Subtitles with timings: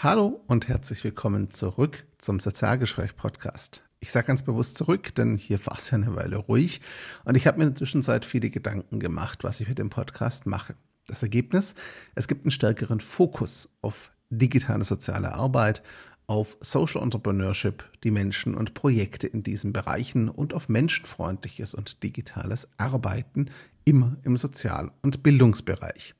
[0.00, 3.84] Hallo und herzlich willkommen zurück zum Sozialgespräch-Podcast.
[4.00, 6.80] Ich sage ganz bewusst zurück, denn hier war es ja eine Weile ruhig
[7.24, 10.46] und ich habe mir in der Zwischenzeit viele Gedanken gemacht, was ich mit dem Podcast
[10.46, 10.74] mache.
[11.06, 11.74] Das Ergebnis,
[12.14, 15.82] es gibt einen stärkeren Fokus auf digitale soziale Arbeit,
[16.26, 22.66] auf Social Entrepreneurship, die Menschen und Projekte in diesen Bereichen und auf menschenfreundliches und digitales
[22.78, 23.50] Arbeiten
[23.84, 26.14] immer im Sozial- und Bildungsbereich.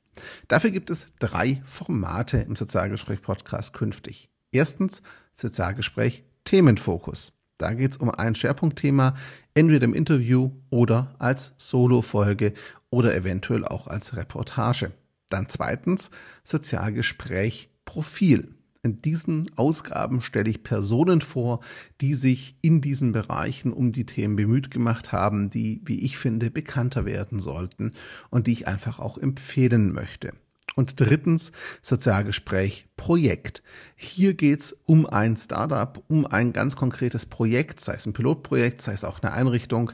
[0.47, 4.29] Dafür gibt es drei Formate im Sozialgespräch-Podcast künftig.
[4.51, 5.01] Erstens
[5.33, 7.33] Sozialgespräch Themenfokus.
[7.57, 9.15] Da geht es um ein Schwerpunktthema,
[9.53, 12.53] entweder im Interview oder als Solo-Folge
[12.89, 14.91] oder eventuell auch als Reportage.
[15.29, 16.11] Dann zweitens
[16.43, 18.55] Sozialgespräch Profil.
[18.85, 21.61] In diesen Ausgaben stelle ich Personen vor,
[22.01, 26.51] die sich in diesen Bereichen um die Themen bemüht gemacht haben, die, wie ich finde,
[26.51, 27.93] bekannter werden sollten
[28.29, 30.33] und die ich einfach auch empfehlen möchte.
[30.75, 33.63] Und drittens, Sozialgespräch Projekt.
[33.95, 38.91] Hier geht's um ein Startup, um ein ganz konkretes Projekt, sei es ein Pilotprojekt, sei
[38.91, 39.91] es auch eine Einrichtung,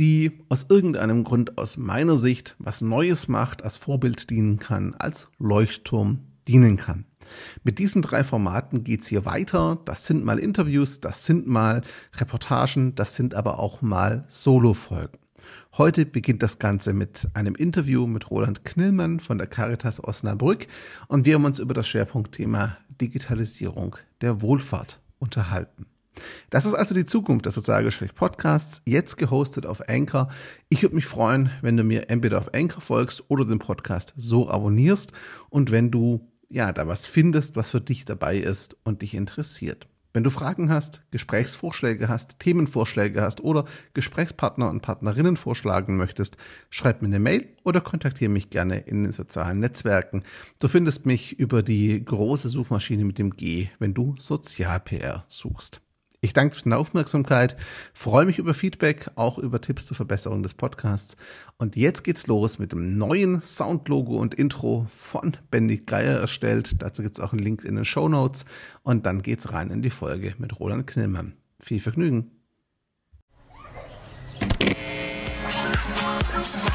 [0.00, 5.28] die aus irgendeinem Grund aus meiner Sicht was Neues macht, als Vorbild dienen kann, als
[5.38, 7.04] Leuchtturm dienen kann.
[7.62, 9.78] Mit diesen drei Formaten geht's hier weiter.
[9.84, 11.82] Das sind mal Interviews, das sind mal
[12.16, 15.18] Reportagen, das sind aber auch mal Solo-Folgen.
[15.76, 20.66] Heute beginnt das Ganze mit einem Interview mit Roland Knillmann von der Caritas Osnabrück
[21.08, 25.86] und wir haben uns über das Schwerpunktthema Digitalisierung der Wohlfahrt unterhalten.
[26.50, 30.28] Das ist also die Zukunft des Sozialgespräch Podcasts, jetzt gehostet auf Anchor.
[30.68, 34.48] Ich würde mich freuen, wenn du mir entweder auf Anchor folgst oder den Podcast so
[34.48, 35.12] abonnierst
[35.50, 39.88] und wenn du ja, da was findest, was für dich dabei ist und dich interessiert.
[40.12, 46.36] Wenn du Fragen hast, Gesprächsvorschläge hast, Themenvorschläge hast oder Gesprächspartner und Partnerinnen vorschlagen möchtest,
[46.70, 50.22] schreib mir eine Mail oder kontaktiere mich gerne in den sozialen Netzwerken.
[50.60, 55.80] Du findest mich über die große Suchmaschine mit dem G, wenn du Sozial-PR suchst.
[56.24, 57.54] Ich danke für deine Aufmerksamkeit,
[57.92, 61.18] freue mich über Feedback, auch über Tipps zur Verbesserung des Podcasts.
[61.58, 66.76] Und jetzt geht's los mit dem neuen Soundlogo und Intro von Bendy Geier erstellt.
[66.78, 68.46] Dazu gibt's auch einen Link in den Show Notes.
[68.82, 71.34] Und dann geht's rein in die Folge mit Roland Knillmann.
[71.60, 72.30] Viel Vergnügen.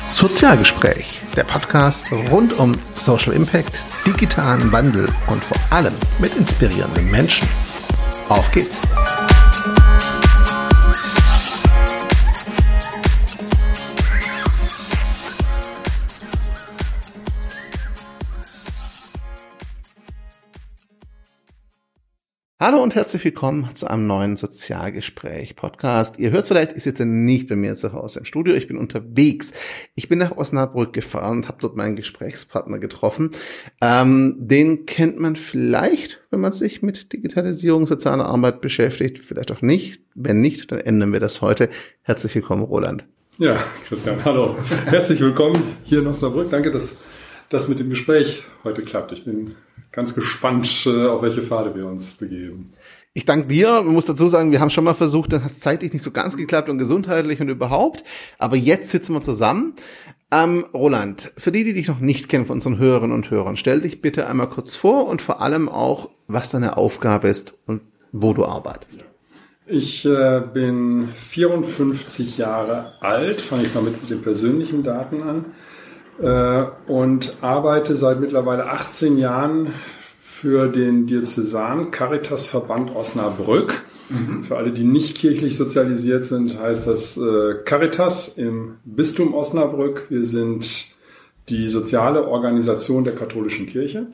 [0.10, 7.48] Sozialgespräch, der Podcast rund um Social Impact, digitalen Wandel und vor allem mit inspirierenden Menschen.
[8.28, 8.80] Auf geht's!
[22.62, 26.20] Hallo und herzlich willkommen zu einem neuen Sozialgespräch-Podcast.
[26.20, 29.54] Ihr hört vielleicht, ich sitze nicht bei mir zu Hause im Studio, ich bin unterwegs.
[29.96, 33.30] Ich bin nach Osnabrück gefahren und habe dort meinen Gesprächspartner getroffen.
[33.80, 39.62] Ähm, den kennt man vielleicht, wenn man sich mit Digitalisierung, sozialer Arbeit beschäftigt, vielleicht auch
[39.62, 40.02] nicht.
[40.14, 41.70] Wenn nicht, dann ändern wir das heute.
[42.02, 43.06] Herzlich willkommen, Roland.
[43.38, 43.56] Ja,
[43.86, 44.58] Christian, hallo.
[44.86, 46.50] Herzlich willkommen hier in Osnabrück.
[46.50, 46.98] Danke, dass
[47.48, 49.14] das mit dem Gespräch heute klappt.
[49.14, 49.56] Ich bin
[50.00, 52.72] ganz gespannt, äh, auf welche Pfade wir uns begeben.
[53.14, 53.82] Ich danke dir.
[53.84, 56.12] Man muss dazu sagen, wir haben schon mal versucht, dann hat es zeitlich nicht so
[56.12, 58.06] ganz geklappt und gesundheitlich und überhaupt.
[58.38, 59.74] Aber jetzt sitzen wir zusammen.
[60.32, 63.82] Ähm, Roland, für die, die dich noch nicht kennen von unseren Hörerinnen und Hörern, stell
[63.82, 67.82] dich bitte einmal kurz vor und vor allem auch, was deine Aufgabe ist und
[68.14, 69.04] wo du arbeitest.
[69.66, 75.46] Ich äh, bin 54 Jahre alt, fange ich mal mit den persönlichen Daten an.
[76.22, 79.74] Äh, und arbeite seit mittlerweile 18 Jahren
[80.20, 83.84] für den Diözesan Caritas Verband Osnabrück.
[84.10, 84.44] Mhm.
[84.44, 90.08] Für alle, die nicht kirchlich sozialisiert sind, heißt das äh, Caritas im Bistum Osnabrück.
[90.10, 90.88] Wir sind
[91.50, 94.08] die soziale Organisation der katholischen Kirche.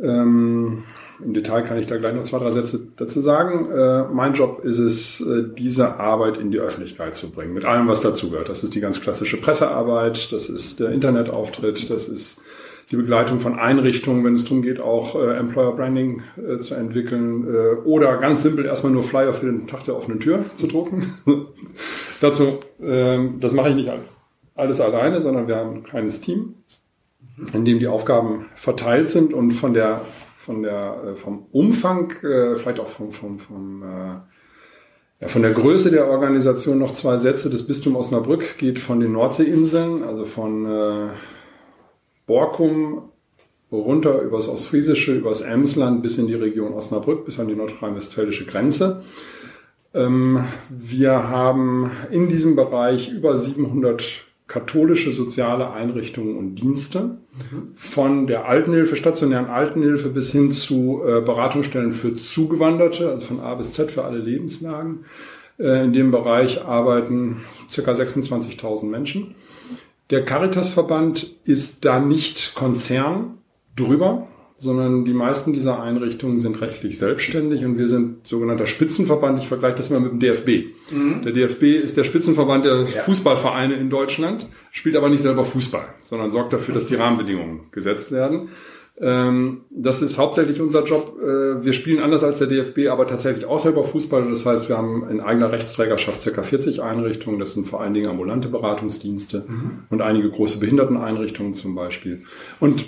[0.00, 0.84] Ähm,
[1.24, 3.70] im Detail kann ich da gleich noch zwei, drei Sätze dazu sagen.
[3.70, 7.88] Äh, mein Job ist es, äh, diese Arbeit in die Öffentlichkeit zu bringen, mit allem,
[7.88, 8.48] was dazugehört.
[8.48, 12.40] Das ist die ganz klassische Pressearbeit, das ist der Internetauftritt, das ist
[12.90, 17.46] die Begleitung von Einrichtungen, wenn es darum geht, auch äh, Employer Branding äh, zu entwickeln
[17.46, 21.12] äh, oder ganz simpel erstmal nur Flyer für den Tag der offenen Tür zu drucken.
[22.20, 23.90] Dazu, ähm, das mache ich nicht
[24.54, 26.54] alles alleine, sondern wir haben ein kleines Team,
[27.52, 30.00] in dem die Aufgaben verteilt sind und von der
[30.48, 34.16] von der, äh, vom Umfang, äh, vielleicht auch vom, vom, vom äh,
[35.20, 37.50] ja, von der Größe der Organisation noch zwei Sätze.
[37.50, 41.10] Das Bistum Osnabrück geht von den Nordseeinseln, also von
[42.24, 43.10] Borkum
[43.70, 49.02] runter übers Ostfriesische, übers Emsland bis in die Region Osnabrück, bis an die nordrhein-westfälische Grenze.
[49.92, 57.72] Ähm, wir haben in diesem Bereich über 700 katholische soziale Einrichtungen und Dienste, mhm.
[57.76, 63.54] von der Altenhilfe, stationären Altenhilfe bis hin zu äh, Beratungsstellen für Zugewanderte, also von A
[63.54, 65.04] bis Z für alle Lebenslagen.
[65.58, 69.34] Äh, in dem Bereich arbeiten circa 26.000 Menschen.
[70.10, 73.38] Der Caritasverband ist da nicht Konzern
[73.76, 74.28] drüber,
[74.58, 79.38] sondern die meisten dieser Einrichtungen sind rechtlich selbstständig und wir sind sogenannter Spitzenverband.
[79.38, 80.74] Ich vergleiche das mal mit dem DFB.
[80.90, 81.22] Mhm.
[81.22, 83.02] Der DFB ist der Spitzenverband der ja.
[83.02, 88.10] Fußballvereine in Deutschland, spielt aber nicht selber Fußball, sondern sorgt dafür, dass die Rahmenbedingungen gesetzt
[88.10, 88.48] werden.
[89.00, 91.16] Ähm, das ist hauptsächlich unser Job.
[91.20, 94.28] Äh, wir spielen anders als der DFB, aber tatsächlich auch selber Fußball.
[94.28, 97.38] Das heißt, wir haben in eigener Rechtsträgerschaft circa 40 Einrichtungen.
[97.38, 99.84] Das sind vor allen Dingen ambulante Beratungsdienste mhm.
[99.88, 102.24] und einige große Behinderteneinrichtungen zum Beispiel.
[102.58, 102.86] Und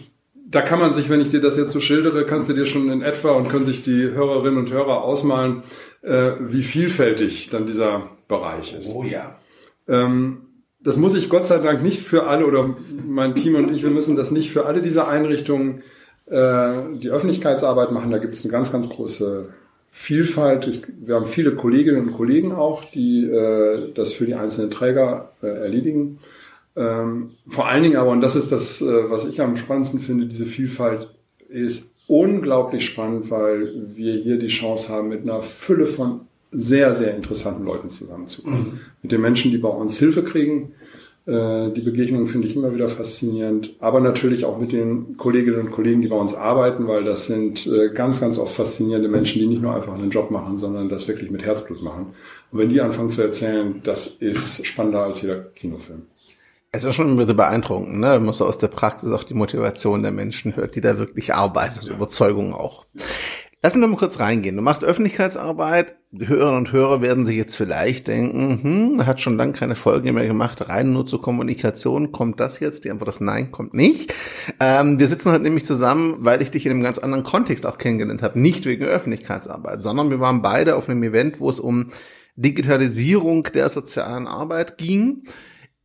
[0.51, 2.91] da kann man sich, wenn ich dir das jetzt so schildere, kannst du dir schon
[2.91, 5.63] in etwa und können sich die Hörerinnen und Hörer ausmalen,
[6.03, 8.93] äh, wie vielfältig dann dieser Bereich ist.
[8.95, 9.39] Oh ja.
[9.87, 10.43] Ähm,
[10.83, 12.75] das muss ich Gott sei Dank nicht für alle oder
[13.07, 15.83] mein Team und ich, wir müssen das nicht für alle diese Einrichtungen
[16.27, 18.11] äh, die Öffentlichkeitsarbeit machen.
[18.11, 19.51] Da gibt es eine ganz, ganz große
[19.93, 20.69] Vielfalt.
[21.01, 25.47] Wir haben viele Kolleginnen und Kollegen auch, die äh, das für die einzelnen Träger äh,
[25.47, 26.19] erledigen.
[26.81, 30.25] Ähm, vor allen Dingen aber, und das ist das, äh, was ich am spannendsten finde,
[30.25, 31.11] diese Vielfalt
[31.51, 36.23] ist unglaublich spannend, weil wir hier die Chance haben, mit einer Fülle von
[36.53, 38.61] sehr, sehr interessanten Leuten zusammenzukommen.
[38.61, 38.81] Mhm.
[39.03, 40.73] Mit den Menschen, die bei uns Hilfe kriegen.
[41.27, 45.71] Äh, die Begegnung finde ich immer wieder faszinierend, aber natürlich auch mit den Kolleginnen und
[45.73, 49.47] Kollegen, die bei uns arbeiten, weil das sind äh, ganz, ganz oft faszinierende Menschen, die
[49.47, 52.07] nicht nur einfach einen Job machen, sondern das wirklich mit Herzblut machen.
[52.51, 56.03] Und wenn die anfangen zu erzählen, das ist spannender als jeder Kinofilm.
[56.73, 58.07] Es ist schon wieder beeindruckend, ne?
[58.07, 61.75] Man muss aus der Praxis auch die Motivation der Menschen hört, die da wirklich arbeiten,
[61.77, 62.87] also Überzeugung auch.
[63.61, 64.55] Lass mich noch mal kurz reingehen.
[64.55, 65.97] Du machst Öffentlichkeitsarbeit.
[66.13, 70.13] Die Hörerinnen und Hörer werden sich jetzt vielleicht denken, hm, hat schon lange keine Folge
[70.13, 72.13] mehr gemacht, rein nur zur Kommunikation.
[72.13, 72.85] Kommt das jetzt?
[72.85, 74.15] Die Antwort ist nein, kommt nicht.
[74.61, 77.79] Ähm, wir sitzen heute nämlich zusammen, weil ich dich in einem ganz anderen Kontext auch
[77.79, 78.41] kennengelernt habe.
[78.41, 81.91] Nicht wegen Öffentlichkeitsarbeit, sondern wir waren beide auf einem Event, wo es um
[82.37, 85.25] Digitalisierung der sozialen Arbeit ging.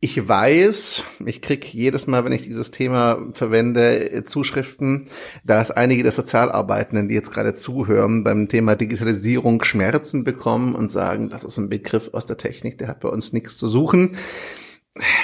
[0.06, 5.06] Ich weiß, ich krieg jedes Mal, wenn ich dieses Thema verwende, Zuschriften,
[5.42, 11.28] dass einige der Sozialarbeitenden, die jetzt gerade zuhören, beim Thema Digitalisierung Schmerzen bekommen und sagen,
[11.28, 14.16] das ist ein Begriff aus der Technik, der hat bei uns nichts zu suchen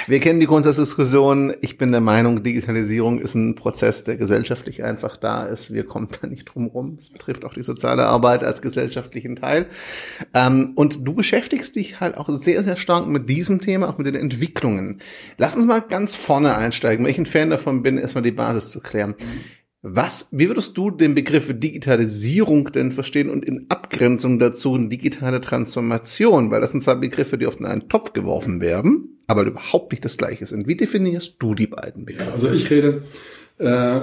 [0.07, 1.53] wir kennen die Grundsatzdiskussion.
[1.61, 5.73] Ich bin der Meinung, Digitalisierung ist ein Prozess, der gesellschaftlich einfach da ist.
[5.73, 6.95] Wir kommen da nicht drum rum.
[6.97, 9.67] Es betrifft auch die soziale Arbeit als gesellschaftlichen Teil.
[10.33, 14.07] Ähm, und du beschäftigst dich halt auch sehr, sehr stark mit diesem Thema, auch mit
[14.07, 14.99] den Entwicklungen.
[15.37, 18.69] Lass uns mal ganz vorne einsteigen, weil ich ein Fan davon bin, erstmal die Basis
[18.69, 19.15] zu klären.
[19.85, 26.51] Was, wie würdest du den Begriff Digitalisierung denn verstehen und in Abgrenzung dazu digitale Transformation?
[26.51, 30.03] Weil das sind zwei Begriffe, die oft in einen Topf geworfen werden, aber überhaupt nicht
[30.03, 30.67] das Gleiche sind.
[30.67, 32.31] Wie definierst du die beiden Begriffe?
[32.31, 33.03] Also ich rede
[33.57, 34.01] äh,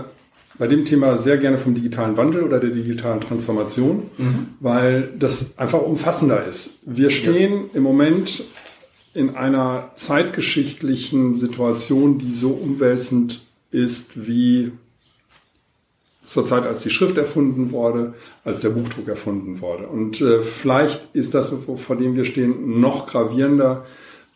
[0.59, 4.47] bei dem Thema sehr gerne vom digitalen Wandel oder der digitalen Transformation, mhm.
[4.61, 6.81] weil das einfach umfassender ist.
[6.85, 7.61] Wir stehen ja.
[7.75, 8.45] im Moment
[9.15, 14.73] in einer zeitgeschichtlichen Situation, die so umwälzend ist wie
[16.23, 18.15] zur Zeit, als die Schrift erfunden wurde,
[18.45, 19.87] als der Buchdruck erfunden wurde.
[19.87, 23.87] Und äh, vielleicht ist das, vor dem wir stehen, noch gravierender.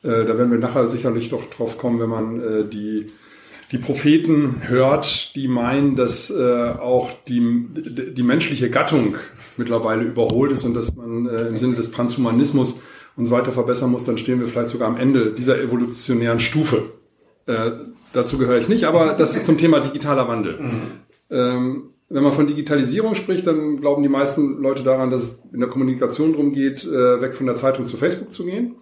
[0.04, 3.06] Äh, da werden wir nachher sicherlich doch drauf kommen, wenn man äh, die,
[3.72, 7.66] die Propheten hört, die meinen, dass äh, auch die,
[8.12, 9.16] die menschliche Gattung
[9.56, 12.80] mittlerweile überholt ist und dass man äh, im Sinne des Transhumanismus
[13.16, 16.92] uns weiter verbessern muss, dann stehen wir vielleicht sogar am Ende dieser evolutionären Stufe.
[17.46, 17.70] Äh,
[18.12, 20.61] dazu gehöre ich nicht, aber das ist zum Thema digitaler Wandel.
[20.61, 20.80] Mhm.
[21.30, 25.61] Ähm, wenn man von Digitalisierung spricht, dann glauben die meisten Leute daran, dass es in
[25.61, 28.76] der Kommunikation darum geht, äh, weg von der Zeitung zu Facebook zu gehen.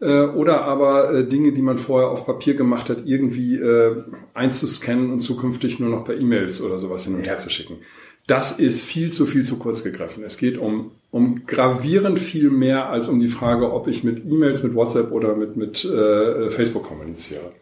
[0.00, 4.02] Äh, oder aber äh, Dinge, die man vorher auf Papier gemacht hat, irgendwie äh,
[4.34, 7.78] einzuscannen und zukünftig nur noch per E-Mails oder sowas hin und her zu schicken.
[8.26, 10.24] Das ist viel zu viel zu kurz gegriffen.
[10.24, 14.64] Es geht um, um gravierend viel mehr als um die Frage, ob ich mit E-Mails,
[14.64, 17.52] mit WhatsApp oder mit, mit äh, Facebook kommuniziere.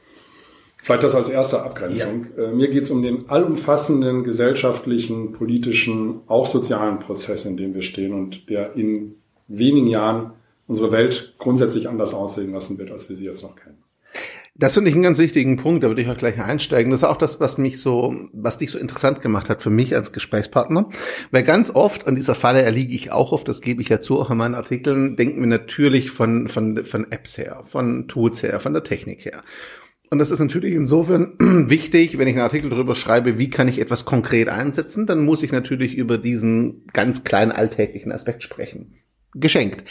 [0.82, 2.26] Vielleicht das als erste Abgrenzung.
[2.36, 2.44] Ja.
[2.44, 7.82] Äh, mir geht es um den allumfassenden gesellschaftlichen, politischen, auch sozialen Prozess, in dem wir
[7.82, 9.14] stehen und der in
[9.48, 10.32] wenigen Jahren
[10.66, 13.84] unsere Welt grundsätzlich anders aussehen lassen wird, als wir sie jetzt noch kennen.
[14.56, 16.92] Das finde ich einen ganz wichtigen Punkt, da würde ich auch gleich einsteigen.
[16.92, 19.96] Das ist auch das, was mich so, was dich so interessant gemacht hat für mich
[19.96, 20.88] als Gesprächspartner.
[21.32, 24.20] Weil ganz oft an dieser Falle erliege ich auch oft, das gebe ich ja zu,
[24.20, 28.60] auch in meinen Artikeln, denken wir natürlich von, von, von Apps her, von Tools her,
[28.60, 29.42] von der Technik her.
[30.10, 31.34] Und das ist natürlich insofern
[31.68, 35.42] wichtig, wenn ich einen Artikel darüber schreibe, wie kann ich etwas konkret einsetzen, dann muss
[35.42, 38.94] ich natürlich über diesen ganz kleinen alltäglichen Aspekt sprechen.
[39.32, 39.84] Geschenkt.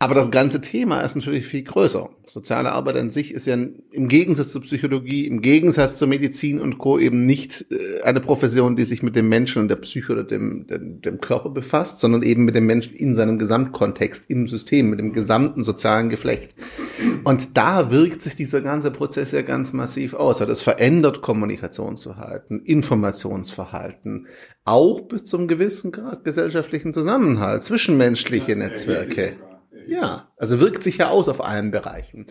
[0.00, 2.10] Aber das ganze Thema ist natürlich viel größer.
[2.26, 6.78] Soziale Arbeit an sich ist ja im Gegensatz zur Psychologie, im Gegensatz zur Medizin und
[6.78, 6.98] Co.
[6.98, 10.66] eben nicht äh, eine Profession, die sich mit dem Menschen und der Psyche oder dem,
[10.66, 14.98] dem, dem Körper befasst, sondern eben mit dem Menschen in seinem Gesamtkontext, im System, mit
[14.98, 16.54] dem gesamten sozialen Geflecht.
[17.22, 20.40] Und da wirkt sich dieser ganze Prozess ja ganz massiv aus.
[20.40, 24.26] Es verändert Kommunikationsverhalten, Informationsverhalten,
[24.64, 29.36] auch bis zum gewissen Grad gesellschaftlichen Zusammenhalt, zwischenmenschliche Netzwerke.
[29.88, 32.26] Ja, also wirkt sich ja aus auf allen Bereichen.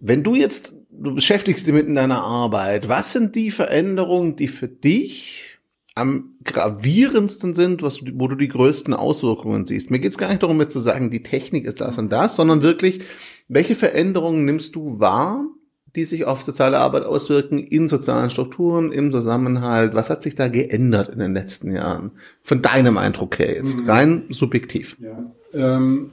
[0.00, 4.48] Wenn du jetzt, du beschäftigst dich mit in deiner Arbeit, was sind die Veränderungen, die
[4.48, 5.58] für dich
[5.94, 9.90] am gravierendsten sind, was wo du die größten Auswirkungen siehst?
[9.90, 12.36] Mir geht es gar nicht darum, jetzt zu sagen, die Technik ist das und das,
[12.36, 13.00] sondern wirklich,
[13.48, 15.46] welche Veränderungen nimmst du wahr,
[15.94, 19.94] die sich auf soziale Arbeit auswirken, in sozialen Strukturen, im Zusammenhalt?
[19.94, 22.10] Was hat sich da geändert in den letzten Jahren?
[22.42, 23.90] Von deinem Eindruck her jetzt, mhm.
[23.90, 24.96] rein subjektiv.
[25.00, 25.32] Ja.
[25.52, 26.10] Ähm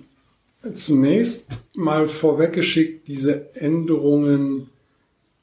[0.73, 4.69] Zunächst mal vorweggeschickt, diese Änderungen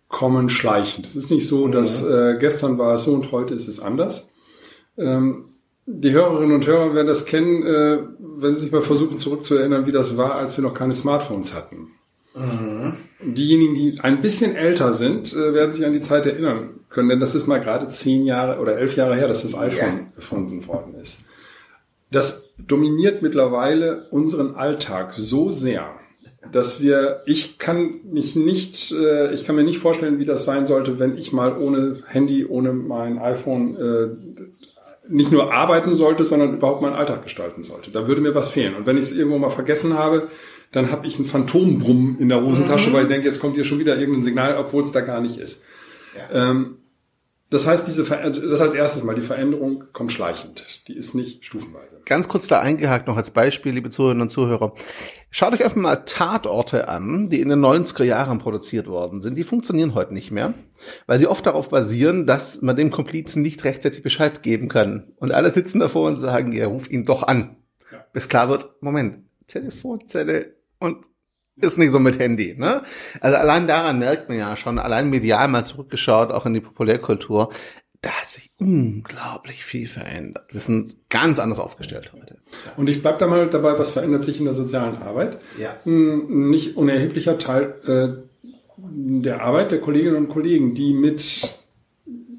[0.08, 1.06] kommen schleichend.
[1.06, 4.30] Es ist nicht so, dass äh, gestern war es so und heute ist es anders.
[4.96, 5.46] Ähm,
[5.86, 9.92] die Hörerinnen und Hörer werden das kennen, äh, wenn sie sich mal versuchen zurückzuerinnern, wie
[9.92, 11.92] das war, als wir noch keine Smartphones hatten.
[12.34, 12.94] Mhm.
[13.20, 17.20] Diejenigen, die ein bisschen älter sind, äh, werden sich an die Zeit erinnern können, denn
[17.20, 20.06] das ist mal gerade zehn Jahre oder elf Jahre her, dass das iPhone ja.
[20.16, 21.24] erfunden worden ist.
[22.10, 25.90] Das dominiert mittlerweile unseren Alltag so sehr,
[26.52, 30.66] dass wir, ich kann mich nicht, äh, ich kann mir nicht vorstellen, wie das sein
[30.66, 34.08] sollte, wenn ich mal ohne Handy, ohne mein iPhone äh,
[35.08, 37.90] nicht nur arbeiten sollte, sondern überhaupt meinen Alltag gestalten sollte.
[37.90, 38.74] Da würde mir was fehlen.
[38.74, 40.28] Und wenn ich es irgendwo mal vergessen habe,
[40.72, 42.94] dann habe ich einen Phantombrummen in der Hosentasche, mhm.
[42.94, 45.38] weil ich denke, jetzt kommt hier schon wieder irgendein Signal, obwohl es da gar nicht
[45.38, 45.64] ist.
[46.16, 46.50] Ja.
[46.50, 46.77] Ähm,
[47.50, 50.86] das heißt, diese Ver das als erstes mal, die Veränderung kommt schleichend.
[50.86, 52.00] Die ist nicht stufenweise.
[52.04, 54.74] Ganz kurz da eingehakt noch als Beispiel, liebe Zuhörerinnen und Zuhörer.
[55.30, 59.36] Schaut euch einfach mal Tatorte an, die in den 90er Jahren produziert worden sind.
[59.36, 60.52] Die funktionieren heute nicht mehr,
[61.06, 65.12] weil sie oft darauf basieren, dass man dem Komplizen nicht rechtzeitig Bescheid geben kann.
[65.16, 67.56] Und alle sitzen davor und sagen, ja, ruf ihn doch an.
[67.90, 68.04] Ja.
[68.12, 71.06] Bis klar wird, Moment, Telefonzelle und
[71.60, 72.54] ist nicht so mit Handy.
[72.56, 72.82] Ne?
[73.20, 77.50] Also allein daran merkt man ja schon, allein medial mal zurückgeschaut, auch in die Populärkultur,
[78.00, 80.52] da hat sich unglaublich viel verändert.
[80.52, 82.38] Wir sind ganz anders aufgestellt heute.
[82.76, 85.40] Und ich bleib da mal dabei, was verändert sich in der sozialen Arbeit.
[85.60, 85.74] Ja.
[85.84, 88.28] Ein nicht unerheblicher Teil äh,
[88.76, 91.42] der Arbeit der Kolleginnen und Kollegen, die mit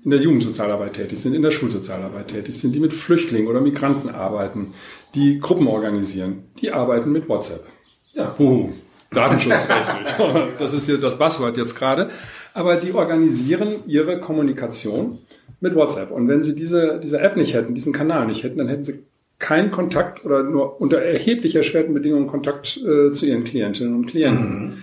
[0.03, 4.09] in der Jugendsozialarbeit tätig sind, in der Schulsozialarbeit tätig sind, die mit Flüchtlingen oder Migranten
[4.09, 4.73] arbeiten,
[5.13, 7.65] die Gruppen organisieren, die arbeiten mit WhatsApp.
[8.13, 8.33] Ja.
[8.39, 8.71] Uh,
[9.11, 10.13] datenschutzrechtlich.
[10.59, 12.09] das ist hier das Buzzword jetzt gerade.
[12.53, 15.19] Aber die organisieren ihre Kommunikation
[15.59, 16.11] mit WhatsApp.
[16.11, 19.03] Und wenn sie diese, diese App nicht hätten, diesen Kanal nicht hätten, dann hätten sie
[19.39, 24.59] keinen Kontakt oder nur unter erheblich erschwerten Bedingungen Kontakt äh, zu ihren Klientinnen und Klienten.
[24.59, 24.73] Mhm.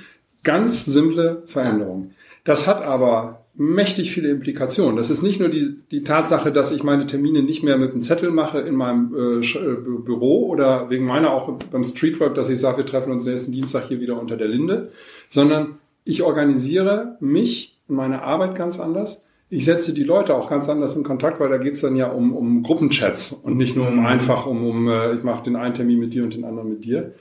[0.42, 2.12] Ganz simple Veränderung.
[2.45, 4.97] Das hat aber mächtig viele Implikationen.
[4.97, 8.03] Das ist nicht nur die, die Tatsache, dass ich meine Termine nicht mehr mit einem
[8.03, 12.59] Zettel mache in meinem äh, äh Büro oder wegen meiner auch beim Streetwork, dass ich
[12.59, 14.93] sage, wir treffen uns nächsten Dienstag hier wieder unter der Linde,
[15.29, 19.27] sondern ich organisiere mich und meine Arbeit ganz anders.
[19.49, 22.37] Ich setze die Leute auch ganz anders in Kontakt, weil da geht's dann ja um,
[22.37, 24.07] um Gruppenchats und nicht nur um mhm.
[24.07, 26.85] einfach um, um äh, ich mache den einen Termin mit dir und den anderen mit
[26.85, 27.15] dir.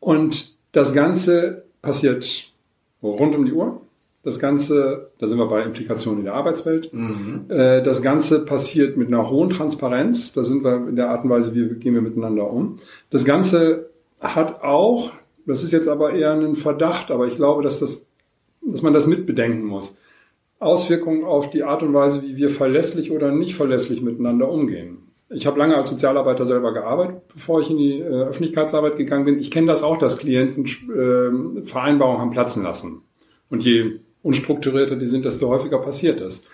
[0.00, 2.52] Und das Ganze passiert
[3.02, 3.80] rund um die Uhr
[4.24, 6.92] das Ganze, da sind wir bei Implikationen in der Arbeitswelt.
[6.92, 7.46] Mhm.
[7.48, 10.32] Äh, das Ganze passiert mit einer hohen Transparenz.
[10.32, 12.78] Da sind wir in der Art und Weise, wie gehen wir miteinander um.
[13.10, 15.12] Das Ganze hat auch,
[15.44, 18.08] das ist jetzt aber eher ein Verdacht, aber ich glaube, dass das,
[18.62, 19.98] dass man das mitbedenken muss.
[20.60, 24.98] Auswirkungen auf die Art und Weise, wie wir verlässlich oder nicht verlässlich miteinander umgehen.
[25.30, 29.40] Ich habe lange als Sozialarbeiter selber gearbeitet, bevor ich in die äh, Öffentlichkeitsarbeit gegangen bin.
[29.40, 33.02] Ich kenne das auch, dass Klienten äh, Vereinbarungen haben platzen lassen.
[33.50, 36.44] Und je unstrukturierter die sind, desto häufiger passiert das.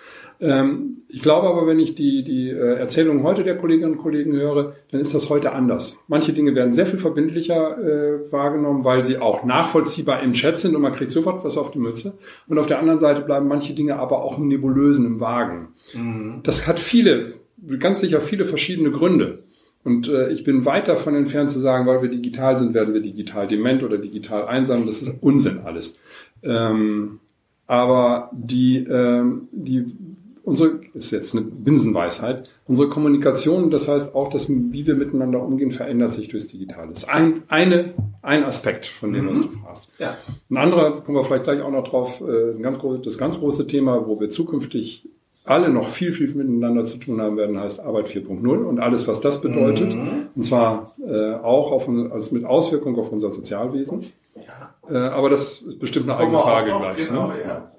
[0.40, 4.32] Ähm, ich glaube aber, wenn ich die, die äh, Erzählungen heute der Kolleginnen und Kollegen
[4.32, 5.98] höre, dann ist das heute anders.
[6.06, 10.76] Manche Dinge werden sehr viel verbindlicher äh, wahrgenommen, weil sie auch nachvollziehbar im Chat sind
[10.76, 12.14] und man kriegt sofort was auf die Mütze.
[12.46, 15.68] Und auf der anderen Seite bleiben manche Dinge aber auch im Nebulösen, im Vagen.
[15.94, 16.40] Mhm.
[16.44, 17.34] Das hat viele,
[17.80, 19.40] ganz sicher viele verschiedene Gründe.
[19.82, 23.00] Und äh, ich bin weit davon entfernt zu sagen, weil wir digital sind, werden wir
[23.00, 24.86] digital dement oder digital einsam.
[24.86, 25.98] Das ist Unsinn alles.
[26.42, 27.20] Ähm,
[27.68, 29.94] aber die, ähm, die,
[30.42, 35.70] unsere, ist jetzt eine Binsenweisheit, unsere Kommunikation, das heißt auch, dass, wie wir miteinander umgehen,
[35.70, 36.88] verändert sich durchs Digitale.
[36.88, 39.30] Das ist ein, eine, ein Aspekt von dem, mhm.
[39.30, 39.90] was du fragst.
[39.98, 40.16] Ja.
[40.50, 43.18] Ein anderer, kommen wir vielleicht gleich auch noch drauf, äh, ist ein ganz groß, das
[43.18, 45.06] ganz große Thema, wo wir zukünftig
[45.44, 49.20] alle noch viel, viel miteinander zu tun haben werden, heißt Arbeit 4.0 und alles, was
[49.20, 49.94] das bedeutet.
[49.94, 50.26] Mhm.
[50.34, 54.12] Und zwar äh, auch auf, als mit Auswirkung auf unser Sozialwesen.
[54.36, 54.67] Ja.
[54.90, 57.08] Äh, aber das ist bestimmt eine eigene Frage gleich.
[57.08, 57.34] Genau, ne?
[57.44, 57.72] ja.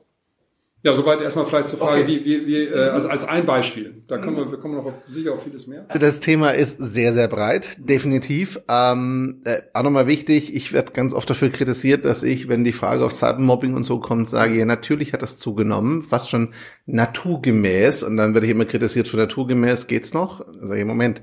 [0.82, 2.22] Ja, soweit erstmal vielleicht zur Frage, okay.
[2.24, 4.02] wie, wie, wie äh, als, als ein Beispiel.
[4.08, 5.86] Da kommen wir, wir kommen noch auf, sicher auf vieles mehr.
[6.00, 8.62] Das Thema ist sehr, sehr breit, definitiv.
[8.70, 12.72] Ähm, äh, auch nochmal wichtig, ich werde ganz oft dafür kritisiert, dass ich, wenn die
[12.72, 16.54] Frage auf Cybermobbing und so kommt, sage, ja, natürlich hat das zugenommen, fast schon
[16.86, 18.04] naturgemäß.
[18.04, 20.46] Und dann werde ich immer kritisiert, für naturgemäß geht's noch.
[20.46, 21.22] Dann sage ich, Moment,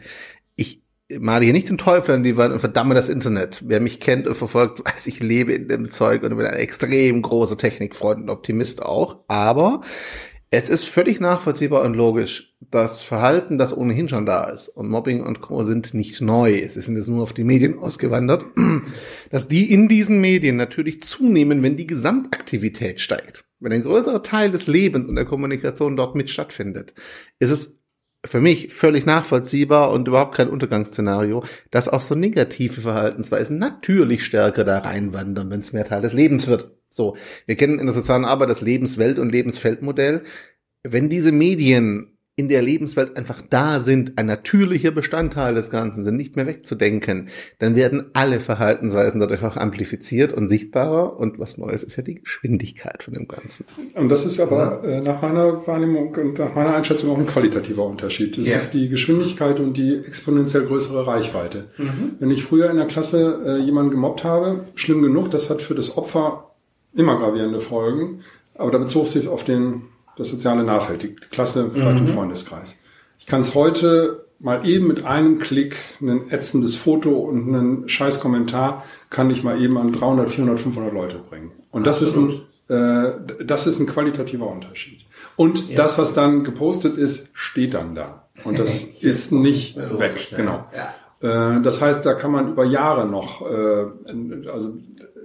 [1.18, 3.62] male hier nicht den Teufel an die Wand und verdamme das Internet.
[3.66, 7.22] Wer mich kennt und verfolgt, weiß, ich lebe in dem Zeug und bin ein extrem
[7.22, 9.25] großer Technikfreund und Optimist auch.
[9.28, 9.82] Aber
[10.50, 12.54] es ist völlig nachvollziehbar und logisch.
[12.70, 15.62] Das Verhalten, das ohnehin schon da ist und Mobbing und Co.
[15.62, 16.58] sind nicht neu.
[16.58, 18.44] Es sind jetzt nur auf die Medien ausgewandert,
[19.30, 23.44] dass die in diesen Medien natürlich zunehmen, wenn die Gesamtaktivität steigt.
[23.58, 26.94] Wenn ein größerer Teil des Lebens und der Kommunikation dort mit stattfindet,
[27.38, 27.80] ist es
[28.26, 34.64] für mich völlig nachvollziehbar und überhaupt kein Untergangsszenario, dass auch so negative Verhaltensweisen natürlich stärker
[34.64, 36.76] da reinwandern, wenn es mehr Teil des Lebens wird.
[36.90, 37.16] So,
[37.47, 40.23] wir kennen in der sozialen Arbeit das Lebenswelt- und Lebensfeldmodell.
[40.83, 46.18] Wenn diese Medien in der Lebenswelt einfach da sind, ein natürlicher Bestandteil des Ganzen sind,
[46.18, 51.18] nicht mehr wegzudenken, dann werden alle Verhaltensweisen dadurch auch amplifiziert und sichtbarer.
[51.18, 53.64] Und was Neues ist ja die Geschwindigkeit von dem Ganzen.
[53.94, 54.98] Und das ist aber ja.
[54.98, 58.36] äh, nach meiner Wahrnehmung und nach meiner Einschätzung auch ein qualitativer Unterschied.
[58.36, 58.56] Das ja.
[58.58, 61.70] ist die Geschwindigkeit und die exponentiell größere Reichweite.
[61.78, 62.16] Mhm.
[62.18, 65.74] Wenn ich früher in der Klasse äh, jemanden gemobbt habe, schlimm genug, das hat für
[65.74, 66.50] das Opfer
[66.94, 68.20] immer gravierende Folgen.
[68.54, 69.82] Aber da bezog sich es auf den
[70.16, 72.08] das soziale Nahfeld, die Klasse, vielleicht mhm.
[72.08, 72.78] Freundeskreis.
[73.18, 78.20] Ich kann es heute mal eben mit einem Klick, ein ätzendes Foto und einen scheiß
[78.20, 81.52] Kommentar, kann ich mal eben an 300, 400, 500 Leute bringen.
[81.70, 83.12] Und das ist ein, äh,
[83.44, 85.00] das ist ein qualitativer Unterschied.
[85.37, 85.76] Und ja.
[85.76, 88.28] das, was dann gepostet ist, steht dann da.
[88.44, 90.32] Und das ist nicht weg.
[90.37, 90.66] Genau.
[90.75, 91.56] Ja.
[91.56, 94.75] Äh, das heißt, da kann man über Jahre noch, äh, also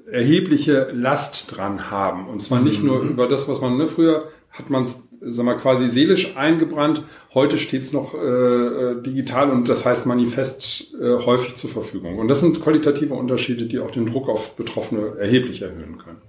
[0.09, 2.27] erhebliche Last dran haben.
[2.27, 2.87] Und zwar nicht mhm.
[2.87, 7.03] nur über das, was man ne, früher hat man es, sag quasi seelisch eingebrannt.
[7.33, 12.19] Heute steht es noch äh, äh, digital und das heißt manifest äh, häufig zur Verfügung.
[12.19, 16.21] Und das sind qualitative Unterschiede, die auch den Druck auf Betroffene erheblich erhöhen können.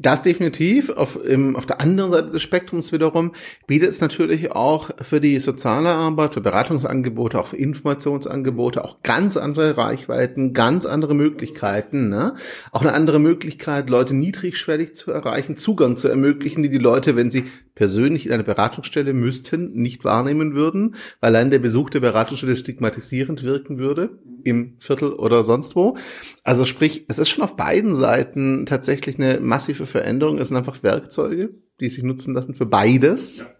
[0.00, 0.90] Das definitiv.
[0.90, 3.32] Auf, im, auf der anderen Seite des Spektrums wiederum
[3.66, 9.36] bietet es natürlich auch für die soziale Arbeit, für Beratungsangebote, auch für Informationsangebote auch ganz
[9.36, 12.10] andere Reichweiten, ganz andere Möglichkeiten.
[12.10, 12.36] Ne?
[12.70, 17.32] Auch eine andere Möglichkeit, Leute niedrigschwellig zu erreichen, Zugang zu ermöglichen, die die Leute, wenn
[17.32, 22.56] sie persönlich in eine Beratungsstelle müssten, nicht wahrnehmen würden, weil allein der Besuch der Beratungsstelle
[22.56, 25.96] stigmatisierend wirken würde, im Viertel oder sonst wo.
[26.42, 30.38] Also sprich, es ist schon auf beiden Seiten tatsächlich eine massive Veränderung.
[30.38, 33.54] Es sind einfach Werkzeuge, die sich nutzen lassen für beides.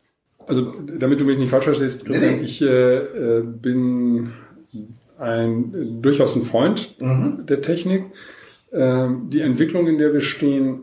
[0.46, 2.44] Also, damit du mich nicht falsch verstehst, Christian, nee.
[2.44, 4.30] ich äh, äh, bin
[5.18, 7.44] ein äh, durchaus ein Freund mhm.
[7.46, 8.06] der Technik.
[8.72, 10.80] Ähm, die Entwicklung, in der wir stehen,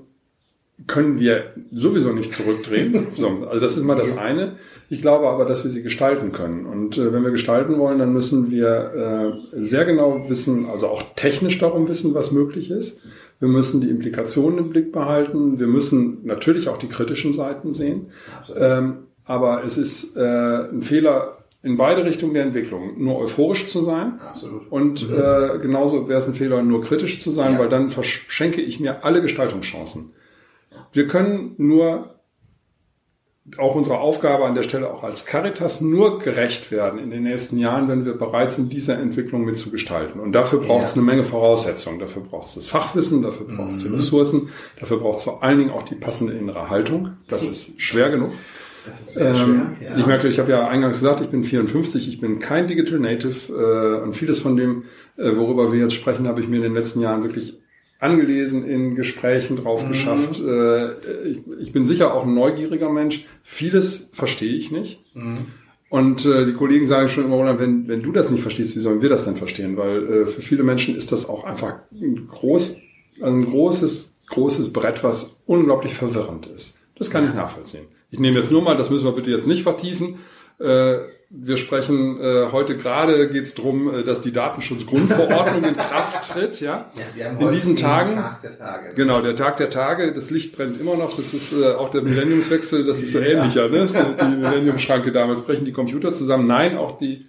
[0.88, 3.08] können wir sowieso nicht zurückdrehen.
[3.16, 4.58] so, also das ist mal das eine.
[4.90, 6.66] Ich glaube aber, dass wir sie gestalten können.
[6.66, 11.04] Und äh, wenn wir gestalten wollen, dann müssen wir äh, sehr genau wissen, also auch
[11.16, 13.02] technisch darum wissen, was möglich ist.
[13.40, 15.60] Wir müssen die Implikationen im Blick behalten.
[15.60, 18.08] Wir müssen natürlich auch die kritischen Seiten sehen.
[18.56, 23.04] Ähm, aber es ist äh, ein Fehler in beide Richtungen der Entwicklung.
[23.04, 24.20] Nur euphorisch zu sein.
[24.20, 24.72] Absolut.
[24.72, 25.16] Und mhm.
[25.16, 27.60] äh, genauso wäre es ein Fehler, nur kritisch zu sein, ja.
[27.60, 30.14] weil dann verschenke ich mir alle Gestaltungschancen.
[30.96, 32.16] Wir können nur
[33.58, 37.58] auch unserer Aufgabe an der Stelle auch als Caritas nur gerecht werden in den nächsten
[37.58, 40.20] Jahren, wenn wir bereit sind, diese Entwicklung mitzugestalten.
[40.20, 41.02] Und dafür braucht es ja.
[41.02, 42.00] eine Menge Voraussetzungen.
[42.00, 43.90] Dafür braucht es das Fachwissen, dafür braucht es mhm.
[43.90, 47.18] die Ressourcen, dafür braucht es vor allen Dingen auch die passende innere Haltung.
[47.28, 48.32] Das ist schwer genug.
[49.18, 49.98] Ähm, schwer, ja.
[49.98, 53.52] Ich merke, ich habe ja eingangs gesagt, ich bin 54, ich bin kein Digital Native
[53.54, 54.86] äh, und vieles von dem,
[55.18, 57.60] äh, worüber wir jetzt sprechen, habe ich mir in den letzten Jahren wirklich
[58.00, 59.90] angelesen, in Gesprächen drauf mhm.
[59.90, 60.40] geschafft.
[60.40, 61.30] Äh,
[61.60, 63.26] ich, bin sicher auch ein neugieriger Mensch.
[63.44, 65.02] Vieles verstehe ich nicht.
[65.16, 65.48] Mhm.
[65.90, 69.02] Und äh, die Kollegen sagen schon immer, wenn, wenn du das nicht verstehst, wie sollen
[69.02, 69.78] wir das denn verstehen?
[69.78, 72.82] Weil äh, für viele Menschen ist das auch einfach ein, groß,
[73.22, 76.80] ein großes, großes Brett, was unglaublich verwirrend ist.
[76.98, 77.86] Das kann ich nachvollziehen.
[78.12, 80.20] Ich nehme jetzt nur mal, das müssen wir bitte jetzt nicht vertiefen,
[81.30, 86.62] wir sprechen äh, heute gerade geht es darum, äh, dass die Datenschutzgrundverordnung in Kraft tritt.
[86.62, 88.16] Ja, ja in diesen Tagen.
[88.16, 88.94] Tag der Tage.
[88.96, 90.14] Genau, der Tag der Tage.
[90.14, 91.16] Das Licht brennt immer noch.
[91.16, 92.86] Das ist äh, auch der Millenniumswechsel.
[92.86, 93.70] Das ist so ähnlicher.
[93.70, 93.88] Ne?
[93.88, 96.48] Die Millenniumschranke damals brechen die Computer zusammen.
[96.48, 97.26] Nein, auch die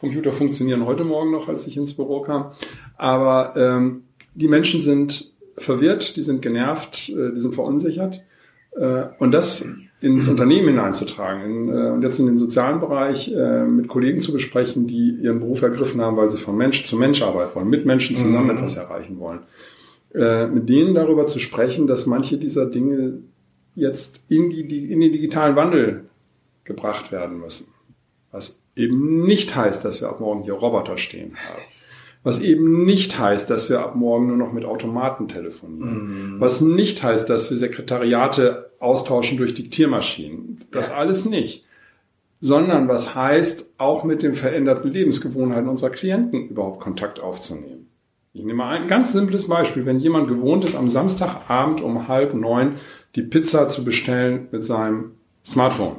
[0.00, 2.52] Computer funktionieren heute Morgen noch, als ich ins Büro kam.
[2.96, 8.22] Aber ähm, die Menschen sind verwirrt, die sind genervt, äh, die sind verunsichert.
[8.76, 9.66] Äh, und das
[10.00, 14.32] ins Unternehmen hineinzutragen in, äh, und jetzt in den sozialen Bereich äh, mit Kollegen zu
[14.32, 17.84] besprechen, die ihren Beruf ergriffen haben, weil sie von Mensch zu Mensch arbeiten wollen, mit
[17.84, 18.58] Menschen zusammen mhm.
[18.58, 19.40] etwas erreichen wollen.
[20.14, 23.18] Äh, mit denen darüber zu sprechen, dass manche dieser Dinge
[23.74, 26.04] jetzt in, die, in den digitalen Wandel
[26.64, 27.68] gebracht werden müssen.
[28.30, 31.62] Was eben nicht heißt, dass wir ab morgen hier Roboter stehen haben.
[32.22, 36.34] Was eben nicht heißt, dass wir ab morgen nur noch mit Automaten telefonieren.
[36.34, 36.40] Mhm.
[36.40, 40.56] Was nicht heißt, dass wir Sekretariate austauschen durch Diktiermaschinen.
[40.70, 41.64] Das alles nicht.
[42.40, 47.88] Sondern was heißt, auch mit den veränderten Lebensgewohnheiten unserer Klienten überhaupt Kontakt aufzunehmen.
[48.32, 49.86] Ich nehme mal ein ganz simples Beispiel.
[49.86, 52.74] Wenn jemand gewohnt ist, am Samstagabend um halb neun
[53.16, 55.12] die Pizza zu bestellen mit seinem
[55.44, 55.96] Smartphone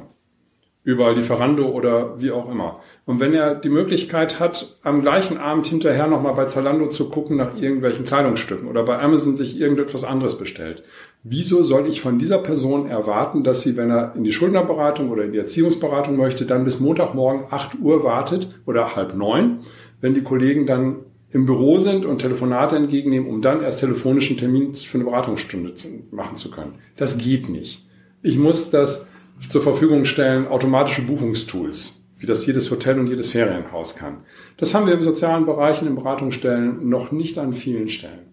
[0.82, 2.80] über Lieferando oder wie auch immer.
[3.10, 7.36] Und wenn er die Möglichkeit hat, am gleichen Abend hinterher nochmal bei Zalando zu gucken
[7.38, 10.84] nach irgendwelchen Kleidungsstücken oder bei Amazon sich irgendetwas anderes bestellt,
[11.24, 15.24] wieso soll ich von dieser Person erwarten, dass sie, wenn er in die Schuldnerberatung oder
[15.24, 19.58] in die Erziehungsberatung möchte, dann bis Montagmorgen 8 Uhr wartet oder halb neun,
[20.00, 20.98] wenn die Kollegen dann
[21.32, 25.74] im Büro sind und Telefonate entgegennehmen, um dann erst telefonischen Termin für eine Beratungsstunde
[26.12, 26.74] machen zu können.
[26.94, 27.84] Das geht nicht.
[28.22, 29.08] Ich muss das
[29.48, 34.18] zur Verfügung stellen, automatische Buchungstools, wie das jedes Hotel und jedes Ferienhaus kann.
[34.58, 38.30] Das haben wir im sozialen Bereich in den Beratungsstellen noch nicht an vielen Stellen.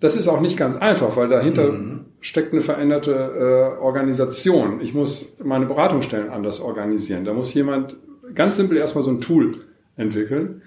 [0.00, 2.06] Das ist auch nicht ganz einfach, weil dahinter mhm.
[2.20, 4.80] steckt eine veränderte äh, Organisation.
[4.80, 7.24] Ich muss meine Beratungsstellen anders organisieren.
[7.24, 7.96] Da muss jemand
[8.34, 9.64] ganz simpel erstmal so ein Tool
[9.96, 10.62] entwickeln.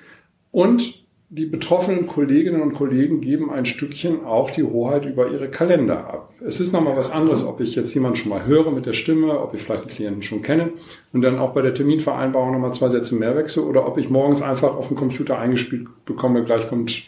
[0.52, 0.99] Und
[1.32, 6.34] die betroffenen Kolleginnen und Kollegen geben ein Stückchen auch die Hoheit über ihre Kalender ab.
[6.44, 9.40] Es ist nochmal was anderes, ob ich jetzt jemanden schon mal höre mit der Stimme,
[9.40, 10.72] ob ich vielleicht den Klienten schon kenne
[11.14, 14.42] und dann auch bei der Terminvereinbarung nochmal zwei Sätze mehr wechsle oder ob ich morgens
[14.42, 17.04] einfach auf dem Computer eingespielt bekomme, gleich kommt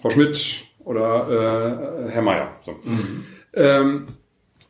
[0.00, 2.56] Frau Schmidt oder äh, Herr Meier.
[2.62, 2.72] So.
[2.82, 3.24] Mhm.
[3.54, 4.08] Ähm,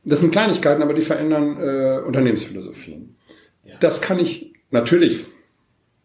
[0.04, 3.16] das sind Kleinigkeiten, aber die verändern äh, Unternehmensphilosophien.
[3.64, 3.76] Ja.
[3.80, 5.26] Das kann ich natürlich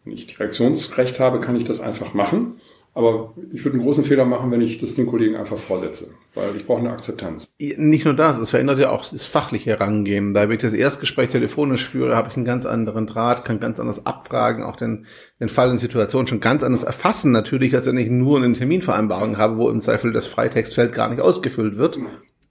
[0.06, 2.60] wenn ich Direktionsrecht habe, kann ich das einfach machen.
[2.94, 6.56] Aber ich würde einen großen Fehler machen, wenn ich das den Kollegen einfach vorsetze, weil
[6.56, 7.52] ich brauche eine Akzeptanz.
[7.58, 10.32] Nicht nur das, es verändert ja auch das fachliche Herangehen.
[10.32, 13.80] Da wenn ich das Erstgespräch telefonisch führe, habe ich einen ganz anderen Draht, kann ganz
[13.80, 15.04] anders abfragen, auch den,
[15.40, 19.36] den Fall und Situation schon ganz anders erfassen natürlich, als wenn ich nur eine Terminvereinbarung
[19.36, 21.98] habe, wo im Zweifel das Freitextfeld gar nicht ausgefüllt wird.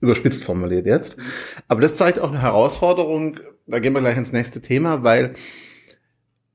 [0.00, 1.16] Überspitzt formuliert jetzt.
[1.66, 5.34] Aber das zeigt auch eine Herausforderung, da gehen wir gleich ins nächste Thema, weil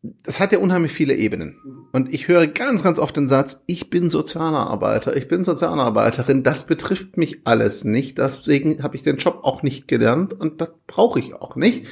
[0.04, 1.88] das hat ja unheimlich viele Ebenen.
[1.92, 6.66] Und ich höre ganz, ganz oft den Satz, ich bin Sozialarbeiter, ich bin Sozialarbeiterin, das
[6.66, 11.20] betrifft mich alles nicht, deswegen habe ich den Job auch nicht gelernt und das brauche
[11.20, 11.88] ich auch nicht.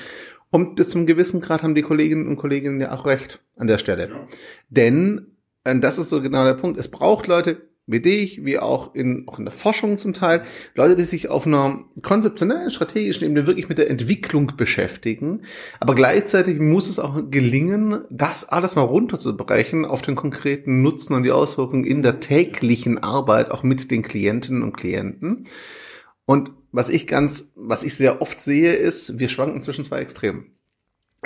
[0.49, 3.77] Und bis zum gewissen Grad haben die Kolleginnen und Kollegen ja auch recht an der
[3.77, 4.09] Stelle.
[4.09, 4.27] Ja.
[4.69, 8.93] Denn, und das ist so genau der Punkt, es braucht Leute, wie dich, wie auch
[8.93, 10.43] in, auch in der Forschung zum Teil,
[10.75, 15.41] Leute, die sich auf einer konzeptionellen, strategischen Ebene wirklich mit der Entwicklung beschäftigen.
[15.79, 21.23] Aber gleichzeitig muss es auch gelingen, das alles mal runterzubrechen auf den konkreten Nutzen und
[21.23, 25.47] die Auswirkungen in der täglichen Arbeit, auch mit den Klientinnen und Klienten.
[26.25, 30.53] Und was ich ganz, was ich sehr oft sehe, ist, wir schwanken zwischen zwei Extremen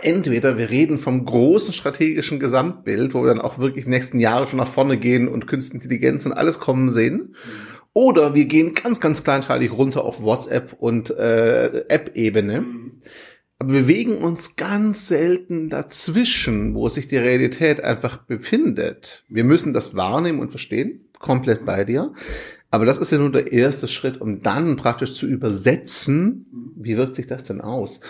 [0.02, 4.60] entweder wir reden vom großen strategischen Gesamtbild, wo wir dann auch wirklich nächsten Jahre schon
[4.60, 7.36] nach vorne gehen und Künstliche Intelligenz und alles kommen sehen,
[7.94, 12.66] oder wir gehen ganz, ganz kleinteilig runter auf WhatsApp und äh, App-Ebene.
[13.60, 19.24] Aber wir bewegen uns ganz selten dazwischen, wo sich die Realität einfach befindet.
[19.30, 22.14] Wir müssen das wahrnehmen und verstehen, komplett bei dir.
[22.72, 27.16] Aber das ist ja nur der erste Schritt, um dann praktisch zu übersetzen, wie wirkt
[27.16, 28.02] sich das denn aus?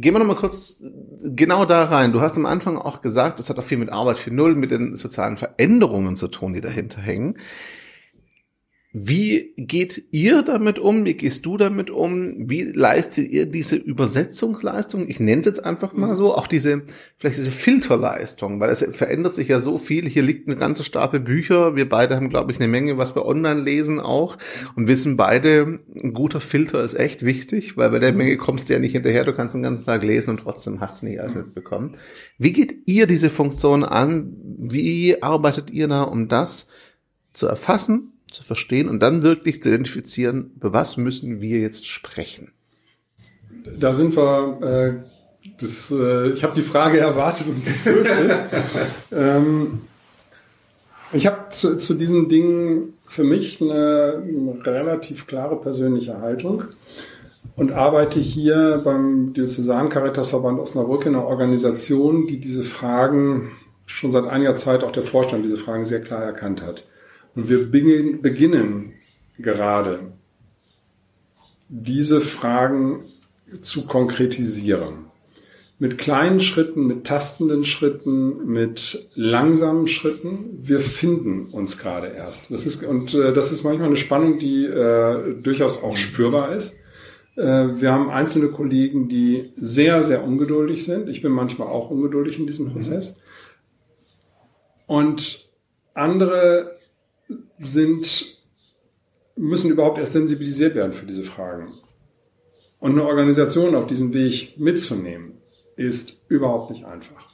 [0.00, 0.80] Gehen wir noch mal kurz
[1.24, 2.12] genau da rein.
[2.12, 4.70] Du hast am Anfang auch gesagt, es hat auch viel mit Arbeit für Null, mit
[4.70, 7.36] den sozialen Veränderungen zu tun, die dahinter hängen.
[9.00, 11.04] Wie geht ihr damit um?
[11.04, 12.50] Wie gehst du damit um?
[12.50, 15.08] Wie leistet ihr diese Übersetzungsleistung?
[15.08, 16.82] Ich nenne es jetzt einfach mal so, auch diese,
[17.16, 20.08] vielleicht diese Filterleistung, weil es verändert sich ja so viel.
[20.08, 21.76] Hier liegt eine ganze Stapel Bücher.
[21.76, 24.36] Wir beide haben, glaube ich, eine Menge, was wir online lesen auch
[24.74, 28.72] und wissen beide, ein guter Filter ist echt wichtig, weil bei der Menge kommst du
[28.72, 29.24] ja nicht hinterher.
[29.24, 31.96] Du kannst den ganzen Tag lesen und trotzdem hast du nicht alles mitbekommen.
[32.36, 34.34] Wie geht ihr diese Funktion an?
[34.58, 36.68] Wie arbeitet ihr da, um das
[37.32, 38.14] zu erfassen?
[38.30, 42.52] Zu verstehen und dann wirklich zu identifizieren, über was müssen wir jetzt sprechen?
[43.78, 48.32] Da sind wir, äh, das, äh, ich habe die Frage erwartet und befürchtet.
[49.12, 49.80] ähm,
[51.12, 54.22] ich habe zu, zu diesen Dingen für mich eine,
[54.64, 56.64] relativ klare persönliche Haltung
[57.56, 63.52] und arbeite hier beim Diözesan Caritasverband Osnabrück in einer Organisation, die diese Fragen
[63.86, 66.84] schon seit einiger Zeit, auch der Vorstand diese Fragen sehr klar erkannt hat.
[67.38, 68.94] Und wir beginnen
[69.38, 70.12] gerade
[71.68, 73.04] diese Fragen
[73.60, 75.04] zu konkretisieren.
[75.78, 80.58] Mit kleinen Schritten, mit tastenden Schritten, mit langsamen Schritten.
[80.64, 82.50] Wir finden uns gerade erst.
[82.50, 86.76] Das ist, und äh, das ist manchmal eine Spannung, die äh, durchaus auch spürbar ist.
[87.36, 91.08] Äh, wir haben einzelne Kollegen, die sehr, sehr ungeduldig sind.
[91.08, 92.72] Ich bin manchmal auch ungeduldig in diesem mhm.
[92.72, 93.20] Prozess.
[94.88, 95.48] Und
[95.94, 96.77] andere
[97.58, 98.38] sind,
[99.36, 101.74] müssen überhaupt erst sensibilisiert werden für diese Fragen.
[102.80, 105.38] Und eine Organisation auf diesem Weg mitzunehmen,
[105.76, 107.28] ist überhaupt nicht einfach.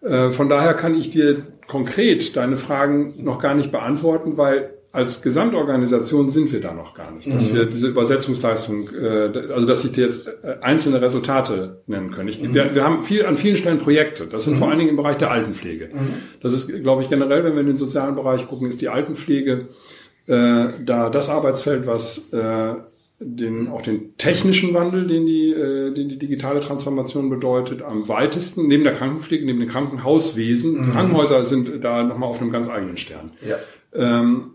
[0.00, 5.20] Äh, von daher kann ich dir konkret deine Fragen noch gar nicht beantworten, weil als
[5.20, 7.56] Gesamtorganisation sind wir da noch gar nicht, dass mhm.
[7.56, 12.26] wir diese Übersetzungsleistung, äh, also dass ich dir jetzt äh, einzelne Resultate nennen kann.
[12.28, 12.54] Ich, mhm.
[12.54, 14.26] wir, wir, haben viel an vielen Stellen Projekte.
[14.26, 14.58] Das sind mhm.
[14.58, 15.90] vor allen Dingen im Bereich der Altenpflege.
[15.92, 16.14] Mhm.
[16.40, 19.68] Das ist, glaube ich, generell, wenn wir in den sozialen Bereich gucken, ist die Altenpflege
[20.28, 22.74] äh, da das Arbeitsfeld, was äh,
[23.18, 28.66] den, auch den technischen Wandel, den die, äh, den die digitale Transformation bedeutet, am weitesten,
[28.66, 30.72] neben der Krankenpflege, neben dem Krankenhauswesen.
[30.72, 30.92] Mhm.
[30.92, 33.32] Krankenhäuser sind da nochmal auf einem ganz eigenen Stern.
[33.46, 33.56] Ja.
[33.94, 34.52] Ähm,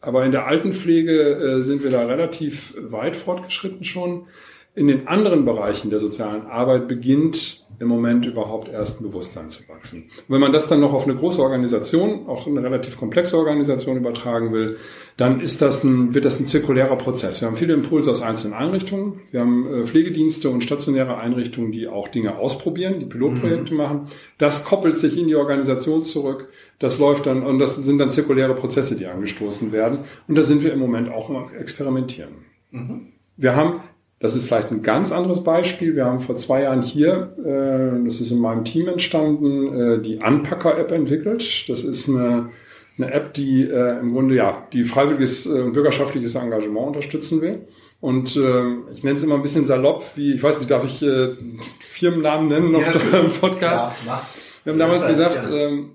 [0.00, 4.26] aber in der Altenpflege äh, sind wir da relativ weit fortgeschritten schon.
[4.74, 9.68] In den anderen Bereichen der sozialen Arbeit beginnt im Moment überhaupt erst ein Bewusstsein zu
[9.68, 10.04] wachsen.
[10.26, 13.96] Und wenn man das dann noch auf eine große Organisation, auch eine relativ komplexe Organisation
[13.96, 14.78] übertragen will,
[15.16, 17.40] dann ist das ein, wird das ein zirkulärer Prozess.
[17.40, 19.20] Wir haben viele Impulse aus einzelnen Einrichtungen.
[19.30, 23.78] Wir haben äh, Pflegedienste und stationäre Einrichtungen, die auch Dinge ausprobieren, die Pilotprojekte mhm.
[23.78, 24.00] machen.
[24.38, 26.48] Das koppelt sich in die Organisation zurück.
[26.78, 30.00] Das läuft dann, und das sind dann zirkuläre Prozesse, die angestoßen werden.
[30.28, 32.30] Und da sind wir im Moment auch im Experimentieren.
[32.70, 33.08] Mhm.
[33.36, 33.80] Wir haben,
[34.20, 38.20] das ist vielleicht ein ganz anderes Beispiel, wir haben vor zwei Jahren hier, äh, das
[38.20, 41.68] ist in meinem Team entstanden, äh, die Anpacker-App entwickelt.
[41.68, 42.50] Das ist eine,
[42.96, 47.68] eine App, die äh, im Grunde ja die freiwilliges äh, bürgerschaftliches Engagement unterstützen will.
[48.00, 51.02] Und äh, ich nenne es immer ein bisschen salopp, wie, ich weiß nicht, darf ich
[51.02, 51.34] äh,
[51.80, 53.86] Firmennamen nennen auf ja, dem Podcast?
[54.04, 54.22] Ja,
[54.64, 55.90] wir haben damals gesagt, ähm,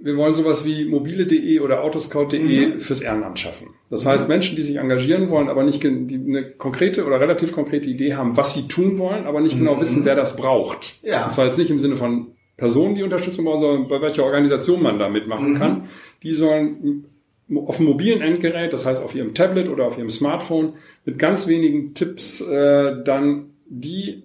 [0.00, 2.80] wir wollen sowas wie mobile.de oder autoscout.de mhm.
[2.80, 3.70] fürs Ehrenamt schaffen.
[3.90, 4.34] Das heißt, mhm.
[4.34, 8.36] Menschen, die sich engagieren wollen, aber nicht die eine konkrete oder relativ konkrete Idee haben,
[8.36, 9.80] was sie tun wollen, aber nicht genau mhm.
[9.80, 11.02] wissen, wer das braucht.
[11.02, 11.24] Ja.
[11.24, 14.82] Und zwar jetzt nicht im Sinne von Personen, die Unterstützung brauchen, sondern bei welcher Organisation
[14.82, 15.58] man da mitmachen mhm.
[15.58, 15.84] kann.
[16.22, 17.06] Die sollen
[17.66, 21.48] auf dem mobilen Endgerät, das heißt auf ihrem Tablet oder auf ihrem Smartphone, mit ganz
[21.48, 24.24] wenigen Tipps äh, dann die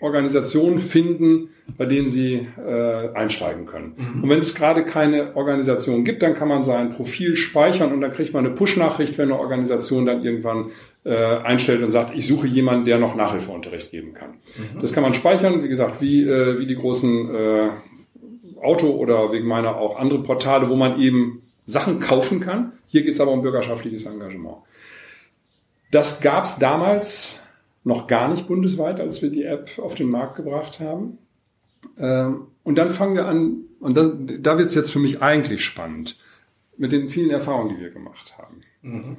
[0.00, 3.94] Organisationen finden, bei denen sie äh, einsteigen können.
[3.96, 4.22] Mhm.
[4.22, 8.12] Und wenn es gerade keine Organisation gibt, dann kann man sein Profil speichern und dann
[8.12, 10.70] kriegt man eine Push-Nachricht, wenn eine Organisation dann irgendwann
[11.04, 14.30] äh, einstellt und sagt, ich suche jemanden, der noch Nachhilfeunterricht geben kann.
[14.56, 14.80] Mhm.
[14.80, 17.68] Das kann man speichern, wie gesagt, wie, äh, wie die großen äh,
[18.62, 22.72] Auto oder wegen meiner auch andere Portale, wo man eben Sachen kaufen kann.
[22.86, 24.58] Hier geht es aber um bürgerschaftliches Engagement.
[25.90, 27.40] Das gab es damals
[27.84, 31.18] noch gar nicht bundesweit, als wir die App auf den Markt gebracht haben.
[31.98, 35.64] Ähm, und dann fangen wir an, und da, da wird es jetzt für mich eigentlich
[35.64, 36.18] spannend,
[36.76, 38.60] mit den vielen Erfahrungen, die wir gemacht haben.
[38.82, 39.16] Mhm.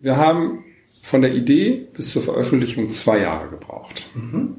[0.00, 0.64] Wir haben
[1.02, 4.10] von der Idee bis zur Veröffentlichung zwei Jahre gebraucht.
[4.14, 4.56] Mhm.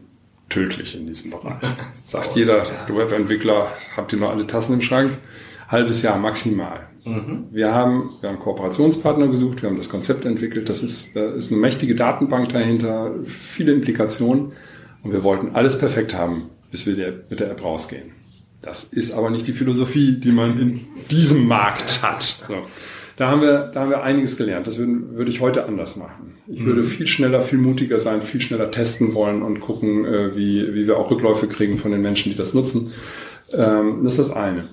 [0.49, 1.61] Tödlich in diesem Bereich.
[2.03, 5.11] Sagt jeder Webentwickler, habt ihr noch alle Tassen im Schrank?
[5.67, 6.87] Halbes Jahr maximal.
[7.07, 7.45] Mhm.
[7.51, 10.69] Wir haben, wir haben Kooperationspartner gesucht, wir haben das Konzept entwickelt.
[10.69, 14.53] Das ist, da ist eine mächtige Datenbank dahinter, viele Implikationen.
[15.03, 18.11] Und wir wollten alles perfekt haben, bis wir mit der App rausgehen.
[18.61, 22.43] Das ist aber nicht die Philosophie, die man in diesem Markt hat.
[22.47, 22.55] So.
[23.15, 24.67] Da haben wir, da haben wir einiges gelernt.
[24.67, 26.35] Das würde, würde ich heute anders machen.
[26.47, 26.65] Ich mhm.
[26.65, 30.87] würde viel schneller, viel mutiger sein, viel schneller testen wollen und gucken, äh, wie, wie
[30.87, 32.91] wir auch Rückläufe kriegen von den Menschen, die das nutzen.
[33.51, 34.69] Ähm, das ist das eine.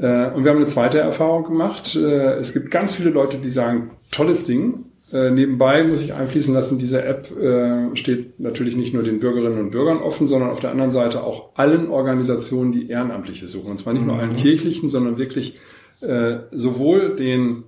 [0.00, 1.96] Äh, und wir haben eine zweite Erfahrung gemacht.
[1.96, 4.84] Äh, es gibt ganz viele Leute, die sagen, tolles Ding.
[5.12, 7.28] Äh, nebenbei muss ich einfließen lassen, diese App
[7.94, 11.50] steht natürlich nicht nur den Bürgerinnen und Bürgern offen, sondern auf der anderen Seite auch
[11.54, 13.70] allen Organisationen, die Ehrenamtliche suchen.
[13.70, 14.36] Und zwar nicht nur allen mhm.
[14.36, 15.58] kirchlichen, sondern wirklich
[16.52, 17.64] sowohl den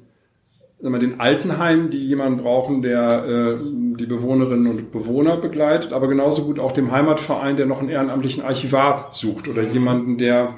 [0.78, 6.44] sagen wir, den Altenheim, die jemanden brauchen, der die Bewohnerinnen und Bewohner begleitet, aber genauso
[6.44, 10.52] gut auch dem Heimatverein, der noch einen ehrenamtlichen Archivar sucht oder jemanden, der äh,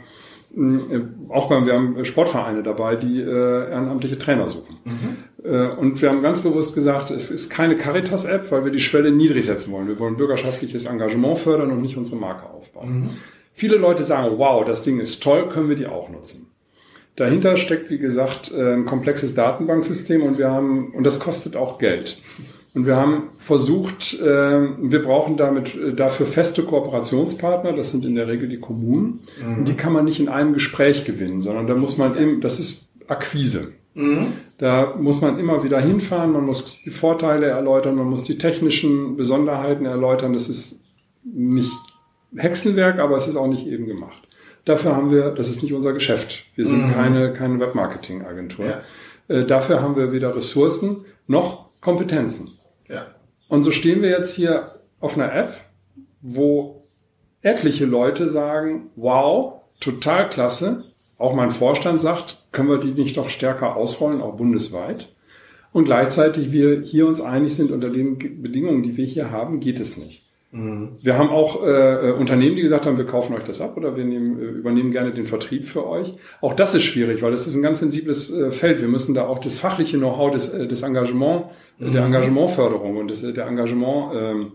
[1.28, 4.76] auch beim, wir haben Sportvereine dabei, die äh, ehrenamtliche Trainer suchen.
[4.84, 5.44] Mhm.
[5.44, 9.10] Äh, und wir haben ganz bewusst gesagt, es ist keine Caritas-App, weil wir die Schwelle
[9.10, 9.88] niedrig setzen wollen.
[9.88, 13.00] Wir wollen bürgerschaftliches Engagement fördern und nicht unsere Marke aufbauen.
[13.00, 13.10] Mhm.
[13.54, 16.48] Viele Leute sagen, wow, das Ding ist toll, können wir die auch nutzen.
[17.16, 21.78] Dahinter steckt, wie gesagt, äh, ein komplexes Datenbanksystem und wir haben, und das kostet auch
[21.78, 22.20] Geld.
[22.74, 28.14] Und wir haben versucht, äh, wir brauchen damit äh, dafür feste Kooperationspartner, das sind in
[28.14, 29.20] der Regel die Kommunen.
[29.42, 29.58] Mhm.
[29.58, 32.58] Und die kann man nicht in einem Gespräch gewinnen, sondern da muss man im, das
[32.58, 33.72] ist Akquise.
[33.94, 34.28] Mhm.
[34.56, 39.16] Da muss man immer wieder hinfahren, man muss die Vorteile erläutern, man muss die technischen
[39.16, 40.32] Besonderheiten erläutern.
[40.32, 40.80] Das ist
[41.24, 41.70] nicht
[42.34, 44.22] Hexenwerk, aber es ist auch nicht eben gemacht.
[44.64, 46.46] Dafür haben wir, das ist nicht unser Geschäft.
[46.54, 46.92] Wir sind mhm.
[46.92, 48.64] keine, keine Webmarketing-Agentur.
[48.64, 48.80] Ja.
[49.28, 52.52] Äh, dafür haben wir weder Ressourcen noch Kompetenzen.
[53.48, 55.54] Und so stehen wir jetzt hier auf einer App,
[56.20, 56.86] wo
[57.42, 60.84] etliche Leute sagen, wow, total klasse.
[61.18, 65.14] Auch mein Vorstand sagt, können wir die nicht noch stärker ausrollen, auch bundesweit.
[65.72, 69.80] Und gleichzeitig wir hier uns einig sind, unter den Bedingungen, die wir hier haben, geht
[69.80, 70.24] es nicht.
[70.52, 70.98] Mhm.
[71.02, 73.96] Wir haben auch äh, äh, Unternehmen, die gesagt haben, wir kaufen euch das ab oder
[73.96, 76.14] wir nehmen, äh, übernehmen gerne den Vertrieb für euch.
[76.42, 78.82] Auch das ist schwierig, weil das ist ein ganz sensibles äh, Feld.
[78.82, 81.46] Wir müssen da auch das fachliche Know-how des, äh, des Engagement,
[81.78, 81.92] mhm.
[81.92, 84.52] der Engagementförderung und des, der Engagement ähm,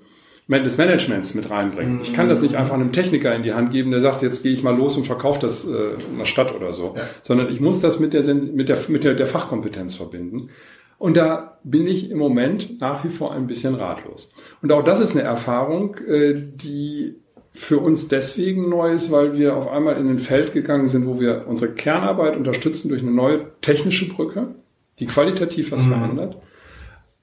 [0.49, 1.99] des Managements mit reinbringen.
[2.03, 4.53] Ich kann das nicht einfach einem Techniker in die Hand geben, der sagt, jetzt gehe
[4.53, 7.03] ich mal los und verkaufe das äh, in der Stadt oder so, ja.
[7.23, 10.49] sondern ich muss das mit der, mit der, mit der, der Fachkompetenz verbinden.
[10.97, 14.33] Und da bin ich im Moment nach wie vor ein bisschen ratlos.
[14.61, 17.15] Und auch das ist eine Erfahrung, äh, die
[17.51, 21.19] für uns deswegen neu ist, weil wir auf einmal in ein Feld gegangen sind, wo
[21.19, 24.55] wir unsere Kernarbeit unterstützen durch eine neue technische Brücke,
[24.99, 25.89] die qualitativ was mhm.
[25.89, 26.37] verändert.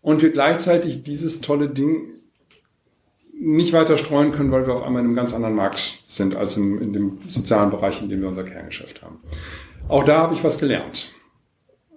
[0.03, 2.15] Und wir gleichzeitig dieses tolle Ding
[3.33, 6.57] nicht weiter streuen können, weil wir auf einmal in einem ganz anderen Markt sind als
[6.57, 9.21] im, in dem sozialen Bereich, in dem wir unser Kerngeschäft haben.
[9.89, 11.13] Auch da habe ich was gelernt.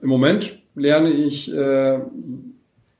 [0.01, 1.99] Im Moment lerne ich äh,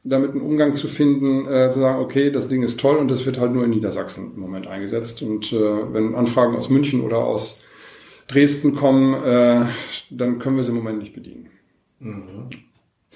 [0.03, 3.25] damit einen Umgang zu finden, äh, zu sagen, okay, das Ding ist toll und das
[3.25, 5.21] wird halt nur in Niedersachsen im Moment eingesetzt.
[5.21, 7.63] Und äh, wenn Anfragen aus München oder aus
[8.27, 9.65] Dresden kommen, äh,
[10.09, 11.49] dann können wir sie im Moment nicht bedienen.
[11.99, 12.49] Mhm.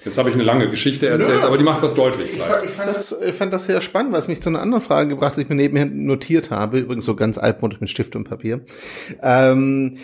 [0.04, 1.46] Jetzt habe ich eine lange Geschichte erzählt, Nö.
[1.46, 2.32] aber die macht was deutlich.
[2.32, 5.10] Ich, ich, fand das, ich fand das sehr spannend, was mich zu einer anderen Frage
[5.10, 6.80] gebracht hat, die ich mir nebenher notiert habe.
[6.80, 8.62] Übrigens so ganz altmodisch mit Stift und Papier.
[9.22, 9.98] Ähm,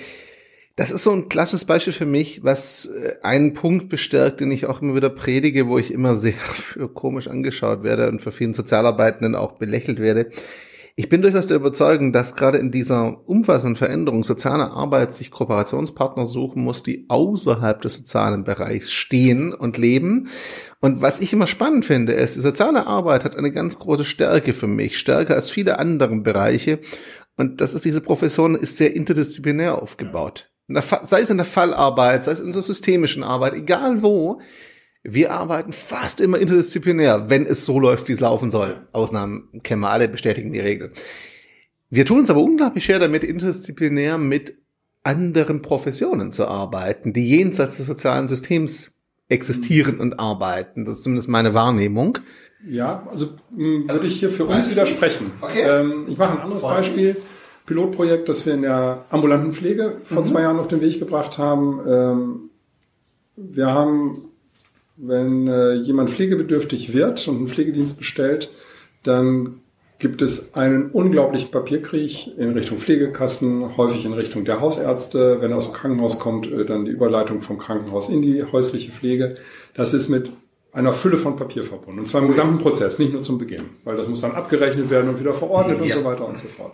[0.78, 4.66] das ist so ein klassisches Beispiel für mich, was äh, einen Punkt bestärkt, den ich
[4.66, 8.54] auch immer wieder predige, wo ich immer sehr für komisch angeschaut werde und für vielen
[8.54, 10.30] Sozialarbeitenden auch belächelt werde.
[10.94, 16.26] Ich bin durchaus der Überzeugung, dass gerade in dieser umfassenden Veränderung soziale Arbeit sich Kooperationspartner
[16.26, 20.28] suchen muss, die außerhalb des sozialen Bereichs stehen und leben.
[20.80, 24.52] Und was ich immer spannend finde, ist, die soziale Arbeit hat eine ganz große Stärke
[24.52, 26.78] für mich, stärker als viele andere Bereiche.
[27.36, 32.32] Und das ist, diese Profession ist sehr interdisziplinär aufgebaut sei es in der Fallarbeit, sei
[32.32, 34.40] es in der systemischen Arbeit, egal wo,
[35.02, 38.86] wir arbeiten fast immer interdisziplinär, wenn es so läuft, wie es laufen soll.
[38.92, 40.92] Ausnahmen kennen wir alle, bestätigen die Regel.
[41.88, 44.58] Wir tun uns aber unglaublich schwer damit, interdisziplinär mit
[45.04, 48.92] anderen Professionen zu arbeiten, die jenseits des sozialen Systems
[49.28, 50.84] existieren und arbeiten.
[50.84, 52.18] Das ist zumindest meine Wahrnehmung.
[52.66, 55.32] Ja, also mh, würde ich hier für uns widersprechen.
[55.40, 55.62] Okay.
[55.62, 57.16] Ähm, ich mache ein anderes Beispiel.
[57.68, 60.24] Pilotprojekt, das wir in der ambulanten Pflege vor mhm.
[60.24, 61.80] zwei Jahren auf den Weg gebracht haben.
[61.86, 62.50] Ähm,
[63.36, 64.30] wir haben,
[64.96, 68.50] wenn äh, jemand pflegebedürftig wird und einen Pflegedienst bestellt,
[69.04, 69.60] dann
[69.98, 75.38] gibt es einen unglaublichen Papierkrieg in Richtung Pflegekassen, häufig in Richtung der Hausärzte.
[75.40, 78.92] Wenn er aus dem Krankenhaus kommt, äh, dann die Überleitung vom Krankenhaus in die häusliche
[78.92, 79.34] Pflege.
[79.74, 80.30] Das ist mit
[80.72, 82.00] einer Fülle von Papier verbunden.
[82.00, 85.10] Und zwar im gesamten Prozess, nicht nur zum Beginn, weil das muss dann abgerechnet werden
[85.10, 85.84] und wieder verordnet ja.
[85.84, 86.72] und so weiter und so fort.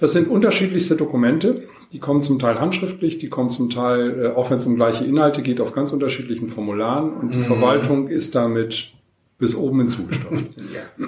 [0.00, 1.68] Das sind unterschiedlichste Dokumente.
[1.92, 5.04] Die kommen zum Teil handschriftlich, die kommen zum Teil, äh, auch wenn es um gleiche
[5.04, 7.12] Inhalte geht, auf ganz unterschiedlichen Formularen.
[7.12, 7.42] Und die mhm.
[7.42, 8.94] Verwaltung ist damit
[9.38, 10.46] bis oben hinzugestopft.
[10.56, 11.06] ja.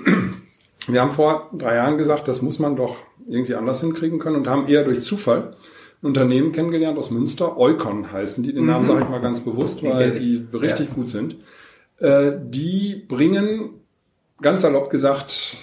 [0.88, 2.96] Wir haben vor drei Jahren gesagt, das muss man doch
[3.28, 5.57] irgendwie anders hinkriegen können und haben eher durch Zufall
[6.02, 8.52] ein Unternehmen kennengelernt aus Münster, Eukon heißen die.
[8.52, 8.87] Den Namen mhm.
[8.87, 10.94] sage ich mal ganz bewusst, weil die richtig ja.
[10.94, 11.37] gut sind.
[11.98, 13.70] Äh, die bringen,
[14.40, 15.57] ganz salopp gesagt,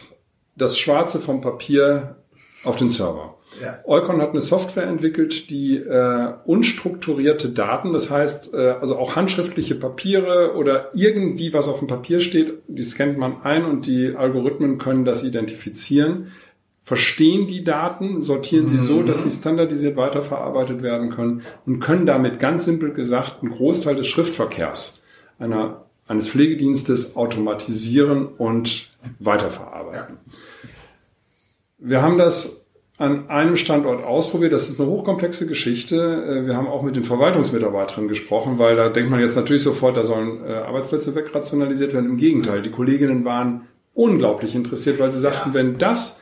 [0.56, 2.16] das Schwarze vom Papier
[2.64, 3.36] auf den Server.
[3.62, 3.80] Ja.
[3.86, 9.76] Eukon hat eine Software entwickelt, die äh, unstrukturierte Daten, das heißt äh, also auch handschriftliche
[9.76, 14.78] Papiere oder irgendwie was auf dem Papier steht, die scannt man ein und die Algorithmen
[14.78, 16.32] können das identifizieren,
[16.84, 22.40] verstehen die Daten, sortieren sie so, dass sie standardisiert weiterverarbeitet werden können und können damit
[22.40, 25.04] ganz simpel gesagt einen Großteil des Schriftverkehrs
[25.40, 30.18] einer, eines Pflegedienstes automatisieren und weiterverarbeiten.
[30.26, 30.70] Ja.
[31.80, 32.66] Wir haben das
[32.98, 34.52] an einem Standort ausprobiert.
[34.52, 35.96] Das ist eine hochkomplexe Geschichte.
[35.96, 39.96] Äh, wir haben auch mit den Verwaltungsmitarbeiterinnen gesprochen, weil da denkt man jetzt natürlich sofort,
[39.96, 42.10] da sollen äh, Arbeitsplätze wegrationalisiert werden.
[42.10, 43.62] Im Gegenteil, die Kolleginnen waren
[43.94, 46.22] unglaublich interessiert, weil sie sagten, wenn das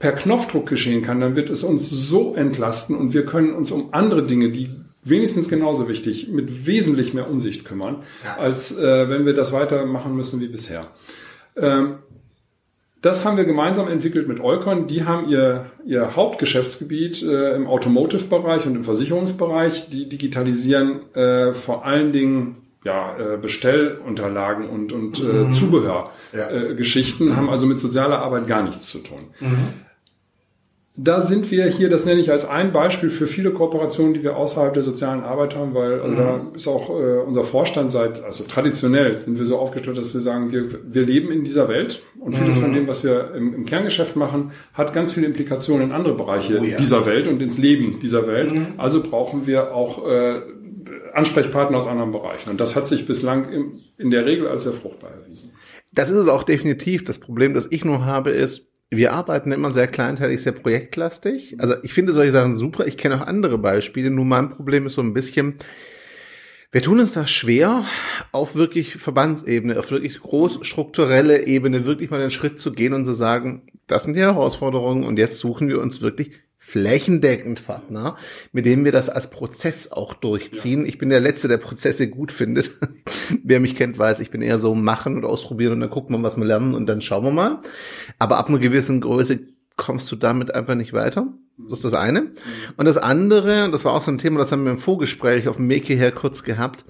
[0.00, 3.92] per Knopfdruck geschehen kann, dann wird es uns so entlasten und wir können uns um
[3.92, 4.70] andere Dinge, die
[5.04, 8.02] wenigstens genauso wichtig, mit wesentlich mehr Umsicht kümmern,
[8.38, 10.88] als äh, wenn wir das weitermachen müssen wie bisher.
[11.56, 11.96] Ähm,
[13.02, 14.86] Das haben wir gemeinsam entwickelt mit Eukon.
[14.86, 19.88] Die haben ihr, ihr Hauptgeschäftsgebiet äh, im Automotive-Bereich und im Versicherungsbereich.
[19.88, 25.52] Die digitalisieren äh, vor allen Dingen ja, äh, Bestellunterlagen und, und äh, mhm.
[25.52, 27.32] Zubehörgeschichten, ja.
[27.32, 29.28] äh, haben also mit sozialer Arbeit gar nichts zu tun.
[29.40, 29.68] Mhm
[31.02, 34.36] da sind wir hier, das nenne ich als ein Beispiel für viele Kooperationen, die wir
[34.36, 36.54] außerhalb der sozialen Arbeit haben, weil also da mhm.
[36.54, 40.52] ist auch äh, unser Vorstand seit, also traditionell sind wir so aufgestellt, dass wir sagen,
[40.52, 42.60] wir, wir leben in dieser Welt und vieles mhm.
[42.60, 46.60] von dem, was wir im, im, Kerngeschäft machen, hat ganz viele Implikationen in andere Bereiche
[46.60, 46.76] oh, ja.
[46.76, 48.52] dieser Welt und ins Leben dieser Welt.
[48.52, 48.74] Mhm.
[48.76, 50.40] Also brauchen wir auch äh,
[51.14, 52.50] Ansprechpartner aus anderen Bereichen.
[52.50, 55.50] Und das hat sich bislang im, in der Regel als sehr fruchtbar erwiesen.
[55.92, 57.04] Das ist es auch definitiv.
[57.04, 61.56] Das Problem, das ich nur habe, ist, wir arbeiten immer sehr kleinteilig, sehr projektlastig.
[61.58, 62.86] Also ich finde solche Sachen super.
[62.86, 64.10] Ich kenne auch andere Beispiele.
[64.10, 65.56] Nur mein Problem ist so ein bisschen,
[66.72, 67.84] wir tun uns das schwer,
[68.30, 73.12] auf wirklich Verbandsebene, auf wirklich großstrukturelle Ebene wirklich mal den Schritt zu gehen und zu
[73.12, 76.30] sagen, das sind die Herausforderungen und jetzt suchen wir uns wirklich
[76.62, 78.16] flächendeckend Partner,
[78.52, 80.82] mit denen wir das als Prozess auch durchziehen.
[80.82, 80.86] Ja.
[80.86, 82.70] Ich bin der Letzte, der Prozesse gut findet.
[83.42, 86.22] Wer mich kennt, weiß, ich bin eher so machen und ausprobieren und dann gucken wir,
[86.22, 87.60] was wir lernen und dann schauen wir mal.
[88.18, 89.40] Aber ab einer gewissen Größe
[89.76, 91.32] kommst du damit einfach nicht weiter.
[91.68, 92.32] Das ist das eine.
[92.76, 95.56] Und das andere, das war auch so ein Thema, das haben wir im Vorgespräch auf
[95.56, 96.84] dem Weg hierher kurz gehabt.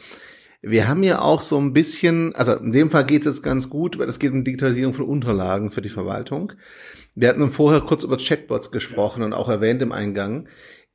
[0.63, 3.99] Wir haben ja auch so ein bisschen, also in dem Fall geht es ganz gut,
[3.99, 6.53] weil es geht um Digitalisierung von Unterlagen für die Verwaltung.
[7.15, 10.49] Wir hatten vorher kurz über Chatbots gesprochen und auch erwähnt im Eingang.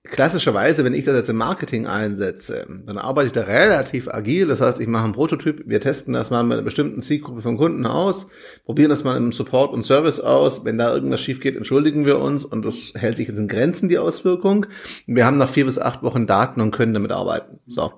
[0.08, 4.46] Klassischerweise, wenn ich das jetzt im Marketing einsetze, dann arbeite ich da relativ agil.
[4.46, 7.58] Das heißt, ich mache einen Prototyp, wir testen das mal mit einer bestimmten Zielgruppe von
[7.58, 8.28] Kunden aus,
[8.66, 10.64] probieren das mal im Support und Service aus.
[10.64, 13.90] Wenn da irgendwas schief geht, entschuldigen wir uns und das hält sich jetzt in Grenzen,
[13.90, 14.68] die Auswirkung.
[15.08, 17.60] Wir haben nach vier bis acht Wochen Daten und können damit arbeiten.
[17.66, 17.92] So.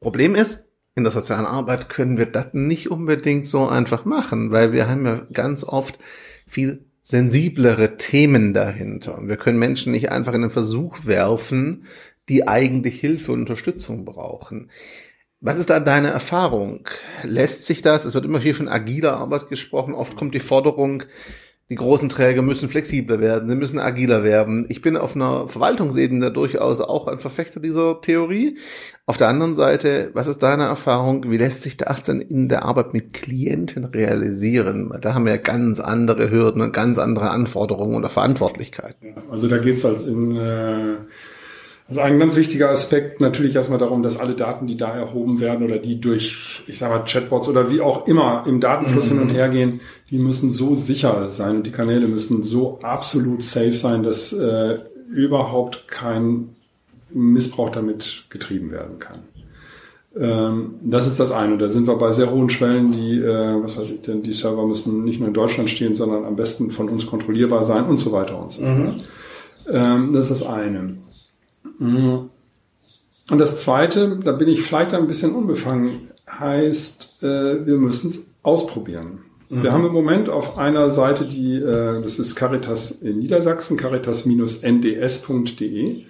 [0.00, 4.72] Problem ist, in der sozialen Arbeit können wir das nicht unbedingt so einfach machen, weil
[4.72, 5.98] wir haben ja ganz oft
[6.46, 9.18] viel sensiblere Themen dahinter.
[9.22, 11.86] Wir können Menschen nicht einfach in den Versuch werfen,
[12.28, 14.70] die eigentlich Hilfe und Unterstützung brauchen.
[15.40, 16.88] Was ist da deine Erfahrung?
[17.24, 21.02] Lässt sich das, es wird immer viel von agiler Arbeit gesprochen, oft kommt die Forderung,
[21.72, 24.66] die großen Träger müssen flexibler werden, sie müssen agiler werden.
[24.68, 28.58] Ich bin auf einer Verwaltungsebene durchaus auch ein Verfechter dieser Theorie.
[29.06, 31.30] Auf der anderen Seite, was ist deine Erfahrung?
[31.30, 34.92] Wie lässt sich das denn in der Arbeit mit Klienten realisieren?
[35.00, 39.14] Da haben wir ganz andere Hürden und ganz andere Anforderungen oder Verantwortlichkeiten.
[39.30, 40.96] Also da geht es halt in äh
[41.92, 45.62] also ein ganz wichtiger Aspekt natürlich erstmal darum, dass alle Daten, die da erhoben werden
[45.62, 49.18] oder die durch, ich sage mal, Chatbots oder wie auch immer im Datenfluss mhm.
[49.18, 53.42] hin und her gehen, die müssen so sicher sein und die Kanäle müssen so absolut
[53.42, 54.78] safe sein, dass äh,
[55.12, 56.56] überhaupt kein
[57.10, 59.18] Missbrauch damit getrieben werden kann.
[60.18, 61.58] Ähm, das ist das eine.
[61.58, 64.66] Da sind wir bei sehr hohen Schwellen, die, äh, was weiß ich denn, die Server
[64.66, 68.12] müssen nicht nur in Deutschland stehen, sondern am besten von uns kontrollierbar sein und so
[68.12, 68.76] weiter und so fort.
[68.78, 69.00] Mhm.
[69.70, 70.96] Ähm, das ist das eine.
[71.78, 72.30] Mhm.
[73.30, 78.34] Und das Zweite, da bin ich vielleicht ein bisschen unbefangen, heißt, äh, wir müssen es
[78.42, 79.20] ausprobieren.
[79.48, 79.62] Mhm.
[79.62, 85.94] Wir haben im Moment auf einer Seite, die, äh, das ist Caritas in Niedersachsen, caritas-nds.de.
[85.94, 86.04] Mhm.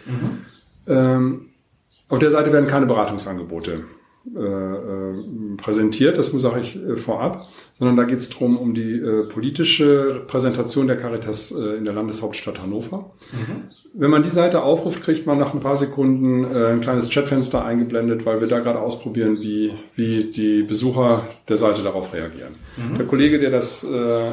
[0.86, 1.48] Ähm,
[2.08, 3.84] auf der Seite werden keine Beratungsangebote
[4.34, 7.48] äh, präsentiert, das sage ich vorab,
[7.78, 9.00] sondern da geht es darum, um die
[9.32, 13.12] politische Präsentation der Caritas in der Landeshauptstadt Hannover.
[13.32, 13.70] Mhm.
[13.95, 17.64] Wenn man die Seite aufruft, kriegt man nach ein paar Sekunden äh, ein kleines Chatfenster
[17.64, 22.55] eingeblendet, weil wir da gerade ausprobieren, wie, wie die Besucher der Seite darauf reagieren.
[22.76, 22.97] Mhm.
[22.97, 24.30] Der Kollege, der das äh,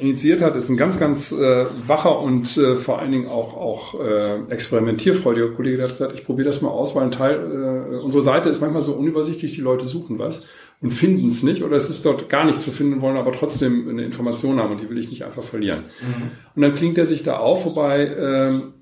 [0.00, 4.00] initiiert hat, ist ein ganz, ganz äh, wacher und äh, vor allen Dingen auch, auch
[4.00, 7.96] äh, experimentierfreudiger Kollege, der hat gesagt, ich probiere das mal aus, weil ein Teil, äh,
[7.96, 10.46] unsere Seite ist manchmal so unübersichtlich, die Leute suchen was
[10.82, 13.88] und finden es nicht oder es ist dort gar nicht zu finden, wollen aber trotzdem
[13.88, 15.84] eine Information haben und die will ich nicht einfach verlieren.
[16.00, 16.30] Mhm.
[16.56, 18.72] Und dann klingt er sich da auf, wobei ähm,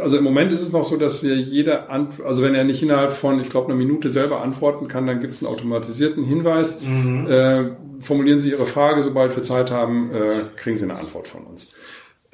[0.00, 2.82] also im Moment ist es noch so, dass wir jede, Ant also wenn er nicht
[2.82, 6.80] innerhalb von, ich glaube, einer Minute selber antworten kann, dann gibt es einen automatisierten Hinweis.
[6.80, 7.26] Mhm.
[7.28, 7.70] Äh,
[8.00, 11.72] formulieren Sie Ihre Frage, sobald wir Zeit haben, äh, kriegen Sie eine Antwort von uns.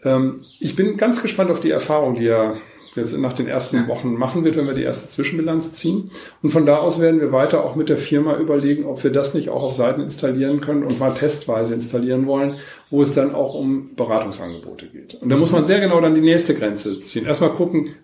[0.04, 2.56] Ähm, ich bin ganz gespannt auf die Erfahrung, die er
[2.96, 6.10] jetzt nach den ersten Wochen machen wird, wenn wir die erste Zwischenbilanz ziehen.
[6.42, 9.34] Und von da aus werden wir weiter auch mit der Firma überlegen, ob wir das
[9.34, 12.56] nicht auch auf Seiten installieren können und mal testweise installieren wollen,
[12.90, 15.14] wo es dann auch um Beratungsangebote geht.
[15.20, 17.26] Und da muss man sehr genau dann die nächste Grenze ziehen.
[17.26, 17.94] Erstmal gucken,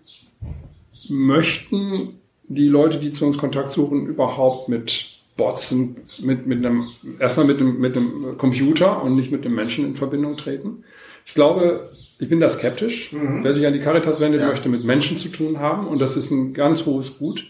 [1.09, 5.74] möchten die Leute, die zu uns Kontakt suchen, überhaupt mit Bots
[6.18, 9.95] mit, mit einem, erstmal mit einem, mit einem Computer und nicht mit einem Menschen in
[9.95, 10.84] Verbindung treten.
[11.26, 13.12] Ich glaube, ich bin da skeptisch.
[13.12, 13.41] Mhm.
[13.43, 14.49] Wer sich an die Caritas wendet, ja.
[14.49, 17.47] möchte mit Menschen zu tun haben und das ist ein ganz hohes Gut.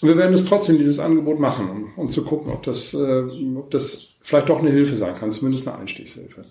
[0.00, 3.22] Und wir werden es trotzdem dieses Angebot machen, um, um zu gucken, ob das, äh,
[3.56, 6.44] ob das vielleicht doch eine Hilfe sein kann, zumindest eine Einstiegshilfe.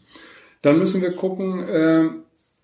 [0.64, 2.10] Dann müssen wir gucken, äh,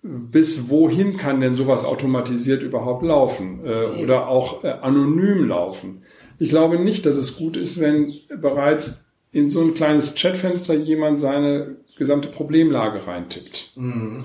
[0.02, 6.02] bis wohin kann denn sowas automatisiert überhaupt laufen äh, oder auch äh, anonym laufen.
[6.38, 11.20] Ich glaube nicht, dass es gut ist, wenn bereits in so ein kleines Chatfenster jemand
[11.20, 13.72] seine gesamte Problemlage reintippt.
[13.76, 14.24] Mhm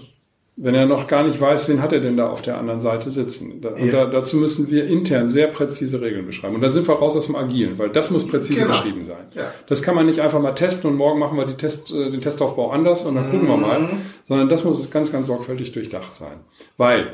[0.57, 3.11] wenn er noch gar nicht weiß, wen hat er denn da auf der anderen Seite
[3.11, 3.59] sitzen.
[3.59, 3.91] Da, ja.
[3.91, 6.55] da, dazu müssen wir intern sehr präzise Regeln beschreiben.
[6.55, 8.71] Und dann sind wir raus aus dem Agilen, weil das muss präzise genau.
[8.71, 9.25] beschrieben sein.
[9.33, 9.51] Ja.
[9.67, 12.21] Das kann man nicht einfach mal testen und morgen machen wir die Test, äh, den
[12.21, 13.31] Testaufbau anders und dann mhm.
[13.31, 13.89] gucken wir mal,
[14.23, 16.39] sondern das muss ganz, ganz sorgfältig durchdacht sein.
[16.77, 17.13] Weil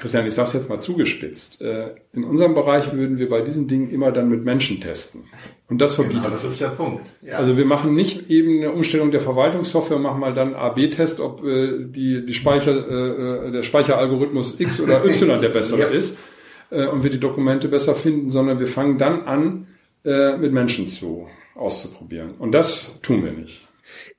[0.00, 1.60] Christian, ich sage es jetzt mal zugespitzt.
[1.60, 5.24] Äh, in unserem Bereich würden wir bei diesen Dingen immer dann mit Menschen testen.
[5.68, 7.12] Und das verbietet genau, das ist der Punkt.
[7.20, 7.34] Ja.
[7.34, 11.84] Also wir machen nicht eben eine Umstellung der Verwaltungssoftware, machen mal dann A-B-Test, ob äh,
[11.84, 15.86] die, die Speicher, äh, der Speicheralgorithmus X oder Y der bessere ja.
[15.88, 16.18] ist
[16.70, 19.66] und wir die Dokumente besser finden, sondern wir fangen dann an,
[20.04, 21.26] mit Menschen zu
[21.56, 22.36] auszuprobieren.
[22.38, 23.66] Und das tun wir nicht.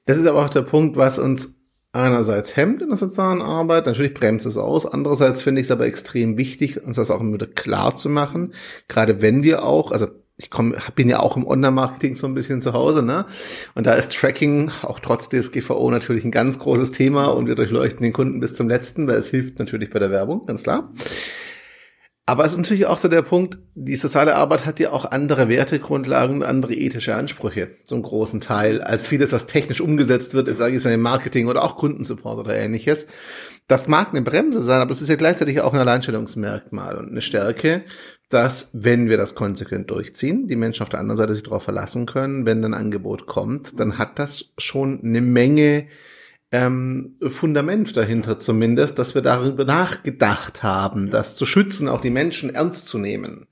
[0.06, 1.61] Das ist aber auch der Punkt, was uns
[1.94, 5.86] einerseits hemmt in der sozialen Arbeit, natürlich bremst es aus, andererseits finde ich es aber
[5.86, 8.54] extrem wichtig, uns das auch immer wieder klar zu machen,
[8.88, 12.62] gerade wenn wir auch, also ich komm, bin ja auch im Online-Marketing so ein bisschen
[12.62, 13.26] zu Hause, ne?
[13.76, 18.02] Und da ist Tracking auch trotz DSGVO natürlich ein ganz großes Thema und wir durchleuchten
[18.02, 20.92] den Kunden bis zum letzten, weil es hilft natürlich bei der Werbung, ganz klar.
[22.28, 25.50] Aber es ist natürlich auch so der Punkt, die soziale Arbeit hat ja auch andere
[25.50, 30.78] Wertegrundlagen und andere ethische Ansprüche, einen großen Teil, als vieles, was technisch umgesetzt wird, sage
[30.78, 33.08] ich mal im Marketing oder auch Kundensupport oder ähnliches.
[33.68, 37.22] Das mag eine Bremse sein, aber es ist ja gleichzeitig auch ein Alleinstellungsmerkmal und eine
[37.22, 37.84] Stärke,
[38.30, 42.06] dass, wenn wir das konsequent durchziehen, die Menschen auf der anderen Seite sich darauf verlassen
[42.06, 45.88] können, wenn ein Angebot kommt, dann hat das schon eine Menge
[46.52, 52.54] ähm, Fundament dahinter zumindest, dass wir darüber nachgedacht haben, das zu schützen, auch die Menschen
[52.54, 53.48] ernst zu nehmen.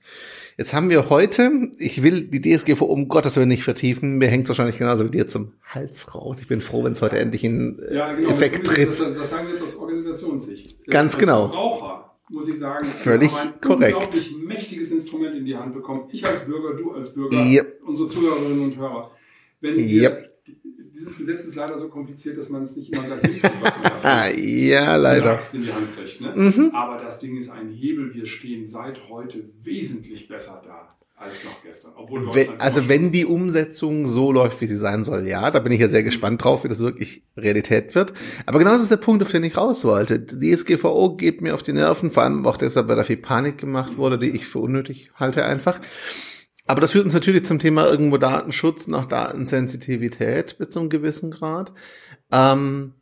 [0.58, 4.44] Jetzt haben wir heute, ich will die DSGVO um Gottes Willen nicht vertiefen, mir hängt
[4.44, 6.38] es wahrscheinlich genauso wie dir zum Hals raus.
[6.40, 8.88] Ich bin froh, wenn es heute endlich in äh, ja, genau, Effekt tritt.
[8.88, 10.86] Das, das, sagen wir jetzt aus Organisationssicht.
[10.86, 11.46] Ganz als genau.
[11.46, 13.96] Verbraucher muss ich sagen, völlig ein korrekt.
[13.96, 16.04] unglaublich mächtiges Instrument in die Hand bekommen.
[16.12, 17.80] Ich als Bürger, du als Bürger, yep.
[17.86, 19.10] unsere Zuhörerinnen und Hörer.
[19.60, 20.29] Wenn wir yep
[21.00, 24.96] dieses Gesetz ist leider so kompliziert, dass man es nicht immer sagt, was man ja,
[24.96, 25.38] leider.
[25.52, 26.20] in die Hand kriegt.
[26.20, 26.32] Ne?
[26.34, 26.70] Mhm.
[26.74, 28.12] Aber das Ding ist ein Hebel.
[28.14, 31.92] Wir stehen seit heute wesentlich besser da als noch gestern.
[31.96, 35.72] Obwohl wenn, also wenn die Umsetzung so läuft, wie sie sein soll, ja, da bin
[35.72, 38.12] ich ja sehr gespannt drauf, wie das wirklich Realität wird.
[38.46, 40.18] Aber genau das ist der Punkt, auf den ich raus wollte.
[40.18, 43.58] Die SGVO geht mir auf die Nerven, vor allem auch deshalb, weil da viel Panik
[43.58, 45.80] gemacht wurde, die ich für unnötig halte einfach.
[46.70, 51.32] Aber das führt uns natürlich zum Thema irgendwo Datenschutz nach Datensensitivität bis zu einem gewissen
[51.32, 51.72] Grad.
[52.30, 52.94] Ähm,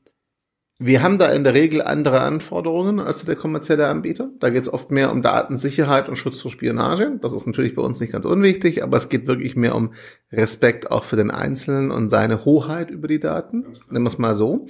[0.79, 4.31] wir haben da in der Regel andere Anforderungen als der kommerzielle Anbieter.
[4.41, 7.19] Da geht es oft mehr um Datensicherheit und Schutz vor Spionage.
[7.21, 9.93] Das ist natürlich bei uns nicht ganz unwichtig, aber es geht wirklich mehr um
[10.33, 13.67] Respekt auch für den Einzelnen und seine Hoheit über die Daten.
[13.91, 14.65] Nehmen wir es mal so.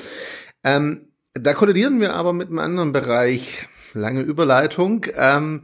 [0.65, 5.63] Ähm, da kollidieren wir aber mit einem anderen Bereich, lange Überleitung, ähm,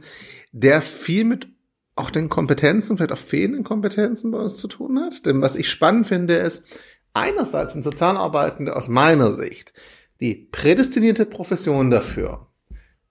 [0.53, 1.54] der viel mit
[1.95, 5.25] auch den Kompetenzen, vielleicht auch fehlenden Kompetenzen bei uns zu tun hat.
[5.25, 6.79] Denn was ich spannend finde, ist
[7.13, 9.73] einerseits sind Sozialarbeitende aus meiner Sicht
[10.21, 12.47] die prädestinierte Profession dafür,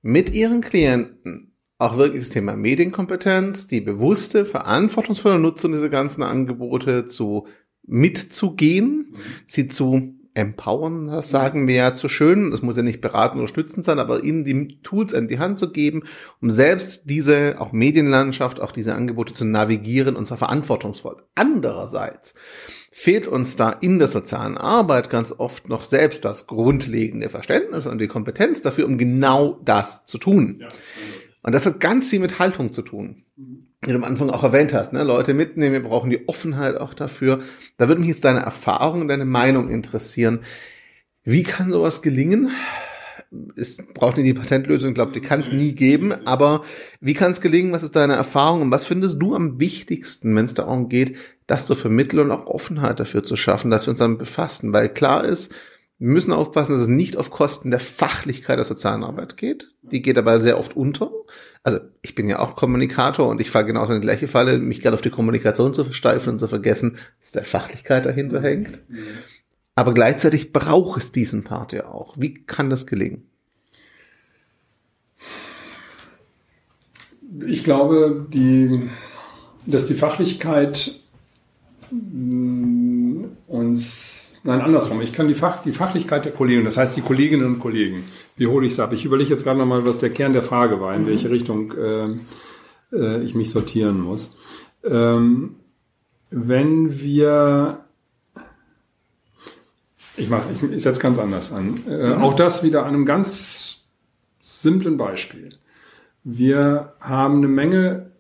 [0.03, 7.05] mit ihren Klienten auch wirklich das Thema Medienkompetenz, die bewusste, verantwortungsvolle Nutzung dieser ganzen Angebote
[7.05, 7.47] zu
[7.87, 9.15] mitzugehen,
[9.47, 12.51] sie zu empowern, das sagen wir ja zu schön.
[12.51, 15.61] Das muss ja nicht beraten oder stützend sein, aber ihnen die Tools in die Hand
[15.61, 16.03] zu geben,
[16.43, 21.17] um selbst diese auch Medienlandschaft, auch diese Angebote zu navigieren und zwar verantwortungsvoll.
[21.37, 22.35] Andererseits
[22.91, 27.99] fehlt uns da in der sozialen Arbeit ganz oft noch selbst das grundlegende Verständnis und
[27.99, 30.59] die Kompetenz dafür, um genau das zu tun.
[30.61, 30.69] Ja.
[31.43, 33.23] Und das hat ganz viel mit Haltung zu tun.
[33.37, 35.03] Mhm wie du am Anfang auch erwähnt hast, ne?
[35.03, 37.41] Leute mitnehmen, wir brauchen die Offenheit auch dafür.
[37.77, 40.41] Da würde mich jetzt deine Erfahrung, deine Meinung interessieren.
[41.23, 42.51] Wie kann sowas gelingen?
[43.57, 46.63] Es braucht nicht die Patentlösung, ich glaube, die kann es nie geben, aber
[47.01, 47.73] wie kann es gelingen?
[47.73, 51.17] Was ist deine Erfahrung und was findest du am wichtigsten, wenn es darum geht,
[51.49, 54.73] das zu vermitteln und auch Offenheit dafür zu schaffen, dass wir uns damit befassen?
[54.73, 55.53] Weil klar ist,
[55.99, 59.73] wir müssen aufpassen, dass es nicht auf Kosten der Fachlichkeit der sozialen Arbeit geht.
[59.83, 61.11] Die geht aber sehr oft unter
[61.65, 64.83] also ich bin ja auch Kommunikator und ich fahre genauso in die gleiche Falle, mich
[64.83, 68.83] gerade auf die Kommunikation zu versteifen und zu vergessen, dass der Fachlichkeit dahinter hängt.
[69.75, 72.17] Aber gleichzeitig braucht es diesen Part ja auch.
[72.19, 73.27] Wie kann das gelingen?
[77.47, 78.91] Ich glaube, die,
[79.67, 81.01] dass die Fachlichkeit
[81.91, 85.01] mm, uns Nein, andersrum.
[85.01, 88.05] Ich kann die, Fach, die Fachlichkeit der Kollegen, das heißt die Kolleginnen und Kollegen,
[88.37, 88.93] wie hole ich es ab?
[88.93, 91.07] Ich überlege jetzt gerade nochmal, was der Kern der Frage war, in mhm.
[91.07, 92.09] welche Richtung äh,
[92.93, 94.37] äh, ich mich sortieren muss.
[94.85, 95.57] Ähm,
[96.31, 97.85] wenn wir
[100.17, 101.81] Ich mache, ich, ich setze ganz anders an.
[101.89, 102.23] Äh, mhm.
[102.23, 103.85] Auch das wieder an einem ganz
[104.41, 105.57] simplen Beispiel.
[106.23, 108.11] Wir haben eine Menge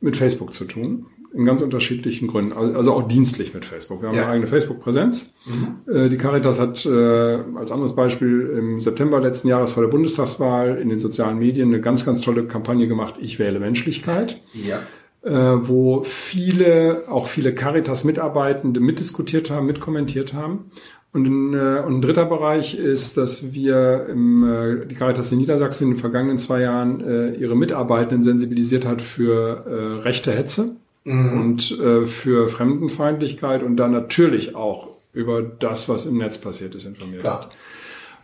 [0.00, 1.06] mit Facebook zu tun
[1.38, 4.02] in ganz unterschiedlichen Gründen, also auch dienstlich mit Facebook.
[4.02, 4.22] Wir haben ja.
[4.22, 5.34] eine eigene Facebook-Präsenz.
[5.46, 5.94] Mhm.
[5.94, 10.78] Äh, die Caritas hat äh, als anderes Beispiel im September letzten Jahres vor der Bundestagswahl
[10.78, 14.42] in den sozialen Medien eine ganz, ganz tolle Kampagne gemacht, Ich wähle Menschlichkeit.
[14.52, 14.80] Ja.
[15.22, 20.72] Äh, wo viele, auch viele Caritas-Mitarbeitende mitdiskutiert haben, mitkommentiert haben.
[21.12, 25.38] Und ein, äh, und ein dritter Bereich ist, dass wir im, äh, die Caritas in
[25.38, 30.76] Niedersachsen in den vergangenen zwei Jahren äh, ihre Mitarbeitenden sensibilisiert hat für äh, rechte Hetze
[31.08, 31.40] mhm.
[31.40, 36.84] und äh, für Fremdenfeindlichkeit und dann natürlich auch über das, was im Netz passiert ist,
[36.84, 37.42] informiert Klar.
[37.42, 37.50] hat.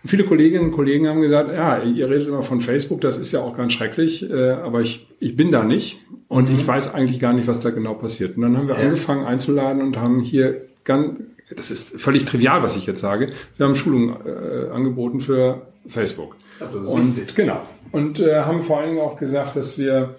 [0.03, 3.33] Und viele Kolleginnen und Kollegen haben gesagt, ja, ihr redet immer von Facebook, das ist
[3.33, 6.57] ja auch ganz schrecklich, äh, aber ich, ich bin da nicht und mhm.
[6.57, 8.37] ich weiß eigentlich gar nicht, was da genau passiert.
[8.37, 8.83] Und dann haben wir ja.
[8.83, 11.21] angefangen einzuladen und haben hier ganz,
[11.55, 16.37] das ist völlig trivial, was ich jetzt sage, wir haben Schulungen äh, angeboten für Facebook.
[16.61, 17.35] Und wichtig.
[17.35, 17.63] genau.
[17.93, 20.17] Und äh, haben vor allen Dingen auch gesagt, dass wir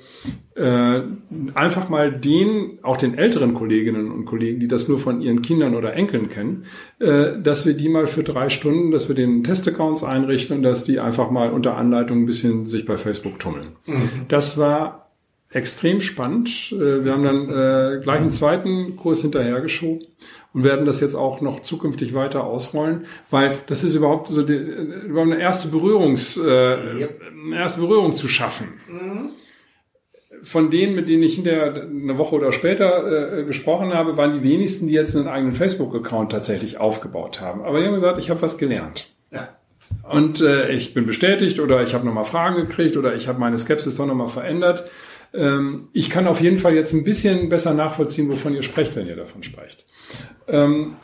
[0.56, 1.02] äh,
[1.54, 5.76] einfach mal den, auch den älteren Kolleginnen und Kollegen, die das nur von ihren Kindern
[5.76, 6.66] oder Enkeln kennen,
[7.00, 10.86] äh, dass wir die mal für drei Stunden, dass wir den Testaccounts einrichten und dass
[10.86, 13.76] die einfach mal unter Anleitung ein bisschen sich bei Facebook tummeln.
[13.86, 14.10] Mhm.
[14.30, 15.05] Das war
[15.56, 16.74] extrem spannend.
[16.74, 20.06] Äh, wir haben dann äh, gleich einen zweiten Kurs hinterhergeschoben
[20.54, 24.54] und werden das jetzt auch noch zukünftig weiter ausrollen, weil das ist überhaupt so die,
[24.54, 28.74] überhaupt eine erste Berührungs, äh, eine erste Berührung zu schaffen.
[28.88, 29.30] Mhm.
[30.44, 34.48] Von denen, mit denen ich hinterher eine Woche oder später äh, gesprochen habe, waren die
[34.48, 37.64] wenigsten, die jetzt einen eigenen Facebook-Account tatsächlich aufgebaut haben.
[37.64, 39.10] Aber die haben gesagt, ich habe was gelernt.
[39.32, 39.50] Ja.
[40.04, 43.58] Und äh, ich bin bestätigt oder ich habe nochmal Fragen gekriegt oder ich habe meine
[43.58, 44.84] Skepsis doch nochmal verändert.
[45.36, 49.08] Ähm, ich kann auf jeden Fall jetzt ein bisschen besser nachvollziehen, wovon ihr sprecht, wenn
[49.08, 49.86] ihr davon sprecht.
[50.48, 50.96] Ähm,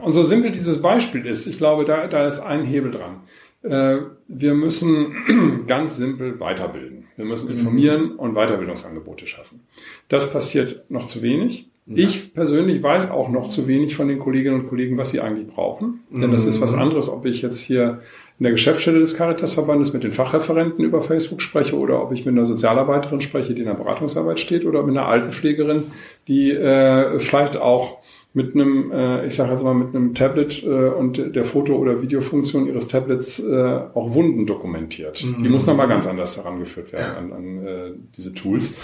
[0.00, 3.20] und so simpel dieses Beispiel ist, ich glaube, da, da ist ein Hebel dran.
[3.62, 7.04] Äh, wir müssen ganz simpel weiterbilden.
[7.16, 7.58] Wir müssen mhm.
[7.58, 9.60] informieren und Weiterbildungsangebote schaffen.
[10.08, 11.68] Das passiert noch zu wenig.
[11.86, 12.04] Ja.
[12.04, 15.48] Ich persönlich weiß auch noch zu wenig von den Kolleginnen und Kollegen, was sie eigentlich
[15.48, 16.00] brauchen.
[16.10, 16.82] Denn das ist was mhm.
[16.82, 18.02] anderes, ob ich jetzt hier
[18.42, 22.34] in der Geschäftsstelle des Caritasverbandes mit den Fachreferenten über Facebook spreche oder ob ich mit
[22.34, 25.92] einer Sozialarbeiterin spreche, die in der Beratungsarbeit steht oder mit einer Altenpflegerin,
[26.26, 27.98] die äh, vielleicht auch
[28.34, 32.02] mit einem, äh, ich sage jetzt mal, mit einem Tablet äh, und der Foto- oder
[32.02, 35.24] Videofunktion ihres Tablets äh, auch Wunden dokumentiert.
[35.24, 35.44] Mhm.
[35.44, 37.18] Die muss nochmal ganz anders herangeführt werden ja.
[37.18, 38.74] an, an äh, diese Tools.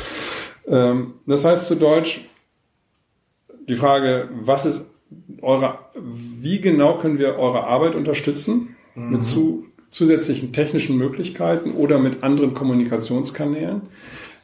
[0.68, 2.20] Ähm, das heißt zu Deutsch,
[3.68, 4.88] die Frage, was ist
[5.42, 9.10] eure, wie genau können wir eure Arbeit unterstützen mhm.
[9.12, 13.82] mit zu, zusätzlichen technischen Möglichkeiten oder mit anderen Kommunikationskanälen?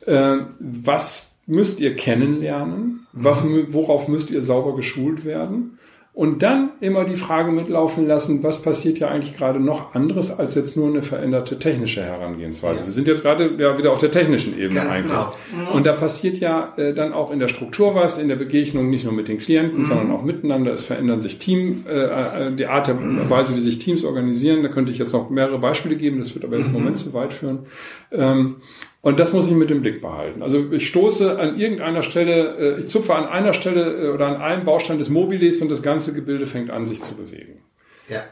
[0.06, 5.78] Äh, was müsst ihr kennenlernen, was, worauf müsst ihr sauber geschult werden
[6.14, 10.54] und dann immer die Frage mitlaufen lassen, was passiert ja eigentlich gerade noch anderes als
[10.54, 12.82] jetzt nur eine veränderte technische Herangehensweise.
[12.82, 12.86] Ja.
[12.86, 15.10] Wir sind jetzt gerade ja wieder auf der technischen Ebene Ganz eigentlich.
[15.10, 15.34] Genau.
[15.70, 15.74] Mhm.
[15.74, 19.04] Und da passiert ja äh, dann auch in der Struktur was, in der Begegnung nicht
[19.04, 19.84] nur mit den Klienten, mhm.
[19.84, 20.72] sondern auch miteinander.
[20.72, 23.28] Es verändern sich Team, äh, äh die Art der mhm.
[23.28, 24.62] Weise, wie sich Teams organisieren.
[24.62, 26.78] Da könnte ich jetzt noch mehrere Beispiele geben, das wird aber jetzt im mhm.
[26.78, 27.66] Moment zu weit führen.
[28.12, 28.56] Ähm,
[29.04, 30.42] und das muss ich mit dem Blick behalten.
[30.42, 34.36] Also ich stoße an irgendeiner Stelle, äh, ich zupfe an einer Stelle äh, oder an
[34.36, 37.60] einem Baustein des Mobilis und das ganze Gebilde fängt an, sich zu bewegen.
[38.08, 38.24] Ja.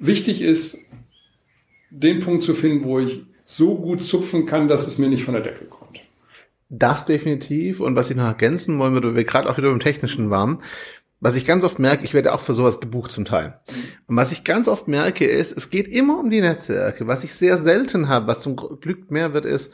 [0.00, 0.90] Wichtig ist,
[1.90, 5.34] den Punkt zu finden, wo ich so gut zupfen kann, dass es mir nicht von
[5.34, 6.00] der Decke kommt.
[6.68, 7.78] Das definitiv.
[7.78, 10.58] Und was ich noch ergänzen wollen würde, wir gerade auch wieder beim Technischen waren,
[11.20, 13.60] was ich ganz oft merke, ich werde auch für sowas gebucht zum Teil.
[14.08, 17.06] Und was ich ganz oft merke, ist, es geht immer um die Netzwerke.
[17.06, 19.72] Was ich sehr selten habe, was zum Glück mehr wird, ist,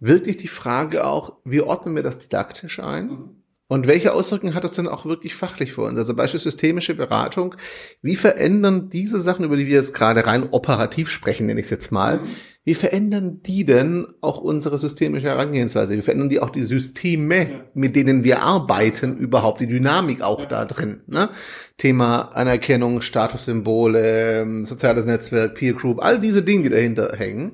[0.00, 3.06] wirklich die Frage auch, wie ordnen wir das didaktisch ein?
[3.06, 3.40] Mhm.
[3.68, 5.96] Und welche Auswirkungen hat das denn auch wirklich fachlich für uns?
[5.96, 7.54] Also beispielsweise systemische Beratung.
[8.02, 11.70] Wie verändern diese Sachen, über die wir jetzt gerade rein operativ sprechen, nenne ich es
[11.70, 12.28] jetzt mal, mhm.
[12.62, 15.96] Wie verändern die denn auch unsere systemische Herangehensweise?
[15.96, 17.60] Wie verändern die auch die Systeme, ja.
[17.72, 20.46] mit denen wir arbeiten, überhaupt die Dynamik auch ja.
[20.46, 21.00] da drin?
[21.06, 21.30] Ne?
[21.78, 27.52] Thema Anerkennung, Statussymbole, ähm, soziales Netzwerk, Peer Group, all diese Dinge, die dahinter hängen.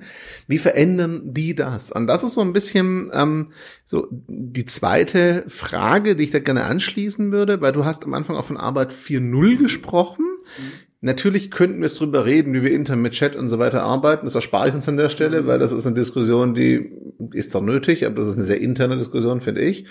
[0.48, 1.92] Wie verändern die das?
[1.92, 3.52] Und das ist so ein bisschen ähm,
[3.84, 8.34] so die zweite Frage, die ich da gerne anschließen würde, weil du hast am Anfang
[8.34, 10.24] auch von Arbeit 4.0 gesprochen.
[10.58, 13.84] Mhm Natürlich könnten wir es drüber reden, wie wir intern mit Chat und so weiter
[13.84, 14.26] arbeiten.
[14.26, 16.90] Das erspare ich uns an der Stelle, weil das ist eine Diskussion, die,
[17.20, 19.86] die ist zwar nötig, aber das ist eine sehr interne Diskussion, finde ich.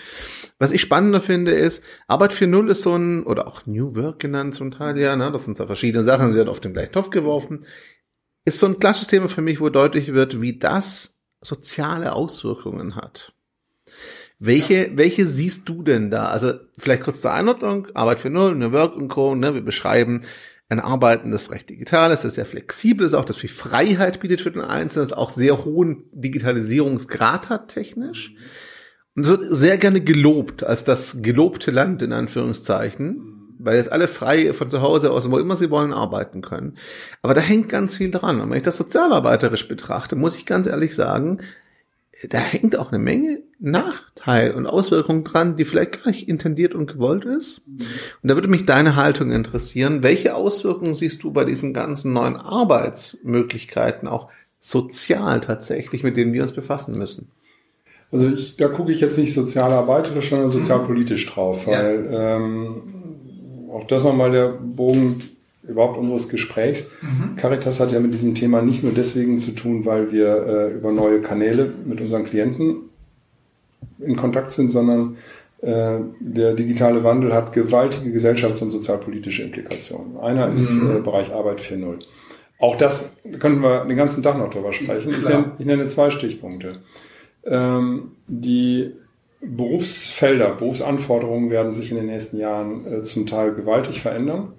[0.58, 4.54] Was ich spannender finde, ist, Arbeit 4.0 ist so ein, oder auch New Work genannt
[4.56, 7.08] zum Teil, ja, ne, das sind zwar verschiedene Sachen, sie werden auf den gleichen Topf
[7.08, 7.64] geworfen,
[8.44, 13.32] ist so ein klassisches Thema für mich, wo deutlich wird, wie das soziale Auswirkungen hat.
[14.38, 14.98] Welche, ja.
[14.98, 16.26] welche siehst du denn da?
[16.26, 20.26] Also vielleicht kurz zur Einordnung, Arbeit 4.0, New Work und Co., ne, wir beschreiben,
[20.68, 24.40] ein Arbeiten, das recht digital ist, das sehr flexibel ist, auch das viel Freiheit bietet
[24.40, 28.34] für den Einzelnen, das auch sehr hohen Digitalisierungsgrad hat technisch.
[29.14, 34.08] Und es wird sehr gerne gelobt als das gelobte Land in Anführungszeichen weil jetzt alle
[34.08, 36.76] frei von zu Hause aus, wo immer sie wollen, arbeiten können.
[37.22, 38.40] Aber da hängt ganz viel dran.
[38.40, 41.38] Und wenn ich das sozialarbeiterisch betrachte, muss ich ganz ehrlich sagen,
[42.28, 46.86] da hängt auch eine Menge Nachteil und Auswirkungen dran, die vielleicht gar nicht intendiert und
[46.86, 47.66] gewollt ist.
[47.68, 50.02] Und da würde mich deine Haltung interessieren.
[50.02, 56.42] Welche Auswirkungen siehst du bei diesen ganzen neuen Arbeitsmöglichkeiten auch sozial tatsächlich, mit denen wir
[56.42, 57.28] uns befassen müssen?
[58.12, 62.36] Also ich, da gucke ich jetzt nicht sozialarbeiterisch, sondern sozialpolitisch drauf, weil ja.
[62.36, 62.82] ähm,
[63.72, 65.20] auch das nochmal der Bogen
[65.68, 66.90] überhaupt unseres Gesprächs.
[67.02, 67.36] Mhm.
[67.36, 70.92] Caritas hat ja mit diesem Thema nicht nur deswegen zu tun, weil wir äh, über
[70.92, 72.76] neue Kanäle mit unseren Klienten
[73.98, 75.16] in Kontakt sind, sondern
[75.62, 80.18] äh, der digitale Wandel hat gewaltige gesellschafts- und sozialpolitische Implikationen.
[80.18, 80.96] Einer ist mhm.
[80.96, 82.04] äh, Bereich Arbeit 4.0.
[82.58, 85.10] Auch das können wir den ganzen Tag noch drüber sprechen.
[85.10, 86.78] Ich nenne, ich nenne, zwei Stichpunkte.
[87.44, 88.92] Ähm, die
[89.40, 94.52] Berufsfelder, Berufsanforderungen werden sich in den nächsten Jahren äh, zum Teil gewaltig verändern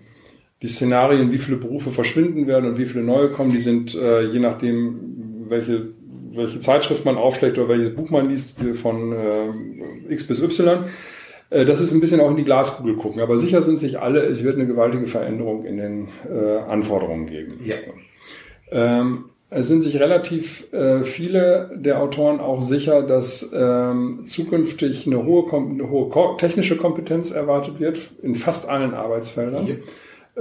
[0.62, 4.24] die Szenarien, wie viele Berufe verschwinden werden und wie viele neue kommen, die sind äh,
[4.24, 5.90] je nachdem, welche,
[6.34, 10.86] welche Zeitschrift man aufschlägt oder welches Buch man liest, von äh, X bis Y.
[11.52, 13.22] Äh, das ist ein bisschen auch in die Glaskugel gucken.
[13.22, 17.60] Aber sicher sind sich alle, es wird eine gewaltige Veränderung in den äh, Anforderungen geben.
[17.64, 17.76] Ja.
[18.72, 25.24] Ähm, es sind sich relativ äh, viele der Autoren auch sicher, dass ähm, zukünftig eine
[25.24, 29.68] hohe, eine hohe technische Kompetenz erwartet wird in fast allen Arbeitsfeldern.
[29.68, 29.76] Ja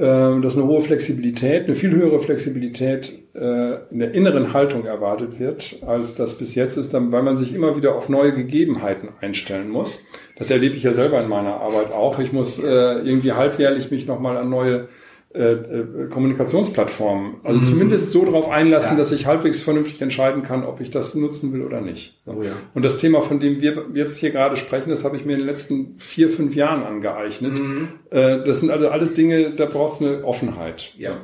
[0.01, 5.78] dass eine hohe Flexibilität, eine viel höhere Flexibilität äh, in der inneren Haltung erwartet wird,
[5.86, 10.05] als das bis jetzt ist, weil man sich immer wieder auf neue Gegebenheiten einstellen muss.
[10.36, 12.18] Das erlebe ich ja selber in meiner Arbeit auch.
[12.18, 14.88] Ich muss äh, irgendwie halbjährlich mich nochmal an neue
[15.37, 17.34] äh, äh, Kommunikationsplattformen.
[17.45, 17.64] Also mhm.
[17.64, 18.97] zumindest so darauf einlassen, ja.
[18.97, 22.18] dass ich halbwegs vernünftig entscheiden kann, ob ich das nutzen will oder nicht.
[22.24, 22.53] Oh ja.
[22.72, 25.41] Und das Thema, von dem wir jetzt hier gerade sprechen, das habe ich mir in
[25.41, 27.59] den letzten vier, fünf Jahren angeeignet.
[27.59, 27.89] Mhm.
[28.11, 30.95] Äh, das sind also alles Dinge, da braucht es eine Offenheit.
[30.97, 31.18] Ja.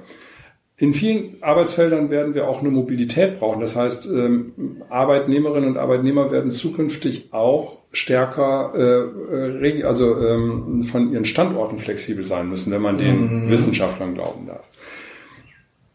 [0.77, 3.61] In vielen Arbeitsfeldern werden wir auch eine Mobilität brauchen.
[3.61, 11.13] Das heißt, ähm, Arbeitnehmerinnen und Arbeitnehmer werden zukünftig auch stärker, äh, äh also ähm, von
[11.13, 13.51] ihren Standorten flexibel sein müssen, wenn man den mhm.
[13.51, 14.65] Wissenschaftlern glauben darf.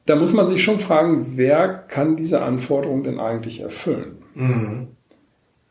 [0.06, 4.20] Da muss man sich schon fragen, wer kann diese Anforderungen denn eigentlich erfüllen?
[4.36, 4.88] Mhm.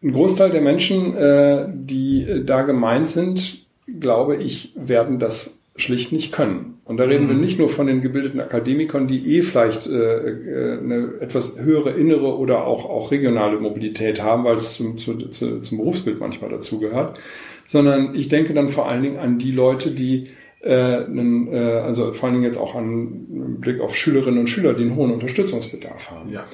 [0.02, 3.66] Ein Großteil der Menschen, äh, die da gemeint sind,
[4.00, 6.80] glaube ich, werden das schlicht nicht können.
[6.84, 7.28] Und da reden mhm.
[7.28, 11.90] wir nicht nur von den gebildeten Akademikern, die eh vielleicht äh, äh, eine etwas höhere
[11.90, 16.50] innere oder auch, auch regionale Mobilität haben, weil es zum, zu, zu, zum Berufsbild manchmal
[16.50, 17.20] dazugehört,
[17.64, 20.28] sondern ich denke dann vor allen Dingen an die Leute, die
[20.60, 24.74] äh, einen, äh, also vor allen Dingen jetzt auch an Blick auf Schülerinnen und Schüler,
[24.74, 26.30] die einen hohen Unterstützungsbedarf haben.
[26.30, 26.44] Ja.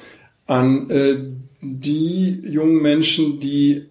[0.45, 1.17] An äh,
[1.61, 3.89] die jungen Menschen, die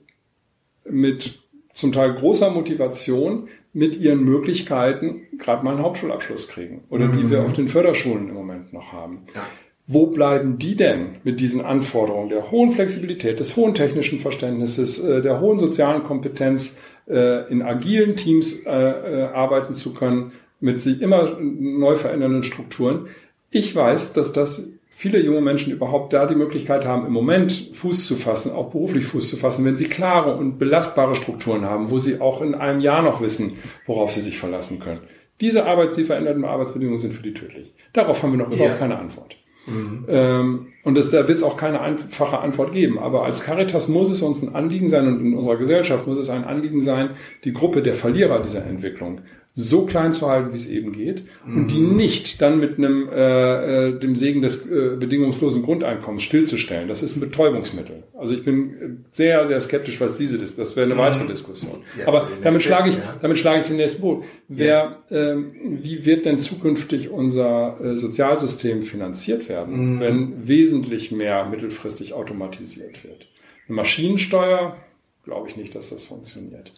[0.89, 1.39] mit
[1.75, 7.13] zum Teil großer Motivation mit ihren Möglichkeiten gerade mal einen Hauptschulabschluss kriegen oder mhm.
[7.13, 7.47] die wir mhm.
[7.47, 9.23] auf den Förderschulen im Moment noch haben.
[9.35, 9.47] Ja.
[9.87, 15.23] Wo bleiben die denn mit diesen Anforderungen der hohen Flexibilität, des hohen technischen Verständnisses, äh,
[15.23, 21.37] der hohen sozialen Kompetenz, äh, in agilen Teams äh, arbeiten zu können, mit sich immer
[21.41, 23.09] neu verändernden Strukturen?
[23.51, 24.73] Ich weiß, dass das
[25.03, 29.05] viele junge Menschen überhaupt da die Möglichkeit haben, im Moment Fuß zu fassen, auch beruflich
[29.05, 32.81] Fuß zu fassen, wenn sie klare und belastbare Strukturen haben, wo sie auch in einem
[32.81, 35.01] Jahr noch wissen, worauf sie sich verlassen können.
[35.41, 37.75] Diese Arbeits-, die veränderten Arbeitsbedingungen sind für die tödlich.
[37.93, 38.77] Darauf haben wir noch überhaupt ja.
[38.77, 39.37] keine Antwort.
[39.67, 40.05] Mhm.
[40.07, 43.01] Ähm, und das, da wird es auch keine einfache Antwort geben.
[43.01, 46.31] Aber als Caritas muss es uns ein Anliegen sein und in unserer Gesellschaft muss es
[46.31, 47.11] ein Anliegen sein,
[47.43, 49.23] die Gruppe der Verlierer dieser Entwicklung
[49.55, 51.57] so klein zu halten, wie es eben geht, mhm.
[51.57, 51.97] und die mhm.
[51.97, 56.89] nicht dann mit einem äh, äh, dem Segen des äh, bedingungslosen Grundeinkommens stillzustellen.
[56.89, 58.05] Das ist ein Betäubungsmittel.
[58.17, 60.59] Also ich bin sehr, sehr skeptisch, was diese ist.
[60.59, 61.01] Das wäre eine mhm.
[61.01, 61.83] weitere Diskussion.
[61.99, 63.19] Ja, Aber damit schlage ich, ja.
[63.21, 64.25] damit schlage ich den nächsten Boot.
[64.49, 65.33] Wer, ja.
[65.33, 70.01] ähm, wie wird denn zukünftig unser äh, Sozialsystem finanziert werden, mhm.
[70.01, 73.29] wenn wesentlich mehr mittelfristig automatisiert wird?
[73.69, 74.77] Eine Maschinensteuer,
[75.25, 76.73] glaube ich nicht, dass das funktioniert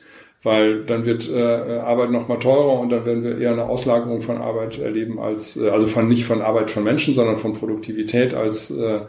[0.45, 4.21] weil dann wird äh, Arbeit noch mal teurer und dann werden wir eher eine Auslagerung
[4.21, 8.35] von Arbeit erleben als äh, also von nicht von Arbeit von Menschen, sondern von Produktivität
[8.35, 9.01] als äh,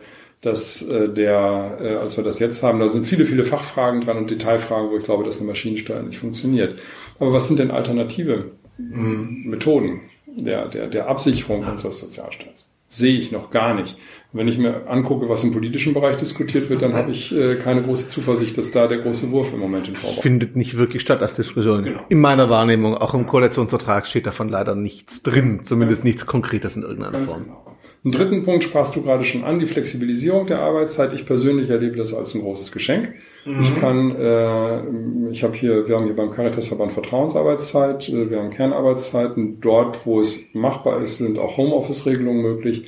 [0.41, 2.79] das äh, der äh, als wir das jetzt haben.
[2.79, 6.17] Da sind viele viele Fachfragen dran und Detailfragen, wo ich glaube, dass eine Maschinensteuer nicht
[6.17, 6.79] funktioniert.
[7.19, 9.43] Aber was sind denn alternative mhm.
[9.45, 11.71] Methoden der der der Absicherung ja.
[11.71, 12.69] unseres Sozialstaats?
[12.87, 13.97] sehe ich noch gar nicht.
[14.35, 17.81] Wenn ich mir angucke, was im politischen Bereich diskutiert wird, dann habe ich äh, keine
[17.81, 21.21] große Zuversicht, dass da der große Wurf im Moment in Vorwurf Findet nicht wirklich statt
[21.21, 21.85] als Diskussion.
[21.85, 22.01] Genau.
[22.09, 26.83] In meiner Wahrnehmung, auch im Koalitionsvertrag steht davon leider nichts drin, zumindest nichts Konkretes in
[26.83, 27.43] irgendeiner Ganz Form.
[27.45, 27.77] Genau.
[28.03, 31.13] Einen dritten Punkt sprachst du gerade schon an, die Flexibilisierung der Arbeitszeit.
[31.13, 33.13] Ich persönlich erlebe das als ein großes Geschenk.
[33.45, 33.61] Mhm.
[33.61, 38.49] Ich kann, äh, ich habe hier, wir haben hier beim Caritasverband Vertrauensarbeitszeit, äh, wir haben
[38.49, 39.61] Kernarbeitszeiten.
[39.61, 42.85] Dort, wo es machbar ist, sind auch Homeoffice-Regelungen möglich.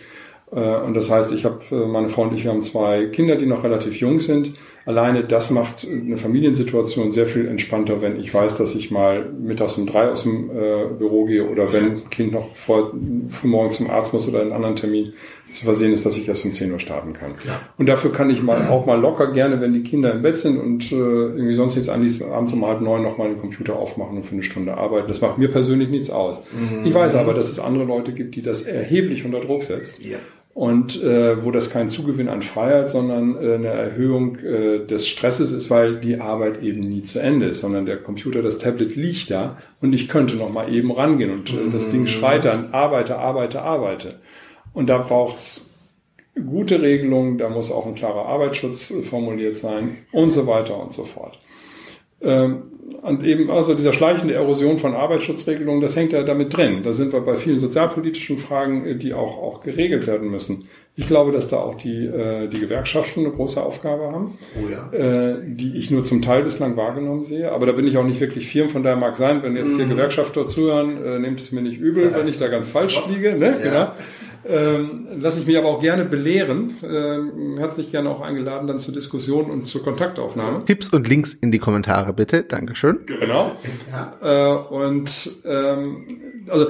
[0.51, 3.35] Äh, und das heißt, ich habe, äh, meine Frau und ich, wir haben zwei Kinder,
[3.35, 4.53] die noch relativ jung sind
[4.87, 9.77] alleine das macht eine Familiensituation sehr viel entspannter, wenn ich weiß, dass ich mal mittags
[9.77, 12.93] um drei aus dem äh, Büro gehe oder wenn ein Kind noch vor
[13.43, 15.11] morgens zum Arzt muss oder einen anderen Termin
[15.51, 17.31] zu versehen ist, dass ich erst um 10 Uhr starten kann.
[17.45, 17.59] Ja.
[17.77, 20.57] Und dafür kann ich mal auch mal locker gerne, wenn die Kinder im Bett sind
[20.57, 24.15] und äh, irgendwie sonst nichts anliest, abends um halb neun noch mal den Computer aufmachen
[24.15, 25.09] und für eine Stunde arbeiten.
[25.09, 26.43] Das macht mir persönlich nichts aus.
[26.53, 26.85] Mhm.
[26.85, 30.03] Ich weiß aber, dass es andere Leute gibt, die das erheblich unter Druck setzt.
[30.03, 30.17] Ja
[30.57, 35.51] und äh, wo das kein Zugewinn an Freiheit, sondern äh, eine Erhöhung äh, des Stresses
[35.51, 39.29] ist, weil die Arbeit eben nie zu Ende ist, sondern der Computer, das Tablet liegt
[39.29, 43.19] da und ich könnte noch mal eben rangehen und äh, das Ding schreit dann, arbeite,
[43.19, 44.15] arbeite, arbeite.
[44.73, 45.93] Und da braucht's
[46.33, 50.91] gute Regelungen, da muss auch ein klarer Arbeitsschutz äh, formuliert sein und so weiter und
[50.91, 51.37] so fort.
[52.21, 52.63] Ähm,
[53.01, 56.83] und eben also dieser schleichende Erosion von Arbeitsschutzregelungen, das hängt ja damit drin.
[56.83, 60.67] Da sind wir bei vielen sozialpolitischen Fragen, äh, die auch, auch geregelt werden müssen.
[60.95, 64.91] Ich glaube, dass da auch die, äh, die Gewerkschaften eine große Aufgabe haben, oh ja.
[64.91, 67.51] äh, die ich nur zum Teil bislang wahrgenommen sehe.
[67.51, 69.85] Aber da bin ich auch nicht wirklich firm, von daher mag sein, wenn jetzt hier
[69.85, 69.91] mhm.
[69.91, 73.37] Gewerkschafter zuhören, nehmt es mir nicht übel, wenn ich da ganz falsch liege.
[73.37, 73.57] Ne?
[73.63, 73.63] Ja.
[73.63, 73.91] Genau.
[74.47, 76.75] Ähm, lasse ich mich aber auch gerne belehren.
[76.83, 80.63] Ähm, herzlich gerne auch eingeladen dann zur Diskussion und zur Kontaktaufnahme.
[80.65, 82.43] Tipps und Links in die Kommentare bitte.
[82.43, 82.99] Dankeschön.
[83.05, 83.51] Genau.
[83.91, 84.15] Ja.
[84.21, 86.05] Äh, und ähm,
[86.47, 86.67] also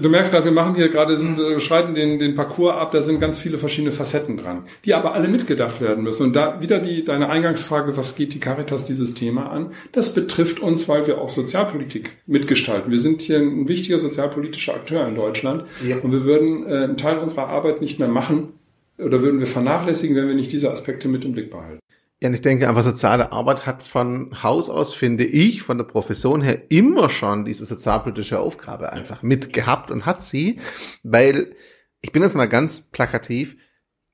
[0.00, 3.00] du merkst gerade, wir machen hier gerade, sind, äh, schreiten den, den Parcours ab, da
[3.00, 6.24] sind ganz viele verschiedene Facetten dran, die aber alle mitgedacht werden müssen.
[6.24, 9.72] Und da wieder die, deine Eingangsfrage, was geht die Caritas dieses Thema an?
[9.92, 12.90] Das betrifft uns, weil wir auch Sozialpolitik mitgestalten.
[12.90, 15.96] Wir sind hier ein wichtiger sozialpolitischer Akteur in Deutschland ja.
[15.98, 18.50] und wir würden äh, einen Teil unserer Arbeit nicht mehr machen
[18.98, 21.80] oder würden wir vernachlässigen, wenn wir nicht diese Aspekte mit im Blick behalten.
[22.22, 26.40] Ja, ich denke einfach, soziale Arbeit hat von Haus aus, finde ich, von der Profession
[26.40, 30.58] her immer schon diese sozialpolitische Aufgabe einfach mitgehabt und hat sie,
[31.02, 31.54] weil
[32.00, 33.56] ich bin jetzt mal ganz plakativ,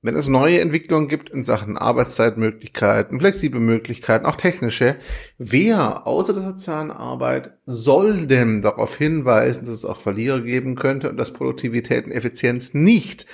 [0.04, 4.96] wenn es neue Entwicklungen gibt in Sachen Arbeitszeitmöglichkeiten, flexible Möglichkeiten, auch technische,
[5.38, 11.08] wer außer der sozialen Arbeit soll denn darauf hinweisen, dass es auch Verlierer geben könnte
[11.08, 13.26] und dass Produktivität und Effizienz nicht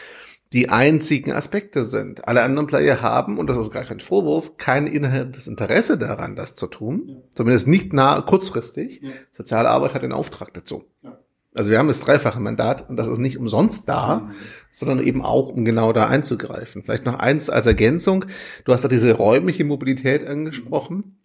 [0.53, 2.26] die einzigen Aspekte sind.
[2.26, 6.55] Alle anderen Player haben, und das ist gar kein Vorwurf, kein inhärentes Interesse daran, das
[6.55, 7.05] zu tun.
[7.07, 7.16] Ja.
[7.34, 9.01] Zumindest nicht nah, kurzfristig.
[9.03, 9.11] Ja.
[9.30, 10.84] Soziale Arbeit hat den Auftrag dazu.
[11.03, 11.18] Ja.
[11.55, 14.30] Also wir haben das dreifache Mandat und das ist nicht umsonst da, mhm.
[14.70, 16.82] sondern eben auch, um genau da einzugreifen.
[16.82, 18.26] Vielleicht noch eins als Ergänzung.
[18.64, 21.18] Du hast da diese räumliche Mobilität angesprochen.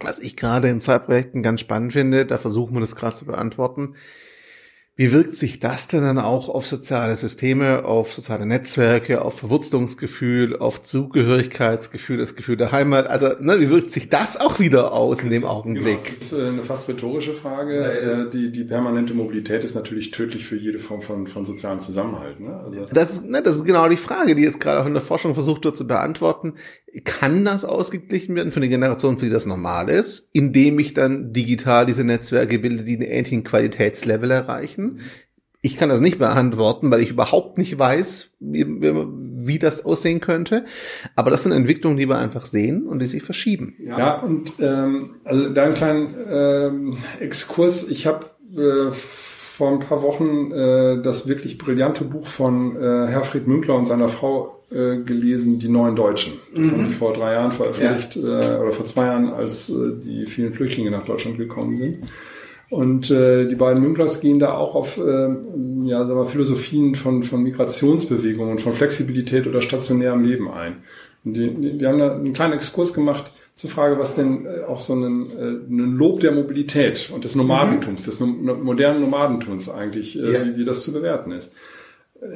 [0.00, 3.26] Was ich gerade in zwei Projekten ganz spannend finde, da versuchen wir das gerade zu
[3.26, 3.94] beantworten
[4.98, 10.56] wie wirkt sich das denn dann auch auf soziale Systeme, auf soziale Netzwerke, auf Verwurzelungsgefühl,
[10.56, 13.08] auf Zugehörigkeitsgefühl, das Gefühl der Heimat?
[13.08, 15.98] Also, ne, wie wirkt sich das auch wieder aus in dem Augenblick?
[15.98, 17.80] Genau, das ist äh, eine fast rhetorische Frage.
[17.80, 18.22] Ja.
[18.24, 22.40] Äh, die, die permanente Mobilität ist natürlich tödlich für jede Form von, von sozialem Zusammenhalt.
[22.40, 22.58] Ne?
[22.64, 25.02] Also das, ist, ne, das ist genau die Frage, die jetzt gerade auch in der
[25.02, 26.54] Forschung versucht wird zu beantworten.
[27.04, 31.32] Kann das ausgeglichen werden für eine Generation, für die das normal ist, indem ich dann
[31.32, 35.00] digital diese Netzwerke bilde, die einen ähnlichen Qualitätslevel erreichen?
[35.60, 40.64] Ich kann das nicht beantworten, weil ich überhaupt nicht weiß, wie, wie das aussehen könnte.
[41.16, 43.74] Aber das sind Entwicklungen, die wir einfach sehen und die sich verschieben.
[43.84, 47.88] Ja, und ähm, also da einen kleinen ähm, Exkurs.
[47.88, 48.92] Ich habe äh,
[49.58, 54.06] vor ein paar Wochen äh, das wirklich brillante Buch von äh, Herfried Münkler und seiner
[54.06, 56.34] Frau äh, gelesen, Die Neuen Deutschen.
[56.54, 56.70] Das mhm.
[56.70, 58.22] haben die vor drei Jahren veröffentlicht ja.
[58.22, 62.04] äh, oder vor zwei Jahren, als äh, die vielen Flüchtlinge nach Deutschland gekommen sind.
[62.70, 65.28] Und äh, die beiden Münklers gehen da auch auf äh,
[65.82, 70.84] ja, sagen wir, Philosophien von, von Migrationsbewegungen, von Flexibilität oder stationärem Leben ein.
[71.24, 74.62] Und die, die, die haben da einen kleinen Exkurs gemacht zur Frage, was denn äh,
[74.68, 78.46] auch so ein, äh, ein Lob der Mobilität und des Nomadentums, mhm.
[78.46, 80.46] des modernen Nomadentums eigentlich, äh, ja.
[80.46, 81.52] wie, wie das zu bewerten ist.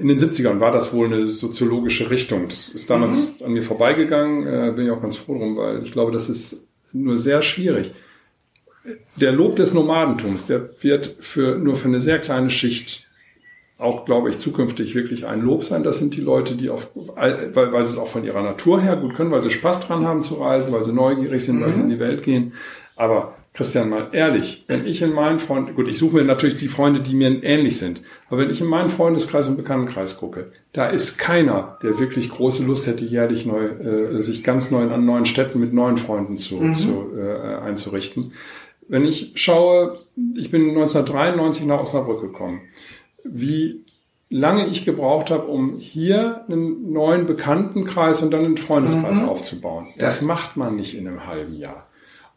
[0.00, 2.48] In den 70ern war das wohl eine soziologische Richtung.
[2.48, 3.44] Das ist damals mhm.
[3.44, 7.18] an mir vorbeigegangen, bin ich auch ganz froh drum, weil ich glaube, das ist nur
[7.18, 7.92] sehr schwierig.
[9.16, 13.08] Der Lob des Nomadentums, der wird für, nur für eine sehr kleine Schicht
[13.82, 15.82] auch, glaube ich, zukünftig wirklich ein Lob sein.
[15.82, 18.96] Das sind die Leute, die auf, weil, weil sie es auch von ihrer Natur her
[18.96, 21.64] gut können, weil sie Spaß dran haben zu reisen, weil sie neugierig sind, mhm.
[21.64, 22.52] weil sie in die Welt gehen.
[22.96, 26.68] Aber Christian, mal ehrlich, wenn ich in meinen Freunden, gut, ich suche mir natürlich die
[26.68, 30.86] Freunde, die mir ähnlich sind, aber wenn ich in meinen Freundeskreis und Bekanntenkreis gucke, da
[30.86, 35.26] ist keiner, der wirklich große Lust hätte, jährlich neu, äh, sich ganz neu an neuen
[35.26, 36.72] Städten mit neuen Freunden zu, mhm.
[36.72, 38.32] zu äh, einzurichten.
[38.88, 39.98] Wenn ich schaue,
[40.34, 42.62] ich bin 1993 nach Osnabrück gekommen,
[43.24, 43.84] wie
[44.28, 49.28] lange ich gebraucht habe, um hier einen neuen Bekanntenkreis und dann einen Freundeskreis mhm.
[49.28, 49.88] aufzubauen.
[49.98, 51.86] Das macht man nicht in einem halben Jahr.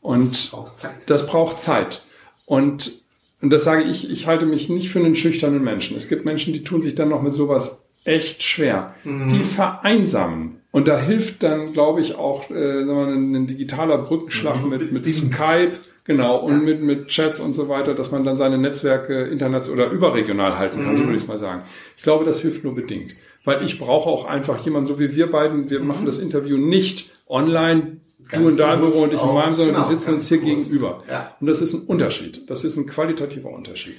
[0.01, 0.91] Und das braucht Zeit.
[1.07, 2.03] Das braucht Zeit.
[2.45, 3.01] Und,
[3.41, 5.95] und das sage ich, ich halte mich nicht für einen schüchternen Menschen.
[5.95, 8.93] Es gibt Menschen, die tun sich dann noch mit sowas echt schwer.
[9.03, 9.29] Mhm.
[9.29, 10.61] Die vereinsamen.
[10.71, 14.69] Und da hilft dann, glaube ich, auch äh, ein, ein digitaler Brückenschlag mhm.
[14.69, 15.71] mit, mit Skype.
[16.05, 16.63] Genau, und ja.
[16.63, 20.77] mit, mit Chats und so weiter, dass man dann seine Netzwerke international oder überregional halten
[20.77, 20.97] kann, mhm.
[20.97, 21.63] so würde ich es mal sagen.
[21.97, 23.15] Ich glaube, das hilft nur bedingt.
[23.43, 25.87] Weil ich brauche auch einfach jemanden, so wie wir beiden, wir mhm.
[25.87, 27.97] machen das Interview nicht online,
[28.29, 30.41] Ganz du in deinem Büro und ich in meinem, sondern genau, wir sitzen uns hier
[30.41, 30.63] bewusst.
[30.63, 31.03] gegenüber.
[31.09, 31.35] Ja.
[31.39, 32.49] Und das ist ein Unterschied.
[32.49, 33.95] Das ist ein qualitativer Unterschied.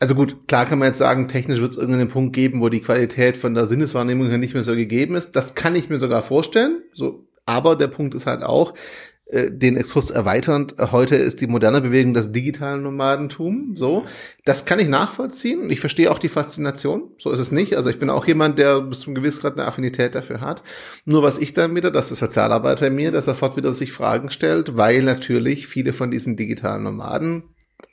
[0.00, 2.80] Also gut, klar kann man jetzt sagen, technisch wird es irgendeinen Punkt geben, wo die
[2.80, 5.32] Qualität von der Sinneswahrnehmung her nicht mehr so gegeben ist.
[5.32, 6.82] Das kann ich mir sogar vorstellen.
[6.94, 8.74] So, aber der Punkt ist halt auch,
[9.30, 14.06] den Exkurs erweiternd, heute ist die moderne Bewegung das digitale Nomadentum, so.
[14.46, 15.68] Das kann ich nachvollziehen.
[15.68, 17.10] Ich verstehe auch die Faszination.
[17.18, 17.76] So ist es nicht.
[17.76, 20.62] Also ich bin auch jemand, der bis zum gewissen Grad eine Affinität dafür hat.
[21.04, 24.30] Nur was ich dann wieder, das ist Sozialarbeiter in mir, der sofort wieder sich Fragen
[24.30, 27.42] stellt, weil natürlich viele von diesen digitalen Nomaden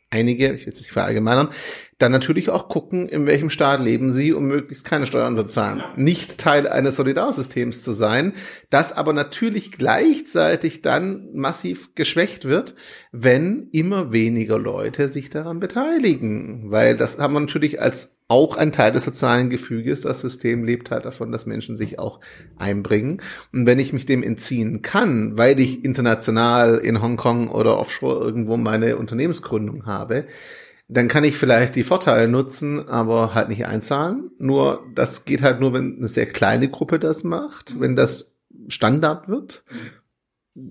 [0.10, 1.50] einige, ich will es nicht verallgemeinern,
[1.98, 5.82] dann natürlich auch gucken, in welchem Staat leben sie, um möglichst keine Steuern zu zahlen.
[5.96, 8.34] Nicht Teil eines Solidarsystems zu sein,
[8.70, 12.76] das aber natürlich gleichzeitig dann massiv geschwächt wird,
[13.14, 16.70] wenn immer weniger Leute sich daran beteiligen.
[16.70, 20.02] Weil das haben wir natürlich als auch ein Teil des sozialen Gefüges.
[20.02, 22.20] Das System lebt halt davon, dass Menschen sich auch
[22.58, 23.22] einbringen.
[23.54, 28.58] Und wenn ich mich dem entziehen kann, weil ich international in Hongkong oder offshore irgendwo
[28.58, 30.26] meine Unternehmensgründung habe,
[30.88, 34.32] dann kann ich vielleicht die Vorteile nutzen, aber halt nicht einzahlen.
[34.38, 38.36] Nur das geht halt nur, wenn eine sehr kleine Gruppe das macht, wenn das
[38.68, 39.64] Standard wird.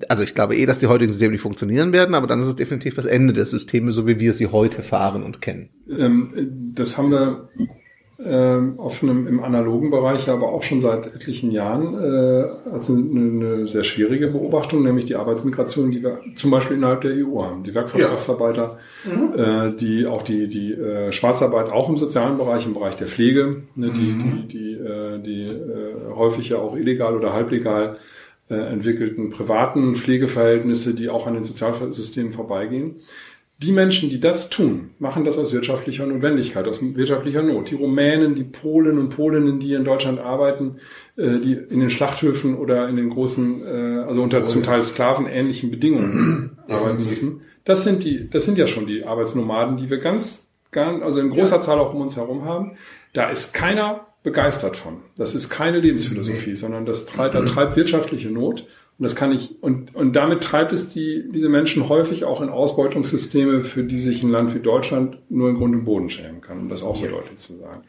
[0.09, 2.57] Also ich glaube eh, dass die heutigen Systeme nicht funktionieren werden, aber dann ist es
[2.57, 5.71] definitiv das Ende der Systeme, so wie wir sie heute fahren und kennen.
[5.89, 7.51] Ähm, das haben wir
[8.79, 13.69] auf einem, im analogen Bereich aber auch schon seit etlichen Jahren äh, als eine, eine,
[13.69, 17.65] sehr schwierige Beobachtung, nämlich die Arbeitsmigration, die wir zum Beispiel innerhalb der EU haben.
[17.65, 19.13] Die Werkvertragsarbeiter, ja.
[19.13, 19.73] mhm.
[19.73, 23.63] äh, die auch die, die äh, Schwarzarbeit auch im sozialen Bereich, im Bereich der Pflege,
[23.75, 24.49] ne, die, mhm.
[24.49, 27.97] die, die, äh, die äh, häufig ja auch illegal oder halblegal
[28.51, 32.97] äh, entwickelten privaten Pflegeverhältnisse, die auch an den Sozialsystemen vorbeigehen.
[33.63, 37.71] Die Menschen, die das tun, machen das aus wirtschaftlicher Notwendigkeit, aus wirtschaftlicher Not.
[37.71, 40.77] Die Rumänen, die Polen und Polinnen, die in Deutschland arbeiten,
[41.17, 45.71] äh, die in den Schlachthöfen oder in den großen, äh, also unter zum Teil sklavenähnlichen
[45.71, 47.43] Bedingungen arbeiten müssen.
[47.65, 51.31] Das sind die, das sind ja schon die Arbeitsnomaden, die wir ganz, ganz, also in
[51.31, 51.61] großer ja.
[51.61, 52.77] Zahl auch um uns herum haben.
[53.13, 55.03] Da ist keiner begeistert von.
[55.17, 58.67] Das ist keine Lebensphilosophie, sondern das treibt, da treibt wirtschaftliche Not
[58.99, 62.49] und das kann ich, und, und damit treibt es die, diese Menschen häufig auch in
[62.49, 66.61] Ausbeutungssysteme, für die sich ein Land wie Deutschland nur in Grund und Boden schämen kann,
[66.61, 67.83] um das auch so deutlich zu sagen.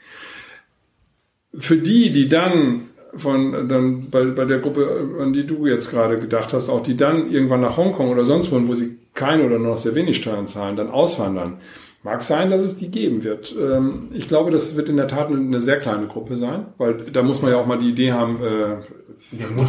[1.53, 6.20] Für die, die dann von, dann bei, bei der Gruppe, an die du jetzt gerade
[6.20, 9.60] gedacht hast, auch die dann irgendwann nach Hongkong oder sonst wohin, wo sie keine oder
[9.60, 11.60] nur noch sehr wenig Steuern zahlen, dann auswandern,
[12.06, 13.56] Mag sein, dass es die geben wird.
[13.60, 17.24] Ähm, ich glaube, das wird in der Tat eine sehr kleine Gruppe sein, weil da
[17.24, 18.76] muss man ja auch mal die Idee haben, äh,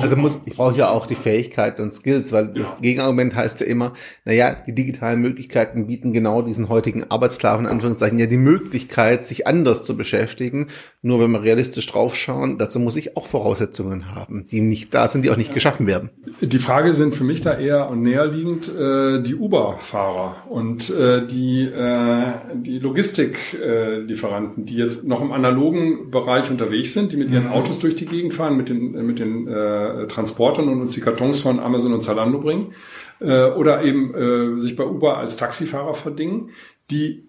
[0.03, 2.83] also muss, ich brauche ja auch die Fähigkeiten und Skills, weil das ja.
[2.83, 3.93] Gegenargument heißt ja immer,
[4.25, 9.47] naja, die digitalen Möglichkeiten bieten genau diesen heutigen Arbeitssklaven, in Anführungszeichen, ja die Möglichkeit, sich
[9.47, 10.67] anders zu beschäftigen.
[11.03, 15.25] Nur wenn wir realistisch draufschauen, dazu muss ich auch Voraussetzungen haben, die nicht da sind,
[15.25, 15.55] die auch nicht ja.
[15.55, 16.11] geschaffen werden.
[16.41, 21.63] Die Frage sind für mich da eher und näherliegend äh, die Uber-Fahrer und äh, die,
[21.63, 27.53] äh, die Logistiklieferanten, die jetzt noch im analogen Bereich unterwegs sind, die mit ihren mhm.
[27.53, 31.41] Autos durch die Gegend fahren, mit den, mit den äh, Transportern und uns die Kartons
[31.41, 32.75] von Amazon und Zalando bringen
[33.21, 36.51] äh, oder eben äh, sich bei Uber als Taxifahrer verdingen,
[36.91, 37.25] die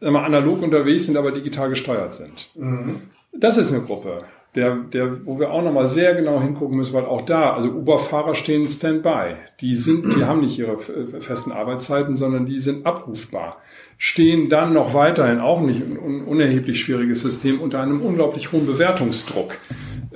[0.00, 2.50] immer analog unterwegs sind, aber digital gesteuert sind.
[2.54, 3.00] Mhm.
[3.32, 4.18] Das ist eine Gruppe,
[4.54, 8.34] der, der, wo wir auch nochmal sehr genau hingucken müssen, weil auch da, also Uber-Fahrer
[8.34, 9.34] stehen Standby.
[9.60, 13.58] Die sind, die haben nicht ihre festen Arbeitszeiten, sondern die sind abrufbar.
[13.98, 19.56] Stehen dann noch weiterhin auch nicht ein unerheblich schwieriges System unter einem unglaublich hohen Bewertungsdruck.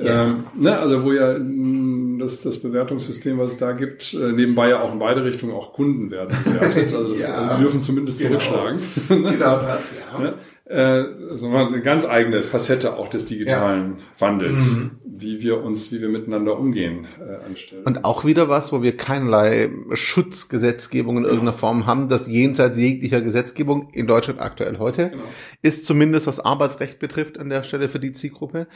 [0.02, 0.24] Ja.
[0.24, 4.70] Ähm, ne, also wo ja mm, das, das Bewertungssystem, was es da gibt, äh, nebenbei
[4.70, 6.94] ja auch in beide Richtungen auch Kunden werden bewertet.
[6.94, 7.34] Also, das, ja.
[7.34, 8.38] also die dürfen zumindest genau.
[8.38, 8.80] zurückschlagen.
[9.08, 10.20] genau das, ja.
[10.20, 10.34] Ne?
[10.66, 14.20] Äh, also eine ganz eigene Facette auch des digitalen ja.
[14.20, 14.76] Wandels.
[14.76, 14.90] Mhm.
[15.20, 17.84] Wie wir uns, wie wir miteinander umgehen, äh, anstellen.
[17.84, 23.20] Und auch wieder was, wo wir keinerlei Schutzgesetzgebung in irgendeiner Form haben, das jenseits jeglicher
[23.20, 25.22] Gesetzgebung in Deutschland aktuell heute genau.
[25.62, 28.66] ist, zumindest was Arbeitsrecht betrifft an der Stelle für die Zielgruppe.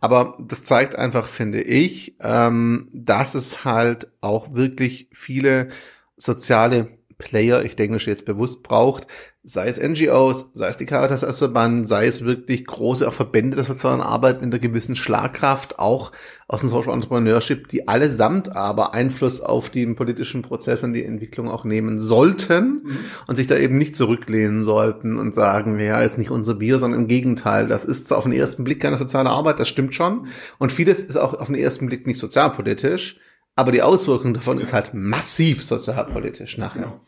[0.00, 5.68] Aber das zeigt einfach, finde ich, ähm, dass es halt auch wirklich viele
[6.16, 9.06] soziale Player, ich denke jetzt bewusst braucht,
[9.46, 13.64] sei es NGOs, sei es die Caritas als Verband, sei es wirklich große Verbände der
[13.64, 16.12] sozialen Arbeit mit einer gewissen Schlagkraft, auch
[16.48, 21.50] aus dem Social Entrepreneurship, die allesamt aber Einfluss auf den politischen Prozess und die Entwicklung
[21.50, 22.98] auch nehmen sollten mhm.
[23.26, 27.02] und sich da eben nicht zurücklehnen sollten und sagen, ja, ist nicht unser Bier, sondern
[27.02, 30.26] im Gegenteil, das ist auf den ersten Blick keine soziale Arbeit, das stimmt schon.
[30.58, 33.20] Und vieles ist auch auf den ersten Blick nicht sozialpolitisch,
[33.56, 36.82] aber die Auswirkung davon ist halt massiv sozialpolitisch nachher.
[36.82, 37.00] Genau.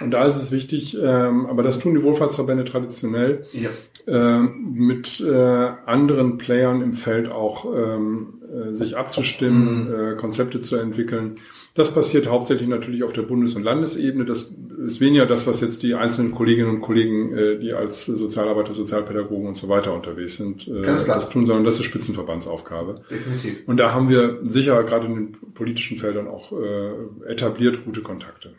[0.00, 3.70] Und da ist es wichtig, ähm, aber das tun die Wohlfahrtsverbände traditionell, ja.
[4.06, 10.12] ähm, mit äh, anderen Playern im Feld auch ähm, äh, sich abzustimmen, mhm.
[10.12, 11.36] äh, Konzepte zu entwickeln.
[11.74, 14.26] Das passiert hauptsächlich natürlich auf der Bundes- und Landesebene.
[14.26, 14.54] Das
[14.84, 19.46] ist weniger das, was jetzt die einzelnen Kolleginnen und Kollegen, äh, die als Sozialarbeiter, Sozialpädagogen
[19.46, 23.02] und so weiter unterwegs sind, äh, das tun, sondern das ist Spitzenverbandsaufgabe.
[23.10, 23.66] Definitiv.
[23.66, 28.54] Und da haben wir sicher gerade in den politischen Feldern auch äh, etabliert gute Kontakte.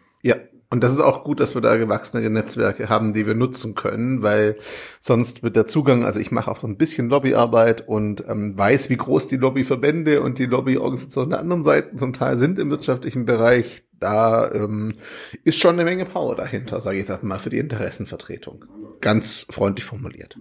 [0.74, 4.24] Und das ist auch gut, dass wir da gewachsene Netzwerke haben, die wir nutzen können,
[4.24, 4.57] weil
[5.01, 8.89] sonst wird der Zugang, also ich mache auch so ein bisschen Lobbyarbeit und ähm, weiß,
[8.89, 13.26] wie groß die Lobbyverbände und die Lobbyorganisationen der anderen Seiten zum Teil sind im wirtschaftlichen
[13.26, 13.84] Bereich.
[13.99, 14.95] Da ähm,
[15.43, 18.65] ist schon eine Menge Power dahinter, sage ich jetzt mal, für die Interessenvertretung.
[18.99, 20.39] Ganz freundlich formuliert.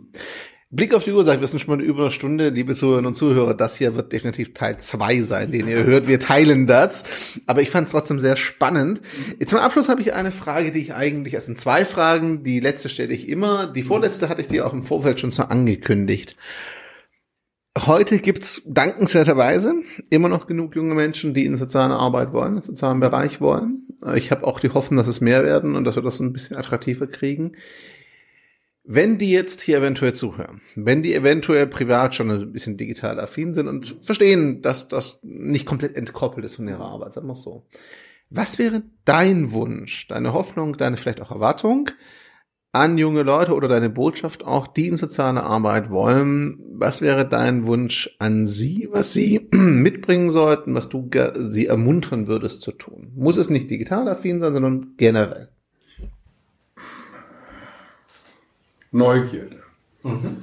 [0.75, 3.15] Blick auf die Uhr sagt, wir sind schon mal über eine Stunde, liebe Zuhörerinnen und
[3.15, 3.53] Zuhörer.
[3.53, 6.09] Das hier wird definitiv Teil zwei sein, den ihr hört.
[6.09, 7.05] Wir teilen das.
[7.47, 9.03] Aber ich fand es trotzdem sehr spannend.
[9.45, 12.43] Zum Abschluss habe ich eine Frage, die ich eigentlich, es sind zwei Fragen.
[12.43, 13.67] Die letzte stelle ich immer.
[13.67, 16.37] Die vorletzte hatte ich dir auch im Vorfeld schon so angekündigt.
[17.79, 19.75] Heute gibt's dankenswerterweise
[20.09, 23.89] immer noch genug junge Menschen, die in soziale Arbeit wollen, in sozialen Bereich wollen.
[24.15, 26.57] Ich habe auch die Hoffnung, dass es mehr werden und dass wir das ein bisschen
[26.57, 27.57] attraktiver kriegen.
[28.85, 33.55] Wenn die jetzt hier eventuell zuhören, wenn die eventuell privat schon ein bisschen digital affin
[33.55, 37.43] sind und verstehen, dass das nicht komplett entkoppelt ist von ihrer Arbeit, sagen wir es
[37.43, 37.67] so.
[38.29, 41.91] Was wäre dein Wunsch, deine Hoffnung, deine vielleicht auch Erwartung
[42.73, 46.59] an junge Leute oder deine Botschaft auch, die in soziale Arbeit wollen?
[46.73, 51.09] Was wäre dein Wunsch an sie, was sie mitbringen sollten, was du
[51.39, 53.13] sie ermuntern würdest zu tun?
[53.15, 55.52] Muss es nicht digital affin sein, sondern generell?
[58.93, 59.63] Neugierde.
[60.03, 60.37] Mhm.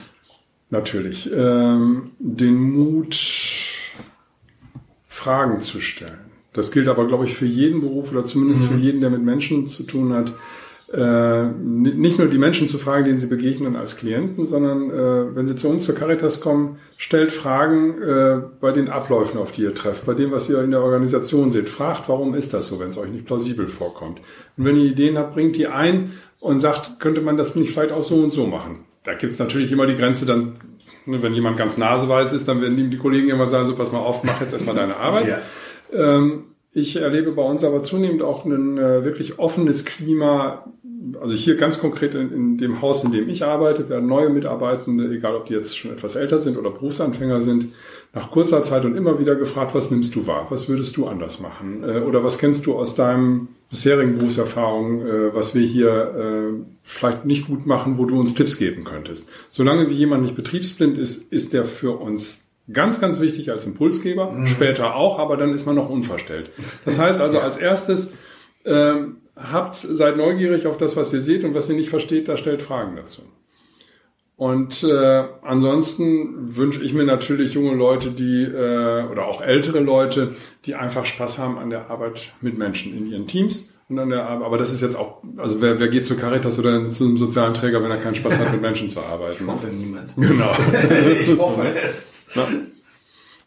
[0.69, 1.29] Natürlich.
[1.33, 3.15] Ähm, den Mut,
[5.07, 6.19] Fragen zu stellen.
[6.53, 8.67] Das gilt aber, glaube ich, für jeden Beruf oder zumindest mhm.
[8.67, 10.33] für jeden, der mit Menschen zu tun hat.
[10.91, 15.45] Äh, nicht nur die Menschen zu fragen, denen sie begegnen als Klienten, sondern äh, wenn
[15.45, 19.75] sie zu uns zur Caritas kommen, stellt Fragen äh, bei den Abläufen, auf die ihr
[19.75, 21.69] trefft, bei dem, was ihr in der Organisation seht.
[21.69, 24.19] Fragt, warum ist das so, wenn es euch nicht plausibel vorkommt.
[24.57, 27.91] Und wenn ihr Ideen habt, bringt die ein und sagt, könnte man das nicht vielleicht
[27.91, 28.85] auch so und so machen.
[29.03, 30.59] Da gibt's natürlich immer die Grenze dann,
[31.05, 33.91] ne, wenn jemand ganz naseweiß ist, dann werden ihm die Kollegen irgendwann sagen, so pass
[33.91, 35.27] mal auf, mach jetzt erstmal deine Arbeit.
[35.27, 35.37] Ja.
[35.91, 36.45] Ähm,
[36.79, 40.65] ich erlebe bei uns aber zunehmend auch ein äh, wirklich offenes Klima.
[41.21, 45.13] Also hier ganz konkret in, in, dem Haus, in dem ich arbeite, werden neue Mitarbeitende,
[45.13, 47.69] egal ob die jetzt schon etwas älter sind oder Berufsanfänger sind,
[48.13, 50.47] nach kurzer Zeit und immer wieder gefragt, was nimmst du wahr?
[50.49, 51.83] Was würdest du anders machen?
[51.83, 57.47] Äh, oder was kennst du aus deinem bisherigen Berufserfahrung, äh, was wir hier vielleicht nicht
[57.47, 59.29] gut machen, wo du uns Tipps geben könntest?
[59.51, 64.31] Solange wie jemand nicht betriebsblind ist, ist der für uns ganz, ganz wichtig als Impulsgeber,
[64.31, 64.47] mhm.
[64.47, 66.51] später auch, aber dann ist man noch unverstellt.
[66.85, 68.13] Das heißt also als erstes,
[68.65, 72.37] ähm, habt, seid neugierig auf das, was ihr seht und was ihr nicht versteht, da
[72.37, 73.23] stellt Fragen dazu.
[74.35, 80.35] Und äh, ansonsten wünsche ich mir natürlich junge Leute, die äh, oder auch ältere Leute,
[80.65, 84.45] die einfach Spaß haben an der Arbeit mit Menschen in ihren Teams der Arbeit.
[84.45, 87.53] Aber das ist jetzt auch, also wer, wer geht zu Caritas oder zu einem sozialen
[87.53, 89.43] Träger, wenn er keinen Spaß hat, mit Menschen zu arbeiten?
[89.43, 90.15] Ich hoffe niemand.
[90.15, 90.51] Genau.
[91.21, 92.29] ich hoffe es.
[92.35, 92.47] Na?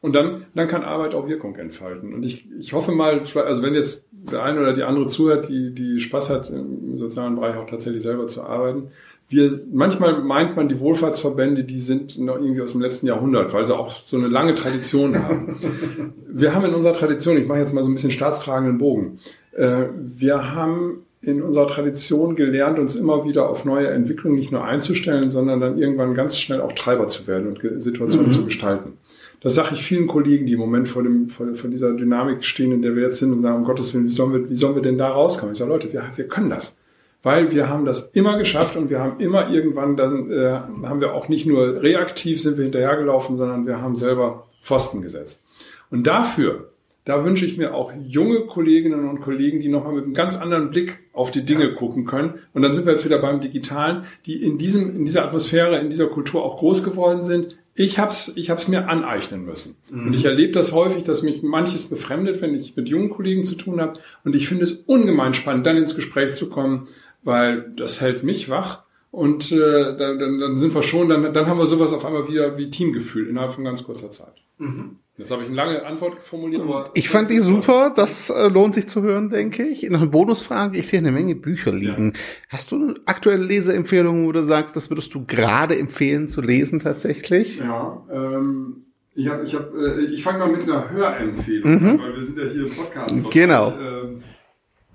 [0.03, 2.13] Und dann, dann kann Arbeit auch Wirkung entfalten.
[2.13, 5.73] Und ich, ich hoffe mal, also wenn jetzt der eine oder die andere zuhört, die,
[5.73, 8.89] die Spaß hat, im sozialen Bereich auch tatsächlich selber zu arbeiten,
[9.29, 13.65] wir, manchmal meint man, die Wohlfahrtsverbände, die sind noch irgendwie aus dem letzten Jahrhundert, weil
[13.65, 16.13] sie auch so eine lange Tradition haben.
[16.29, 19.21] wir haben in unserer Tradition, ich mache jetzt mal so ein bisschen staatstragenden Bogen,
[19.57, 25.31] wir haben in unserer Tradition gelernt, uns immer wieder auf neue Entwicklungen nicht nur einzustellen,
[25.31, 28.33] sondern dann irgendwann ganz schnell auch Treiber zu werden und Situationen mhm.
[28.33, 28.95] zu gestalten.
[29.41, 32.73] Das sage ich vielen Kollegen, die im Moment vor, dem, vor, vor, dieser Dynamik stehen,
[32.73, 34.75] in der wir jetzt sind und sagen, um Gottes Willen, wie sollen wir, wie sollen
[34.75, 35.53] wir denn da rauskommen?
[35.53, 36.79] Ich sage, Leute, wir, wir können das
[37.23, 41.15] weil wir haben das immer geschafft und wir haben immer irgendwann dann, äh, haben wir
[41.15, 45.45] auch nicht nur reaktiv sind wir hinterhergelaufen, sondern wir haben selber Pfosten gesetzt.
[45.91, 46.72] Und dafür,
[47.05, 50.71] da wünsche ich mir auch junge Kolleginnen und Kollegen, die nochmal mit einem ganz anderen
[50.71, 51.75] Blick auf die Dinge ja.
[51.75, 52.35] gucken können.
[52.55, 55.91] Und dann sind wir jetzt wieder beim Digitalen, die in diesem, in dieser Atmosphäre, in
[55.91, 57.57] dieser Kultur auch groß geworden sind.
[57.75, 59.77] Ich hab's, ich hab's mir aneignen müssen.
[59.91, 60.09] Mhm.
[60.09, 63.57] Und ich erlebe das häufig, dass mich manches befremdet, wenn ich mit jungen Kollegen zu
[63.57, 63.99] tun habe.
[64.25, 66.87] Und ich finde es ungemein spannend, dann ins Gespräch zu kommen,
[67.25, 68.82] weil das hält mich wach.
[69.13, 72.57] Und äh, dann, dann sind wir schon, dann, dann haben wir sowas auf einmal wieder
[72.57, 74.33] wie Teamgefühl innerhalb von ganz kurzer Zeit.
[74.57, 74.97] Mhm.
[75.19, 76.63] Jetzt habe ich eine lange Antwort formuliert.
[76.63, 79.83] Aber ich fand die super, das äh, lohnt sich zu hören, denke ich.
[79.91, 82.13] Noch eine Bonusfrage, ich sehe eine Menge Bücher liegen.
[82.15, 82.21] Ja.
[82.49, 86.81] Hast du eine aktuelle Leseempfehlung, wo du sagst, das würdest du gerade empfehlen zu lesen
[86.81, 87.59] tatsächlich?
[87.59, 91.89] Ja, ähm, ich, hab, ich, hab, äh, ich fange mal mit einer Hörempfehlung mhm.
[91.91, 93.15] an, weil wir sind ja hier im Podcast.
[93.31, 93.69] Genau.
[93.69, 94.23] Ich, ähm,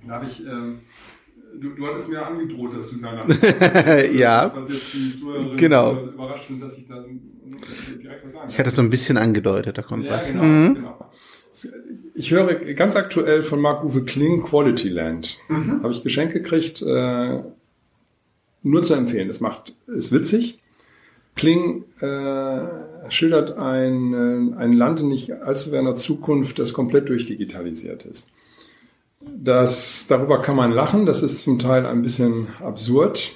[0.08, 0.44] da habe ich...
[0.44, 0.80] Ähm,
[1.60, 3.28] du, du hattest mir angedroht, dass du danach.
[4.14, 4.50] ja.
[4.50, 5.96] Falls jetzt die Zuhörerinnen genau.
[5.96, 7.08] überrascht sind, dass ich da so
[7.98, 10.32] direkt was sagen Ich hatte so ein bisschen angedeutet, da kommt ja, was.
[10.32, 10.76] Genau, mhm.
[10.76, 11.12] genau.
[12.14, 15.40] Ich höre ganz aktuell von Marc-Uwe Kling Quality Land.
[15.50, 15.82] Mhm.
[15.84, 16.82] Habe ich Geschenk gekriegt.
[16.82, 17.42] Äh,
[18.64, 19.30] nur zu empfehlen.
[19.30, 20.60] Es macht, ist witzig.
[21.36, 22.60] Kling äh,
[23.10, 28.30] schildert ein, äh, ein Land in nicht allzu ferner Zukunft, das komplett durchdigitalisiert ist.
[29.36, 33.34] Das, darüber kann man lachen, das ist zum Teil ein bisschen absurd.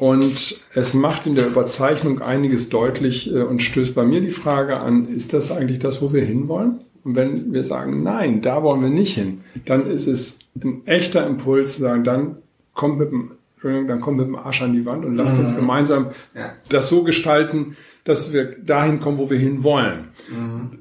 [0.00, 4.80] Und es macht in der Überzeichnung einiges deutlich äh, und stößt bei mir die Frage
[4.80, 6.80] an, ist das eigentlich das, wo wir hinwollen?
[7.04, 11.26] Und wenn wir sagen, nein, da wollen wir nicht hin, dann ist es ein echter
[11.26, 12.36] Impuls zu sagen, dann
[12.72, 13.32] kommt mit dem,
[13.62, 15.42] dann kommt mit dem Arsch an die Wand und lasst mhm.
[15.42, 16.52] uns gemeinsam ja.
[16.70, 20.08] das so gestalten, dass wir dahin kommen, wo wir hin wollen.
[20.30, 20.78] Mhm.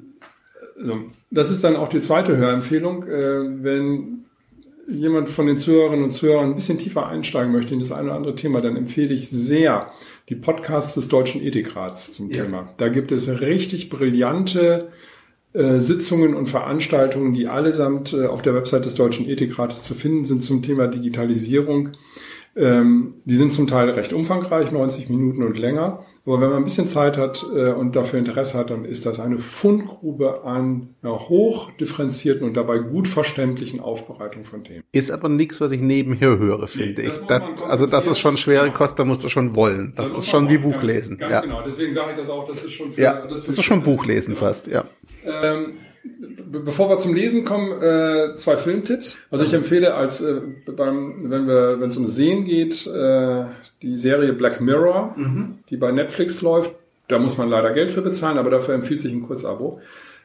[0.77, 0.97] Also,
[1.31, 3.03] das ist dann auch die zweite Hörempfehlung.
[3.07, 4.25] Äh, wenn
[4.87, 8.15] jemand von den Zuhörerinnen und Zuhörern ein bisschen tiefer einsteigen möchte in das eine oder
[8.15, 9.91] andere Thema, dann empfehle ich sehr
[10.29, 12.43] die Podcasts des Deutschen Ethikrats zum ja.
[12.43, 12.73] Thema.
[12.77, 14.89] Da gibt es richtig brillante
[15.53, 20.25] äh, Sitzungen und Veranstaltungen, die allesamt äh, auf der Website des Deutschen Ethikrates zu finden
[20.25, 21.89] sind zum Thema Digitalisierung.
[22.59, 26.03] Ähm, die sind zum Teil recht umfangreich, 90 Minuten und länger.
[26.25, 29.21] Aber wenn man ein bisschen Zeit hat äh, und dafür Interesse hat, dann ist das
[29.21, 34.83] eine Fundgrube an einer hoch differenzierten und dabei gut verständlichen Aufbereitung von Themen.
[34.91, 37.17] Ist aber nichts, was ich nebenher höre, finde nee, ich.
[37.27, 39.93] Das, also das ist schon schwere Kost, da musst du schon wollen.
[39.95, 41.17] Das, das ist schon wie Buchlesen.
[41.17, 41.49] Ganz, ganz ja.
[41.49, 43.83] genau, deswegen sage ich das auch, das ist schon für, ja, das, das ist schon
[43.83, 44.83] Buchlesen fast, ja.
[45.25, 45.73] Ähm,
[46.51, 49.17] bevor wir zum Lesen kommen, äh, zwei Filmtipps.
[49.29, 53.45] Also ich empfehle als äh, beim, wenn wir, wenn es um Sehen geht, äh,
[53.81, 55.59] die Serie Black Mirror, mhm.
[55.69, 56.73] die bei Netflix läuft.
[57.07, 59.81] Da muss man leider Geld für bezahlen, aber dafür empfiehlt sich ein Kurzabo.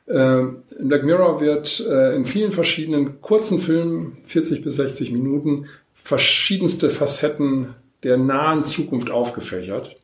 [0.07, 5.67] Äh, in Black Mirror wird äh, in vielen verschiedenen kurzen Filmen, 40 bis 60 Minuten,
[5.95, 9.97] verschiedenste Facetten der nahen Zukunft aufgefächert.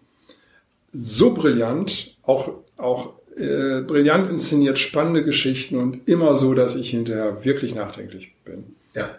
[0.92, 7.44] So brillant, auch, auch äh, brillant inszeniert, spannende Geschichten und immer so, dass ich hinterher
[7.44, 8.64] wirklich nachdenklich bin.
[8.94, 9.10] Ja.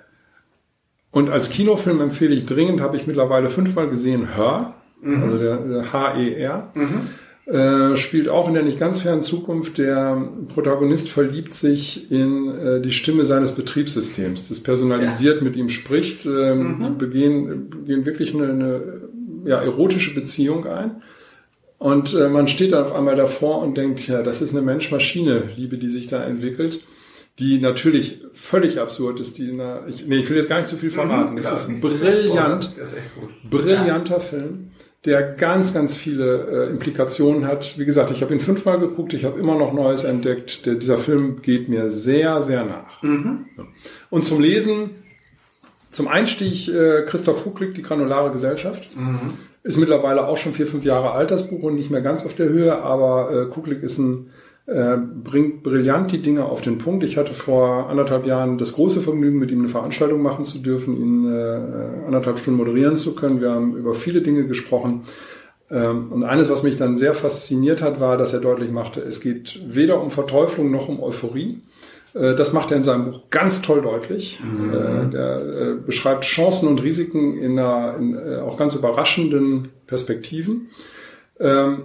[1.12, 5.24] Und als Kinofilm empfehle ich dringend, habe ich mittlerweile fünfmal gesehen, Hör, mhm.
[5.24, 6.72] also der, der H-E-R.
[6.74, 7.10] Mhm.
[7.52, 9.78] Äh, spielt auch in der nicht ganz fernen Zukunft.
[9.78, 15.44] Der Protagonist verliebt sich in äh, die Stimme seines Betriebssystems, das personalisiert ja.
[15.44, 16.26] mit ihm spricht.
[16.26, 16.80] Ähm, mhm.
[16.80, 18.82] Die begehen, begehen wirklich eine, eine
[19.46, 21.02] ja, erotische Beziehung ein.
[21.82, 25.80] Und äh, man steht dann auf einmal davor und denkt, ja, das ist eine Mensch-Maschine-Liebe,
[25.80, 26.84] die sich da entwickelt,
[27.40, 29.40] die natürlich völlig absurd ist.
[29.40, 31.32] Die einer, ich, nee, ich will jetzt gar nicht zu viel verraten.
[31.32, 33.02] Mhm, das ist ein brillant, das ist
[33.50, 34.20] brillanter ja.
[34.20, 34.70] Film,
[35.06, 37.80] der ganz, ganz viele äh, Implikationen hat.
[37.80, 40.68] Wie gesagt, ich habe ihn fünfmal geguckt, ich habe immer noch Neues entdeckt.
[40.68, 43.02] Der, dieser Film geht mir sehr, sehr nach.
[43.02, 43.48] Mhm.
[44.12, 44.92] Und zum Lesen,
[45.90, 48.96] zum Einstieg äh, Christoph Hucklick, die granulare Gesellschaft.
[48.96, 49.34] Mhm
[49.64, 52.36] ist mittlerweile auch schon vier, fünf Jahre alt, das Buch, und nicht mehr ganz auf
[52.36, 54.32] der Höhe, aber äh, Kuglik ist ein,
[54.66, 57.04] äh, bringt brillant die Dinge auf den Punkt.
[57.04, 60.98] Ich hatte vor anderthalb Jahren das große Vergnügen, mit ihm eine Veranstaltung machen zu dürfen,
[60.98, 63.42] ihn äh, anderthalb Stunden moderieren zu können.
[63.42, 65.04] Wir haben über viele Dinge gesprochen.
[65.70, 69.22] Ähm, und eines, was mich dann sehr fasziniert hat, war, dass er deutlich machte, es
[69.22, 71.62] geht weder um Verteuflung noch um Euphorie,
[72.14, 74.40] das macht er in seinem Buch ganz toll deutlich.
[74.44, 74.74] Mhm.
[74.74, 80.70] Äh, er äh, beschreibt Chancen und Risiken in, einer, in auch ganz überraschenden Perspektiven.
[81.40, 81.84] Ähm,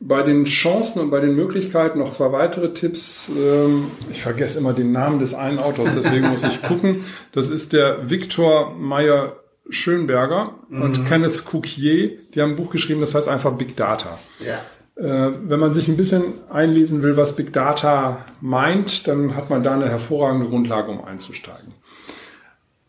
[0.00, 3.32] bei den Chancen und bei den Möglichkeiten noch zwei weitere Tipps.
[3.34, 7.04] Ähm, ich vergesse immer den Namen des einen Autors, deswegen muss ich gucken.
[7.32, 9.36] Das ist der Viktor Meyer
[9.70, 10.82] Schönberger mhm.
[10.82, 12.10] und Kenneth Couquier.
[12.34, 14.18] Die haben ein Buch geschrieben, das heißt einfach Big Data.
[14.40, 14.60] Ja.
[14.96, 19.62] Äh, wenn man sich ein bisschen einlesen will, was Big Data meint, dann hat man
[19.62, 21.74] da eine hervorragende Grundlage, um einzusteigen.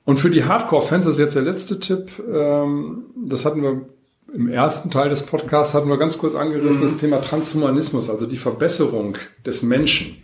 [0.04, 3.90] Und für die Hardcore-Fans, das ist jetzt der letzte Tipp, ähm, das hatten wir
[4.34, 6.86] Im ersten Teil des Podcasts hatten wir ganz kurz angerissen mhm.
[6.86, 10.18] das Thema Transhumanismus, also die Verbesserung des Menschen,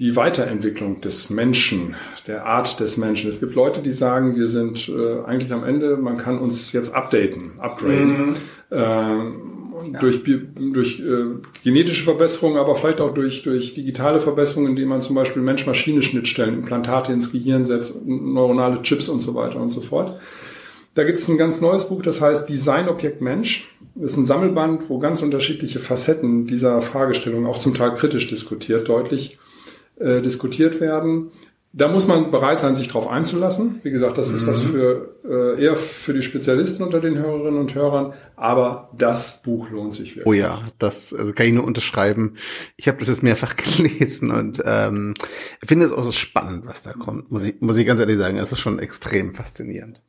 [0.00, 1.94] die Weiterentwicklung des Menschen,
[2.26, 3.28] der Art des Menschen.
[3.28, 6.94] Es gibt Leute, die sagen, wir sind äh, eigentlich am Ende, man kann uns jetzt
[6.94, 8.30] updaten, upgraden.
[8.30, 8.36] Mhm.
[8.72, 9.53] Ähm,
[9.92, 9.98] ja.
[9.98, 11.24] durch, durch äh,
[11.62, 17.12] genetische Verbesserungen, aber vielleicht auch durch, durch digitale Verbesserungen, indem man zum Beispiel Mensch-Maschine-Schnittstellen, Implantate
[17.12, 20.18] ins Gehirn setzt, neuronale Chips und so weiter und so fort.
[20.94, 23.68] Da gibt es ein ganz neues Buch, das heißt Design Objekt Mensch.
[23.96, 28.88] Das ist ein Sammelband, wo ganz unterschiedliche Facetten dieser Fragestellung auch zum Teil kritisch diskutiert,
[28.88, 29.38] deutlich
[29.96, 31.30] äh, diskutiert werden.
[31.76, 33.80] Da muss man bereit sein, sich darauf einzulassen.
[33.82, 34.46] Wie gesagt, das ist mhm.
[34.46, 39.68] was für äh, eher für die Spezialisten unter den Hörerinnen und Hörern, aber das Buch
[39.70, 40.26] lohnt sich wirklich.
[40.26, 42.36] Oh ja, das also kann ich nur unterschreiben.
[42.76, 45.14] Ich habe das jetzt mehrfach gelesen und ähm,
[45.64, 47.32] finde es auch so spannend, was da kommt.
[47.32, 50.00] Muss ich, muss ich ganz ehrlich sagen, es ist schon extrem faszinierend.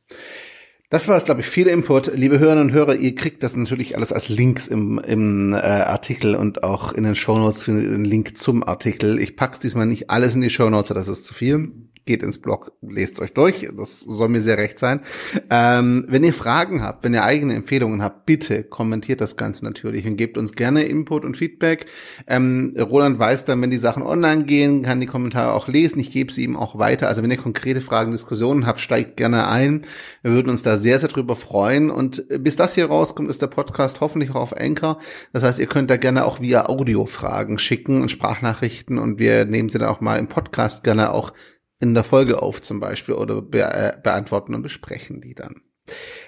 [0.96, 2.16] Das war es, glaube ich, viel Input.
[2.16, 6.36] Liebe Hörerinnen und Hörer, ihr kriegt das natürlich alles als Links im, im äh, Artikel
[6.38, 9.20] und auch in den Shownotes den Link zum Artikel.
[9.20, 11.70] Ich pack's diesmal nicht alles in die Shownotes, das ist zu viel
[12.06, 13.68] geht ins Blog, lest euch durch.
[13.76, 15.02] Das soll mir sehr recht sein.
[15.50, 20.06] Ähm, wenn ihr Fragen habt, wenn ihr eigene Empfehlungen habt, bitte kommentiert das Ganze natürlich
[20.06, 21.88] und gebt uns gerne Input und Feedback.
[22.28, 26.00] Ähm, Roland weiß dann, wenn die Sachen online gehen, kann die Kommentare auch lesen.
[26.00, 27.08] Ich gebe sie ihm auch weiter.
[27.08, 29.82] Also wenn ihr konkrete Fragen, Diskussionen habt, steigt gerne ein.
[30.22, 31.90] Wir würden uns da sehr, sehr drüber freuen.
[31.90, 35.00] Und bis das hier rauskommt, ist der Podcast hoffentlich auch auf Anchor.
[35.34, 39.46] Das heißt, ihr könnt da gerne auch via Audio Fragen schicken und Sprachnachrichten und wir
[39.46, 41.34] nehmen sie dann auch mal im Podcast gerne auch
[41.80, 45.62] in der Folge auf zum Beispiel oder be äh, beantworten und besprechen die dann.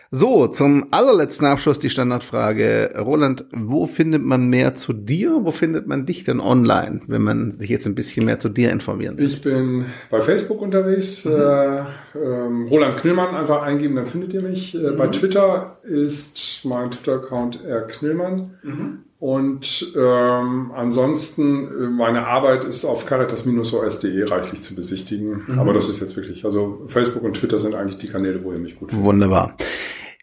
[0.09, 2.93] So, zum allerletzten Abschluss die Standardfrage.
[2.97, 5.39] Roland, wo findet man mehr zu dir?
[5.41, 8.71] Wo findet man dich denn online, wenn man sich jetzt ein bisschen mehr zu dir
[8.71, 9.27] informieren will?
[9.27, 11.25] Ich bin bei Facebook unterwegs.
[11.25, 11.31] Mhm.
[11.33, 11.79] Äh,
[12.15, 14.75] ähm, Roland Knillmann einfach eingeben, dann findet ihr mich.
[14.75, 14.97] Äh, mhm.
[14.97, 17.81] Bei Twitter ist mein Twitter-Account R.
[17.87, 18.51] Knillmann.
[18.63, 18.99] Mhm.
[19.19, 25.44] Und ähm, ansonsten, äh, meine Arbeit ist auf caritas-os.de reichlich zu besichtigen.
[25.48, 25.60] Mhm.
[25.60, 28.60] Aber das ist jetzt wirklich, also Facebook und Twitter sind eigentlich die Kanäle, wo ihr
[28.60, 29.06] mich gut findet.
[29.06, 29.57] Wunderbar.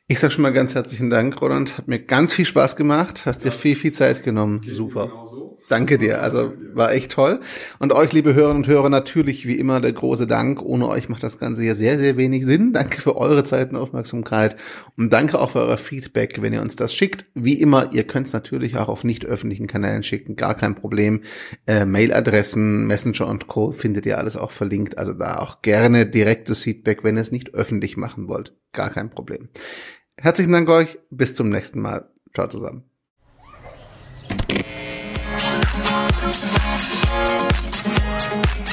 [0.06, 1.78] Ich sag schon mal ganz herzlichen Dank, Roland.
[1.78, 3.26] Hat mir ganz viel Spaß gemacht.
[3.26, 4.60] Hast dir viel, viel Zeit genommen.
[4.64, 5.06] Super.
[5.06, 6.20] Genau Danke dir.
[6.20, 7.40] Also war echt toll.
[7.78, 10.60] Und euch, liebe Hörerinnen und Hörer, natürlich wie immer der große Dank.
[10.60, 12.74] Ohne euch macht das Ganze hier sehr, sehr wenig Sinn.
[12.74, 14.56] Danke für eure Zeit und Aufmerksamkeit.
[14.98, 17.24] Und danke auch für euer Feedback, wenn ihr uns das schickt.
[17.34, 20.36] Wie immer, ihr könnt es natürlich auch auf nicht öffentlichen Kanälen schicken.
[20.36, 21.22] Gar kein Problem.
[21.66, 23.72] Äh, Mailadressen, Messenger und Co.
[23.72, 24.98] findet ihr alles auch verlinkt.
[24.98, 28.54] Also da auch gerne direktes Feedback, wenn ihr es nicht öffentlich machen wollt.
[28.72, 29.48] Gar kein Problem.
[30.18, 30.98] Herzlichen Dank euch.
[31.10, 32.10] Bis zum nächsten Mal.
[32.34, 32.93] Ciao zusammen.